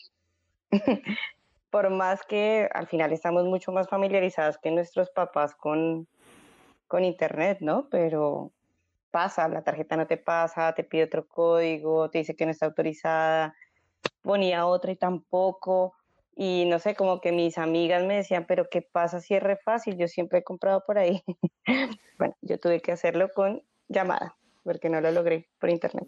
por 1.71 1.89
más 1.89 2.23
que 2.23 2.69
al 2.73 2.85
final 2.85 3.13
estamos 3.13 3.45
mucho 3.45 3.71
más 3.71 3.87
familiarizados 3.87 4.57
que 4.57 4.69
nuestros 4.71 5.09
papás 5.09 5.55
con, 5.55 6.07
con 6.87 7.03
Internet, 7.03 7.59
¿no? 7.61 7.87
Pero 7.89 8.51
pasa, 9.09 9.47
la 9.47 9.63
tarjeta 9.63 9.95
no 9.95 10.05
te 10.05 10.17
pasa, 10.17 10.73
te 10.73 10.83
pide 10.83 11.05
otro 11.05 11.27
código, 11.27 12.09
te 12.09 12.19
dice 12.19 12.35
que 12.35 12.45
no 12.45 12.51
está 12.51 12.65
autorizada, 12.65 13.55
ponía 14.21 14.65
otra 14.65 14.91
y 14.91 14.97
tampoco. 14.97 15.95
Y 16.35 16.65
no 16.65 16.79
sé, 16.79 16.95
como 16.95 17.21
que 17.21 17.31
mis 17.31 17.57
amigas 17.57 18.03
me 18.03 18.17
decían, 18.17 18.45
pero 18.47 18.69
¿qué 18.69 18.81
pasa 18.81 19.21
si 19.21 19.33
es 19.35 19.43
re 19.43 19.55
fácil? 19.55 19.97
Yo 19.97 20.07
siempre 20.07 20.39
he 20.39 20.43
comprado 20.43 20.83
por 20.85 20.97
ahí. 20.97 21.23
bueno, 22.17 22.35
yo 22.41 22.59
tuve 22.59 22.81
que 22.81 22.91
hacerlo 22.91 23.29
con 23.33 23.63
llamada, 23.87 24.35
porque 24.63 24.89
no 24.89 24.99
lo 24.99 25.11
logré 25.11 25.49
por 25.59 25.69
internet. 25.69 26.07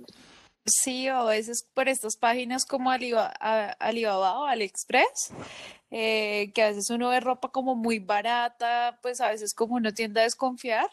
Sí, 0.65 1.07
a 1.09 1.23
veces 1.23 1.67
por 1.73 1.89
estas 1.89 2.15
páginas 2.15 2.65
como 2.65 2.89
Alibaba, 2.89 4.39
o 4.39 4.45
AliExpress, 4.45 5.31
eh, 5.91 6.51
que 6.53 6.63
a 6.63 6.67
veces 6.69 6.89
uno 6.89 7.09
ve 7.09 7.19
ropa 7.19 7.49
como 7.51 7.75
muy 7.75 7.99
barata, 7.99 8.97
pues 9.01 9.19
a 9.19 9.29
veces 9.29 9.53
como 9.53 9.75
uno 9.75 9.93
tiende 9.93 10.21
a 10.21 10.23
desconfiar, 10.23 10.89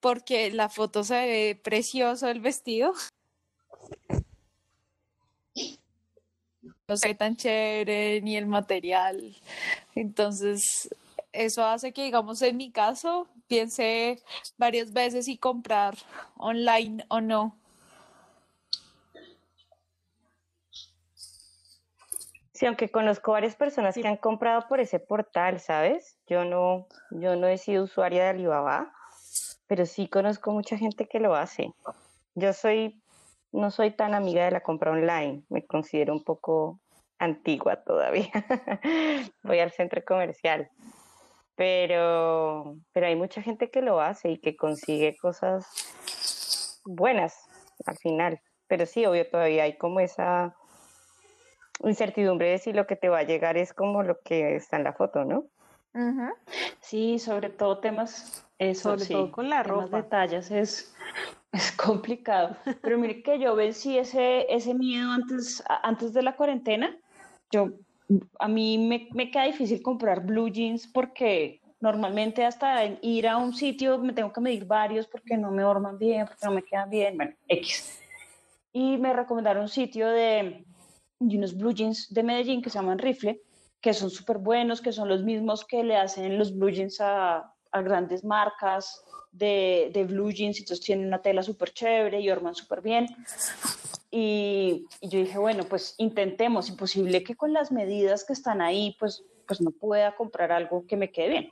porque 0.00 0.50
la 0.52 0.68
foto 0.68 1.04
se 1.04 1.14
ve 1.14 1.60
precioso 1.62 2.28
el 2.28 2.40
vestido, 2.40 2.94
no 6.88 6.96
sé 6.96 7.14
tan 7.14 7.36
chévere 7.36 8.20
ni 8.22 8.36
el 8.36 8.46
material. 8.46 9.36
Entonces, 9.94 10.88
eso 11.32 11.64
hace 11.64 11.92
que, 11.92 12.04
digamos, 12.04 12.42
en 12.42 12.56
mi 12.56 12.70
caso, 12.70 13.28
piense 13.48 14.22
varias 14.56 14.92
veces 14.92 15.26
si 15.26 15.36
comprar 15.38 15.96
online 16.36 17.04
o 17.08 17.20
no. 17.20 17.56
Sí, 22.56 22.64
aunque 22.64 22.88
conozco 22.88 23.32
varias 23.32 23.54
personas 23.54 23.94
que 23.94 24.08
han 24.08 24.16
comprado 24.16 24.66
por 24.66 24.80
ese 24.80 24.98
portal, 24.98 25.60
¿sabes? 25.60 26.16
Yo 26.26 26.46
no, 26.46 26.86
yo 27.10 27.36
no 27.36 27.48
he 27.48 27.58
sido 27.58 27.84
usuaria 27.84 28.24
de 28.24 28.30
Alibaba, 28.30 28.94
pero 29.66 29.84
sí 29.84 30.08
conozco 30.08 30.52
mucha 30.52 30.78
gente 30.78 31.06
que 31.06 31.20
lo 31.20 31.34
hace. 31.34 31.70
Yo 32.34 32.54
soy 32.54 33.02
no 33.52 33.70
soy 33.70 33.90
tan 33.90 34.14
amiga 34.14 34.46
de 34.46 34.52
la 34.52 34.62
compra 34.62 34.90
online, 34.90 35.42
me 35.50 35.66
considero 35.66 36.14
un 36.14 36.24
poco 36.24 36.80
antigua 37.18 37.76
todavía. 37.76 38.30
Voy 39.42 39.58
al 39.58 39.72
centro 39.72 40.02
comercial. 40.02 40.70
Pero, 41.56 42.76
pero 42.92 43.06
hay 43.06 43.16
mucha 43.16 43.42
gente 43.42 43.70
que 43.70 43.82
lo 43.82 44.00
hace 44.00 44.30
y 44.30 44.38
que 44.38 44.56
consigue 44.56 45.14
cosas 45.16 45.66
buenas 46.86 47.34
al 47.84 47.98
final. 47.98 48.40
Pero 48.66 48.86
sí, 48.86 49.04
obvio, 49.04 49.28
todavía 49.28 49.64
hay 49.64 49.76
como 49.76 50.00
esa 50.00 50.56
incertidumbre 51.84 52.50
de 52.50 52.58
si 52.58 52.72
lo 52.72 52.86
que 52.86 52.96
te 52.96 53.08
va 53.08 53.18
a 53.18 53.24
llegar 53.24 53.56
es 53.56 53.72
como 53.72 54.02
lo 54.02 54.18
que 54.20 54.56
está 54.56 54.76
en 54.76 54.84
la 54.84 54.92
foto, 54.92 55.24
¿no? 55.24 55.46
Sí, 56.80 57.18
sobre 57.18 57.48
todo 57.48 57.78
temas, 57.78 58.46
eso, 58.58 58.98
sobre 58.98 59.06
todo 59.06 59.32
con 59.32 59.48
la 59.48 59.62
ropa. 59.62 59.96
detalles 59.96 60.50
es 60.50 60.94
es 61.52 61.72
complicado. 61.72 62.56
Pero 62.82 62.98
mire 62.98 63.22
que 63.22 63.38
yo 63.38 63.56
vencí 63.56 63.98
ese, 63.98 64.46
ese 64.52 64.74
miedo 64.74 65.10
antes, 65.10 65.62
antes 65.82 66.12
de 66.12 66.22
la 66.22 66.36
cuarentena. 66.36 66.96
Yo, 67.50 67.70
a 68.38 68.48
mí 68.48 68.78
me, 68.78 69.08
me 69.14 69.30
queda 69.30 69.44
difícil 69.44 69.82
comprar 69.82 70.24
blue 70.24 70.48
jeans 70.48 70.86
porque 70.86 71.60
normalmente 71.80 72.44
hasta 72.44 72.84
ir 73.02 73.28
a 73.28 73.36
un 73.36 73.54
sitio 73.54 73.98
me 73.98 74.12
tengo 74.12 74.32
que 74.32 74.40
medir 74.40 74.64
varios 74.64 75.06
porque 75.06 75.36
no 75.36 75.50
me 75.50 75.62
forman 75.62 75.98
bien, 75.98 76.26
porque 76.26 76.44
no 76.44 76.52
me 76.52 76.62
quedan 76.62 76.90
bien, 76.90 77.16
bueno, 77.16 77.34
X. 77.48 78.02
Y 78.72 78.98
me 78.98 79.12
recomendaron 79.12 79.62
un 79.62 79.68
sitio 79.68 80.08
de, 80.08 80.64
de 81.18 81.36
unos 81.36 81.56
blue 81.56 81.72
jeans 81.72 82.12
de 82.12 82.22
Medellín 82.22 82.62
que 82.62 82.70
se 82.70 82.78
llaman 82.78 82.98
Rifle, 82.98 83.40
que 83.80 83.94
son 83.94 84.10
súper 84.10 84.38
buenos, 84.38 84.80
que 84.80 84.92
son 84.92 85.08
los 85.08 85.22
mismos 85.22 85.64
que 85.64 85.84
le 85.84 85.96
hacen 85.96 86.38
los 86.38 86.56
blue 86.56 86.70
jeans 86.70 87.00
a, 87.00 87.52
a 87.70 87.82
grandes 87.82 88.24
marcas, 88.24 89.04
de, 89.36 89.90
de 89.92 90.04
blue 90.04 90.30
jeans, 90.30 90.58
entonces 90.58 90.84
tienen 90.84 91.06
una 91.06 91.20
tela 91.20 91.42
súper 91.42 91.72
chévere 91.72 92.20
y 92.20 92.28
arman 92.28 92.54
súper 92.54 92.80
bien. 92.80 93.06
Y, 94.10 94.86
yo 95.02 95.18
dije, 95.18 95.38
bueno, 95.38 95.64
pues 95.64 95.94
intentemos, 95.98 96.68
imposible 96.68 97.22
que 97.22 97.34
con 97.34 97.52
las 97.52 97.70
medidas 97.70 98.24
que 98.24 98.32
están 98.32 98.62
ahí, 98.62 98.96
pues, 98.98 99.24
pues 99.46 99.60
no 99.60 99.70
pueda 99.72 100.16
comprar 100.16 100.52
algo 100.52 100.86
que 100.86 100.96
me 100.96 101.12
quede 101.12 101.28
bien. 101.28 101.50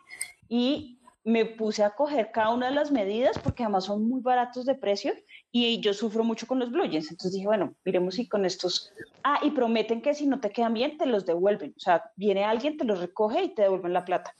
Y 0.49 0.99
me 1.25 1.45
puse 1.45 1.85
a 1.85 1.91
coger 1.91 2.31
cada 2.33 2.51
una 2.51 2.69
de 2.69 2.75
las 2.75 2.91
medidas 2.91 3.39
porque 3.39 3.63
además 3.63 3.85
son 3.85 4.09
muy 4.09 4.21
baratos 4.21 4.65
de 4.67 4.75
precio 4.75 5.13
y 5.57 5.79
yo 5.79 5.95
sufro 5.95 6.25
mucho 6.25 6.49
con 6.49 6.59
los 6.59 6.73
blue 6.73 6.85
jeans. 6.85 7.13
Entonces 7.13 7.35
dije, 7.35 7.47
bueno, 7.47 7.75
miremos 7.85 8.17
si 8.17 8.27
con 8.27 8.45
estos... 8.45 8.93
Ah, 9.23 9.39
y 9.41 9.53
prometen 9.53 10.03
que 10.03 10.13
si 10.13 10.27
no 10.27 10.41
te 10.41 10.51
quedan 10.51 10.75
bien, 10.75 10.99
te 10.99 11.07
los 11.07 11.25
devuelven. 11.27 11.73
O 11.77 11.81
sea, 11.81 12.11
viene 12.17 12.43
alguien, 12.43 12.77
te 12.77 12.83
los 12.83 12.99
recoge 12.99 13.45
y 13.45 13.55
te 13.55 13.63
devuelven 13.63 13.93
la 13.93 14.05
plata. 14.05 14.35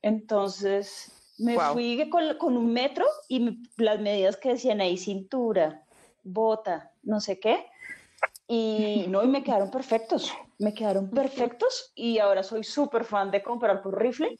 Entonces 0.00 1.12
me 1.36 1.58
fui 1.58 2.08
con, 2.08 2.56
un 2.56 2.72
metro 2.72 3.04
y 3.28 3.58
las 3.76 4.00
medidas 4.00 4.38
que 4.38 4.48
decían 4.48 4.80
ahí, 4.80 4.96
cintura, 4.96 5.82
bota, 6.22 6.92
no 7.02 7.20
sé 7.20 7.38
qué. 7.38 7.66
Y 8.48 9.04
no, 9.10 9.22
y 9.22 9.26
me 9.26 9.42
quedaron 9.42 9.70
perfectos, 9.70 10.32
me 10.58 10.72
quedaron 10.72 11.10
perfectos 11.10 11.92
y 11.94 12.20
ahora 12.20 12.42
soy 12.42 12.64
súper 12.64 13.04
fan 13.04 13.30
de 13.30 13.42
comprar 13.42 13.82
por 13.82 14.00
rifle. 14.00 14.38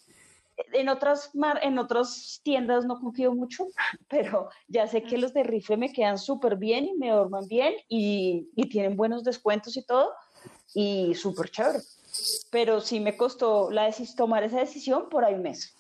En 0.73 0.89
otras, 0.89 1.31
en 1.63 1.79
otras 1.79 2.41
tiendas 2.43 2.85
no 2.85 2.99
confío 2.99 3.35
mucho, 3.35 3.67
pero 4.09 4.49
ya 4.69 4.87
sé 4.87 5.03
que 5.03 5.19
los 5.19 5.33
de 5.35 5.43
rifle 5.43 5.77
me 5.77 5.93
quedan 5.93 6.19
súper 6.19 6.57
bien 6.57 6.87
y 6.87 6.95
me 6.95 7.11
dorman 7.11 7.47
bien 7.47 7.75
y, 7.89 8.49
y 8.57 8.69
tienen 8.69 8.97
buenos 8.97 9.23
descuentos 9.23 9.77
y 9.77 9.83
todo 9.83 10.13
y 10.75 11.15
súper 11.15 11.51
chévere. 11.51 11.81
Pero 12.51 12.81
sí 12.81 13.01
me 13.01 13.17
costó 13.17 13.71
la 13.71 13.91
tomar 14.17 14.45
esa 14.45 14.59
decisión 14.59 15.09
por 15.09 15.25
ahí 15.25 15.35
un 15.35 15.43
mes. 15.43 15.75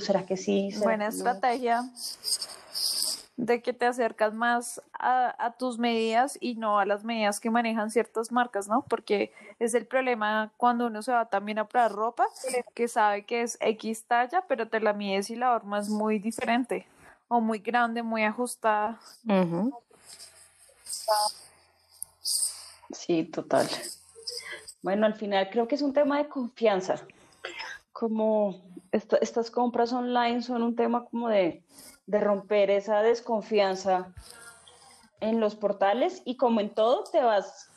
¿Será 0.00 0.26
que 0.26 0.36
sí? 0.36 0.70
Buena 0.82 1.08
estrategia. 1.08 1.82
De 3.36 3.60
que 3.60 3.72
te 3.74 3.86
acercas 3.86 4.32
más 4.32 4.82
a, 4.94 5.54
tus 5.58 5.78
medidas 5.78 6.38
y 6.40 6.54
no 6.54 6.78
a 6.78 6.86
las 6.86 7.04
medidas 7.04 7.38
que 7.38 7.50
manejan 7.50 7.90
ciertas 7.90 8.32
marcas, 8.32 8.66
¿no? 8.66 8.82
Porque 8.88 9.32
es 9.58 9.74
el 9.74 9.86
problema 9.86 10.52
cuando 10.56 10.86
uno 10.86 11.02
se 11.02 11.12
va 11.12 11.26
también 11.26 11.58
a 11.58 11.68
probar 11.68 11.92
ropa, 11.92 12.26
que 12.74 12.88
sabe 12.88 13.24
que 13.24 13.42
es 13.42 13.58
X 13.60 14.04
talla, 14.04 14.42
pero 14.48 14.68
te 14.68 14.80
la 14.80 14.94
mides 14.94 15.28
y 15.30 15.36
la 15.36 15.52
forma 15.52 15.78
es 15.78 15.88
muy 15.88 16.18
diferente, 16.18 16.86
o 17.28 17.40
muy 17.40 17.58
grande, 17.58 18.02
muy 18.02 18.24
ajustada. 18.24 18.98
Sí, 22.90 23.24
total. 23.24 23.68
Bueno, 24.82 25.04
al 25.04 25.14
final 25.14 25.50
creo 25.50 25.68
que 25.68 25.74
es 25.74 25.82
un 25.82 25.92
tema 25.92 26.18
de 26.18 26.28
confianza. 26.28 26.96
Como 27.92 28.62
estas 28.92 29.50
compras 29.50 29.92
online 29.92 30.40
son 30.40 30.62
un 30.62 30.74
tema 30.74 31.04
como 31.04 31.28
de 31.28 31.65
de 32.06 32.20
romper 32.20 32.70
esa 32.70 33.02
desconfianza 33.02 34.12
en 35.20 35.40
los 35.40 35.56
portales 35.56 36.22
y 36.24 36.36
como 36.36 36.60
en 36.60 36.70
todo 36.70 37.04
te 37.04 37.20
vas, 37.20 37.70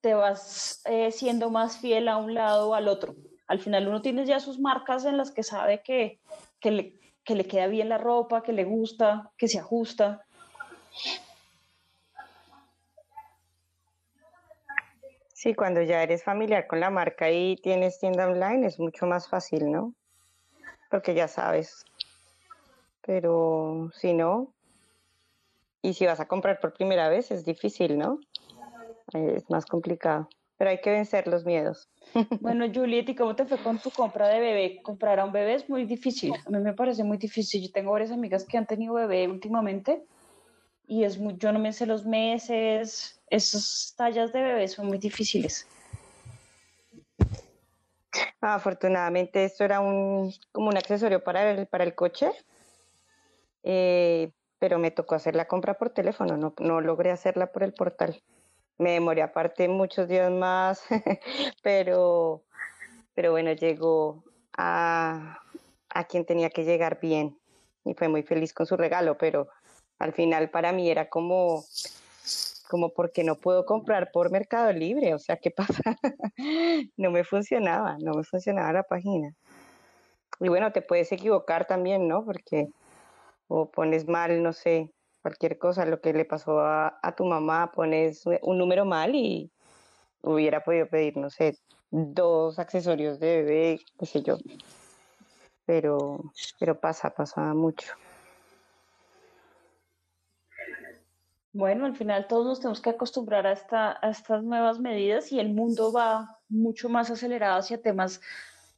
te 0.00 0.14
vas 0.14 0.82
eh, 0.86 1.12
siendo 1.12 1.50
más 1.50 1.78
fiel 1.78 2.08
a 2.08 2.16
un 2.16 2.34
lado 2.34 2.70
o 2.70 2.74
al 2.74 2.88
otro. 2.88 3.14
Al 3.46 3.58
final 3.58 3.88
uno 3.88 4.00
tiene 4.00 4.24
ya 4.24 4.40
sus 4.40 4.58
marcas 4.58 5.04
en 5.04 5.16
las 5.16 5.30
que 5.30 5.42
sabe 5.42 5.82
que, 5.82 6.20
que, 6.60 6.70
le, 6.70 7.00
que 7.24 7.34
le 7.34 7.46
queda 7.46 7.66
bien 7.66 7.88
la 7.88 7.98
ropa, 7.98 8.42
que 8.42 8.52
le 8.52 8.64
gusta, 8.64 9.30
que 9.36 9.48
se 9.48 9.58
ajusta. 9.58 10.24
Sí, 15.34 15.54
cuando 15.54 15.82
ya 15.82 16.02
eres 16.02 16.22
familiar 16.22 16.66
con 16.66 16.80
la 16.80 16.90
marca 16.90 17.30
y 17.30 17.56
tienes 17.56 17.98
tienda 17.98 18.26
online 18.26 18.66
es 18.66 18.78
mucho 18.78 19.06
más 19.06 19.26
fácil, 19.28 19.72
¿no? 19.72 19.94
Porque 20.90 21.14
ya 21.14 21.28
sabes 21.28 21.86
pero 23.02 23.90
si 23.94 24.12
no, 24.12 24.52
y 25.82 25.94
si 25.94 26.06
vas 26.06 26.20
a 26.20 26.28
comprar 26.28 26.60
por 26.60 26.72
primera 26.74 27.08
vez 27.08 27.30
es 27.30 27.44
difícil, 27.44 27.98
¿no? 27.98 28.20
Es 29.12 29.48
más 29.50 29.66
complicado, 29.66 30.28
pero 30.56 30.70
hay 30.70 30.80
que 30.80 30.90
vencer 30.90 31.26
los 31.26 31.44
miedos. 31.44 31.88
Bueno, 32.40 32.66
Juliet, 32.72 33.08
¿y 33.08 33.14
cómo 33.14 33.36
te 33.36 33.44
fue 33.44 33.58
con 33.58 33.78
tu 33.78 33.90
compra 33.90 34.28
de 34.28 34.40
bebé? 34.40 34.80
Comprar 34.82 35.20
a 35.20 35.24
un 35.24 35.32
bebé 35.32 35.54
es 35.54 35.68
muy 35.68 35.84
difícil, 35.84 36.32
a 36.44 36.50
mí 36.50 36.58
me 36.58 36.72
parece 36.72 37.04
muy 37.04 37.18
difícil. 37.18 37.62
Yo 37.62 37.70
tengo 37.72 37.92
varias 37.92 38.10
amigas 38.10 38.44
que 38.44 38.58
han 38.58 38.66
tenido 38.66 38.94
bebé 38.94 39.28
últimamente 39.28 40.04
y 40.86 41.04
es 41.04 41.18
muy, 41.18 41.36
yo 41.36 41.52
no 41.52 41.58
me 41.58 41.72
sé 41.72 41.86
los 41.86 42.04
meses, 42.04 43.20
esas 43.28 43.94
tallas 43.96 44.32
de 44.32 44.42
bebé 44.42 44.68
son 44.68 44.88
muy 44.88 44.98
difíciles. 44.98 45.66
Afortunadamente 48.40 49.44
esto 49.44 49.64
era 49.64 49.80
un, 49.80 50.32
como 50.50 50.68
un 50.68 50.76
accesorio 50.76 51.22
para 51.22 51.52
el, 51.52 51.66
para 51.66 51.84
el 51.84 51.94
coche 51.94 52.32
eh, 53.62 54.32
pero 54.58 54.78
me 54.78 54.90
tocó 54.90 55.14
hacer 55.14 55.36
la 55.36 55.46
compra 55.46 55.74
por 55.74 55.90
teléfono, 55.90 56.36
no, 56.36 56.54
no 56.58 56.80
logré 56.80 57.10
hacerla 57.10 57.50
por 57.52 57.62
el 57.62 57.72
portal. 57.72 58.22
Me 58.78 58.92
demoré 58.92 59.22
aparte 59.22 59.68
muchos 59.68 60.08
días 60.08 60.30
más, 60.30 60.82
pero, 61.62 62.44
pero 63.14 63.32
bueno, 63.32 63.52
llegó 63.52 64.22
a, 64.56 65.40
a 65.88 66.04
quien 66.04 66.24
tenía 66.24 66.50
que 66.50 66.64
llegar 66.64 67.00
bien 67.00 67.38
y 67.84 67.94
fue 67.94 68.08
muy 68.08 68.22
feliz 68.22 68.52
con 68.52 68.66
su 68.66 68.76
regalo, 68.76 69.16
pero 69.18 69.48
al 69.98 70.12
final 70.12 70.50
para 70.50 70.72
mí 70.72 70.90
era 70.90 71.08
como, 71.08 71.64
como 72.68 72.90
porque 72.90 73.24
no 73.24 73.36
puedo 73.36 73.64
comprar 73.64 74.10
por 74.12 74.30
Mercado 74.30 74.72
Libre, 74.72 75.14
o 75.14 75.18
sea, 75.18 75.36
¿qué 75.36 75.50
pasa? 75.56 75.96
no 76.96 77.10
me 77.10 77.24
funcionaba, 77.24 77.96
no 78.00 78.14
me 78.14 78.24
funcionaba 78.24 78.72
la 78.72 78.82
página. 78.82 79.34
Y 80.38 80.48
bueno, 80.48 80.72
te 80.72 80.80
puedes 80.80 81.12
equivocar 81.12 81.66
también, 81.66 82.08
¿no? 82.08 82.24
Porque 82.24 82.68
o 83.50 83.68
pones 83.68 84.06
mal, 84.06 84.42
no 84.42 84.52
sé, 84.52 84.92
cualquier 85.22 85.58
cosa, 85.58 85.84
lo 85.84 86.00
que 86.00 86.12
le 86.12 86.24
pasó 86.24 86.60
a, 86.60 87.14
tu 87.16 87.24
mamá, 87.24 87.72
pones 87.72 88.24
un 88.42 88.58
número 88.58 88.84
mal 88.84 89.14
y 89.14 89.50
hubiera 90.22 90.62
podido 90.62 90.86
pedir, 90.86 91.16
no 91.16 91.30
sé, 91.30 91.58
dos 91.90 92.60
accesorios 92.60 93.18
de 93.18 93.42
bebé, 93.42 93.80
qué 93.98 94.06
sé 94.06 94.22
yo. 94.22 94.38
Pero, 95.66 96.32
pero 96.60 96.78
pasa, 96.78 97.10
pasa 97.10 97.52
mucho. 97.52 97.92
Bueno, 101.52 101.86
al 101.86 101.96
final 101.96 102.28
todos 102.28 102.46
nos 102.46 102.60
tenemos 102.60 102.80
que 102.80 102.90
acostumbrar 102.90 103.48
a, 103.48 103.52
esta, 103.52 103.98
a 104.00 104.10
estas 104.10 104.44
nuevas 104.44 104.78
medidas 104.78 105.32
y 105.32 105.40
el 105.40 105.52
mundo 105.52 105.92
va 105.92 106.38
mucho 106.48 106.88
más 106.88 107.10
acelerado 107.10 107.58
hacia 107.58 107.82
temas 107.82 108.20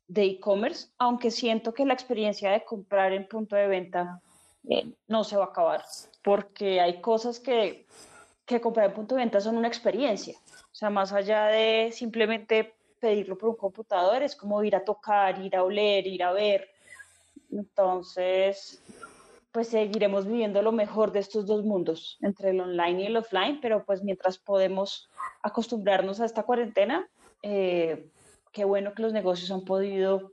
de 0.09 0.25
e-commerce, 0.25 0.89
aunque 0.97 1.31
siento 1.31 1.75
que 1.75 1.85
la 1.85 1.93
experiencia 1.93 2.51
de 2.51 2.65
comprar 2.65 3.13
en 3.13 3.29
punto 3.29 3.55
de 3.55 3.67
venta 3.67 4.23
eh, 4.69 4.93
no 5.09 5.25
se 5.25 5.37
va 5.37 5.45
a 5.45 5.49
acabar, 5.49 5.85
porque 6.23 6.81
hay 6.81 7.01
cosas 7.01 7.41
que, 7.41 7.87
que 8.47 8.61
comprar 8.61 8.87
en 8.87 8.95
punto 8.95 9.15
de 9.15 9.23
venta 9.23 9.41
son 9.41 9.57
una 9.57 9.69
experiencia. 9.69 10.39
O 10.49 10.75
sea, 10.75 10.91
más 10.91 11.13
allá 11.13 11.47
de 11.47 11.91
simplemente 11.93 12.75
pedirlo 12.99 13.37
por 13.37 13.51
un 13.51 13.57
computador, 13.57 14.23
es 14.23 14.37
como 14.37 14.63
ir 14.63 14.77
a 14.77 14.85
tocar, 14.85 15.41
ir 15.41 15.57
a 15.57 15.65
oler, 15.65 16.07
ir 16.07 16.23
a 16.23 16.33
ver. 16.33 16.71
Entonces, 17.51 18.83
pues 19.51 19.69
seguiremos 19.69 20.27
viviendo 20.27 20.63
lo 20.63 20.73
mejor 20.73 21.13
de 21.13 21.19
estos 21.19 21.47
dos 21.47 21.65
mundos, 21.65 22.17
entre 22.23 22.51
el 22.51 22.61
online 22.61 23.03
y 23.03 23.07
el 23.07 23.17
offline, 23.17 23.61
pero 23.61 23.85
pues 23.85 24.03
mientras 24.03 24.39
podemos 24.39 25.11
acostumbrarnos 25.43 26.21
a 26.21 26.25
esta 26.25 26.45
cuarentena, 26.45 27.07
eh, 27.43 28.09
qué 28.53 28.65
bueno 28.65 28.95
que 28.95 29.03
los 29.03 29.13
negocios 29.13 29.51
han 29.51 29.65
podido 29.65 30.33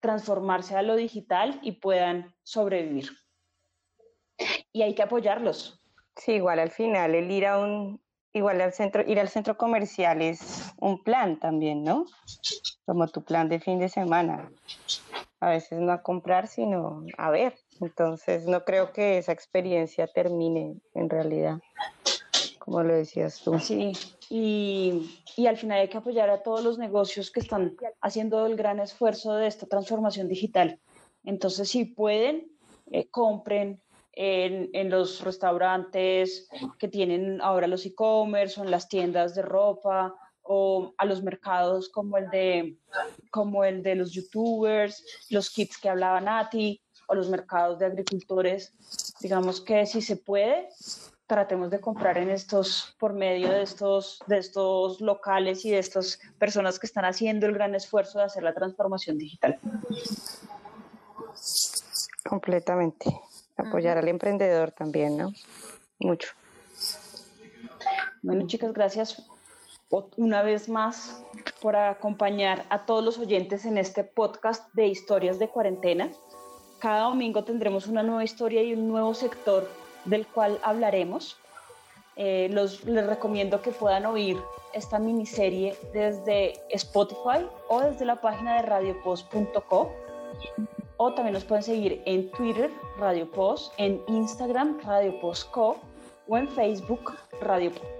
transformarse 0.00 0.76
a 0.76 0.82
lo 0.82 0.96
digital 0.96 1.58
y 1.62 1.72
puedan 1.72 2.34
sobrevivir. 2.42 3.10
Y 4.72 4.82
hay 4.82 4.94
que 4.94 5.02
apoyarlos. 5.02 5.80
Sí, 6.16 6.32
igual 6.32 6.58
al 6.58 6.70
final 6.70 7.14
el 7.14 7.30
ir 7.30 7.46
a 7.46 7.58
un 7.58 8.00
igual 8.32 8.60
al 8.60 8.72
centro 8.72 9.02
ir 9.06 9.18
al 9.18 9.28
centro 9.28 9.56
comercial 9.56 10.22
es 10.22 10.72
un 10.78 11.02
plan 11.02 11.38
también, 11.38 11.82
¿no? 11.84 12.06
Como 12.86 13.08
tu 13.08 13.22
plan 13.24 13.48
de 13.48 13.60
fin 13.60 13.78
de 13.78 13.88
semana. 13.88 14.50
A 15.40 15.50
veces 15.50 15.80
no 15.80 15.92
a 15.92 16.02
comprar, 16.02 16.46
sino 16.46 17.04
a 17.16 17.30
ver. 17.30 17.54
Entonces 17.80 18.46
no 18.46 18.64
creo 18.64 18.92
que 18.92 19.18
esa 19.18 19.32
experiencia 19.32 20.06
termine 20.06 20.74
en 20.94 21.08
realidad, 21.08 21.58
como 22.70 22.84
lo 22.84 22.94
decías 22.94 23.40
tú. 23.40 23.58
Sí, 23.58 23.92
y, 24.28 25.20
y, 25.36 25.46
al 25.48 25.56
final 25.56 25.80
hay 25.80 25.88
que 25.88 25.98
apoyar 25.98 26.30
a 26.30 26.40
todos 26.40 26.62
los 26.62 26.78
negocios 26.78 27.32
que 27.32 27.40
están 27.40 27.76
haciendo 28.00 28.46
el 28.46 28.54
gran 28.54 28.78
esfuerzo 28.78 29.34
de 29.34 29.48
esta 29.48 29.66
transformación 29.66 30.28
digital. 30.28 30.78
Entonces, 31.24 31.68
si 31.68 31.84
pueden, 31.84 32.48
eh, 32.92 33.08
compren 33.10 33.82
en, 34.12 34.70
en, 34.72 34.88
los 34.88 35.20
restaurantes 35.22 36.48
que 36.78 36.86
tienen 36.86 37.40
ahora 37.40 37.66
los 37.66 37.84
e-commerce 37.86 38.60
o 38.60 38.64
en 38.64 38.70
las 38.70 38.88
tiendas 38.88 39.34
de 39.34 39.42
ropa 39.42 40.14
o 40.42 40.94
a 40.96 41.04
los 41.06 41.24
mercados 41.24 41.88
como 41.88 42.18
el 42.18 42.30
de, 42.30 42.78
como 43.32 43.64
el 43.64 43.82
de 43.82 43.96
los 43.96 44.12
youtubers, 44.12 45.04
los 45.28 45.50
kits 45.50 45.76
que 45.76 45.88
hablaba 45.88 46.20
Nati 46.20 46.80
o 47.08 47.16
los 47.16 47.28
mercados 47.28 47.80
de 47.80 47.86
agricultores. 47.86 48.72
Digamos 49.20 49.60
que 49.60 49.86
si 49.86 50.00
se 50.00 50.16
puede, 50.16 50.68
tratemos 51.30 51.70
de 51.70 51.80
comprar 51.80 52.18
en 52.18 52.28
estos, 52.28 52.96
por 52.98 53.12
medio 53.12 53.52
de 53.52 53.62
estos, 53.62 54.18
de 54.26 54.38
estos 54.38 55.00
locales 55.00 55.64
y 55.64 55.70
de 55.70 55.78
estas 55.78 56.18
personas 56.40 56.80
que 56.80 56.88
están 56.88 57.04
haciendo 57.04 57.46
el 57.46 57.54
gran 57.54 57.72
esfuerzo 57.76 58.18
de 58.18 58.24
hacer 58.24 58.42
la 58.42 58.52
transformación 58.52 59.16
digital. 59.16 59.56
Completamente. 62.28 63.16
Apoyar 63.56 63.96
al 63.96 64.08
emprendedor 64.08 64.72
también, 64.72 65.16
¿no? 65.16 65.32
Mucho. 66.00 66.30
Bueno, 68.22 68.48
chicas, 68.48 68.72
gracias 68.72 69.24
una 70.16 70.42
vez 70.42 70.68
más 70.68 71.22
por 71.62 71.76
acompañar 71.76 72.64
a 72.70 72.86
todos 72.86 73.04
los 73.04 73.18
oyentes 73.18 73.64
en 73.66 73.78
este 73.78 74.02
podcast 74.02 74.74
de 74.74 74.88
historias 74.88 75.38
de 75.38 75.48
cuarentena. 75.48 76.10
Cada 76.80 77.02
domingo 77.02 77.44
tendremos 77.44 77.86
una 77.86 78.02
nueva 78.02 78.24
historia 78.24 78.64
y 78.64 78.72
un 78.72 78.88
nuevo 78.88 79.14
sector 79.14 79.68
del 80.04 80.26
cual 80.26 80.58
hablaremos. 80.62 81.36
Eh, 82.16 82.48
los, 82.52 82.84
les 82.84 83.06
recomiendo 83.06 83.62
que 83.62 83.70
puedan 83.70 84.04
oír 84.04 84.36
esta 84.74 84.98
miniserie 84.98 85.76
desde 85.92 86.60
Spotify 86.70 87.46
o 87.68 87.80
desde 87.80 88.04
la 88.04 88.20
página 88.20 88.56
de 88.56 88.62
radiopost.co 88.62 89.90
o 91.02 91.14
también 91.14 91.32
nos 91.32 91.44
pueden 91.44 91.62
seguir 91.62 92.02
en 92.04 92.30
Twitter 92.32 92.70
Radio 92.98 93.30
Post, 93.30 93.72
en 93.78 94.02
Instagram 94.06 94.78
Radio 94.84 95.18
Post 95.20 95.50
Co 95.50 95.78
o 96.28 96.36
en 96.36 96.46
Facebook 96.48 97.14
Radio 97.40 97.70
Post. 97.70 97.99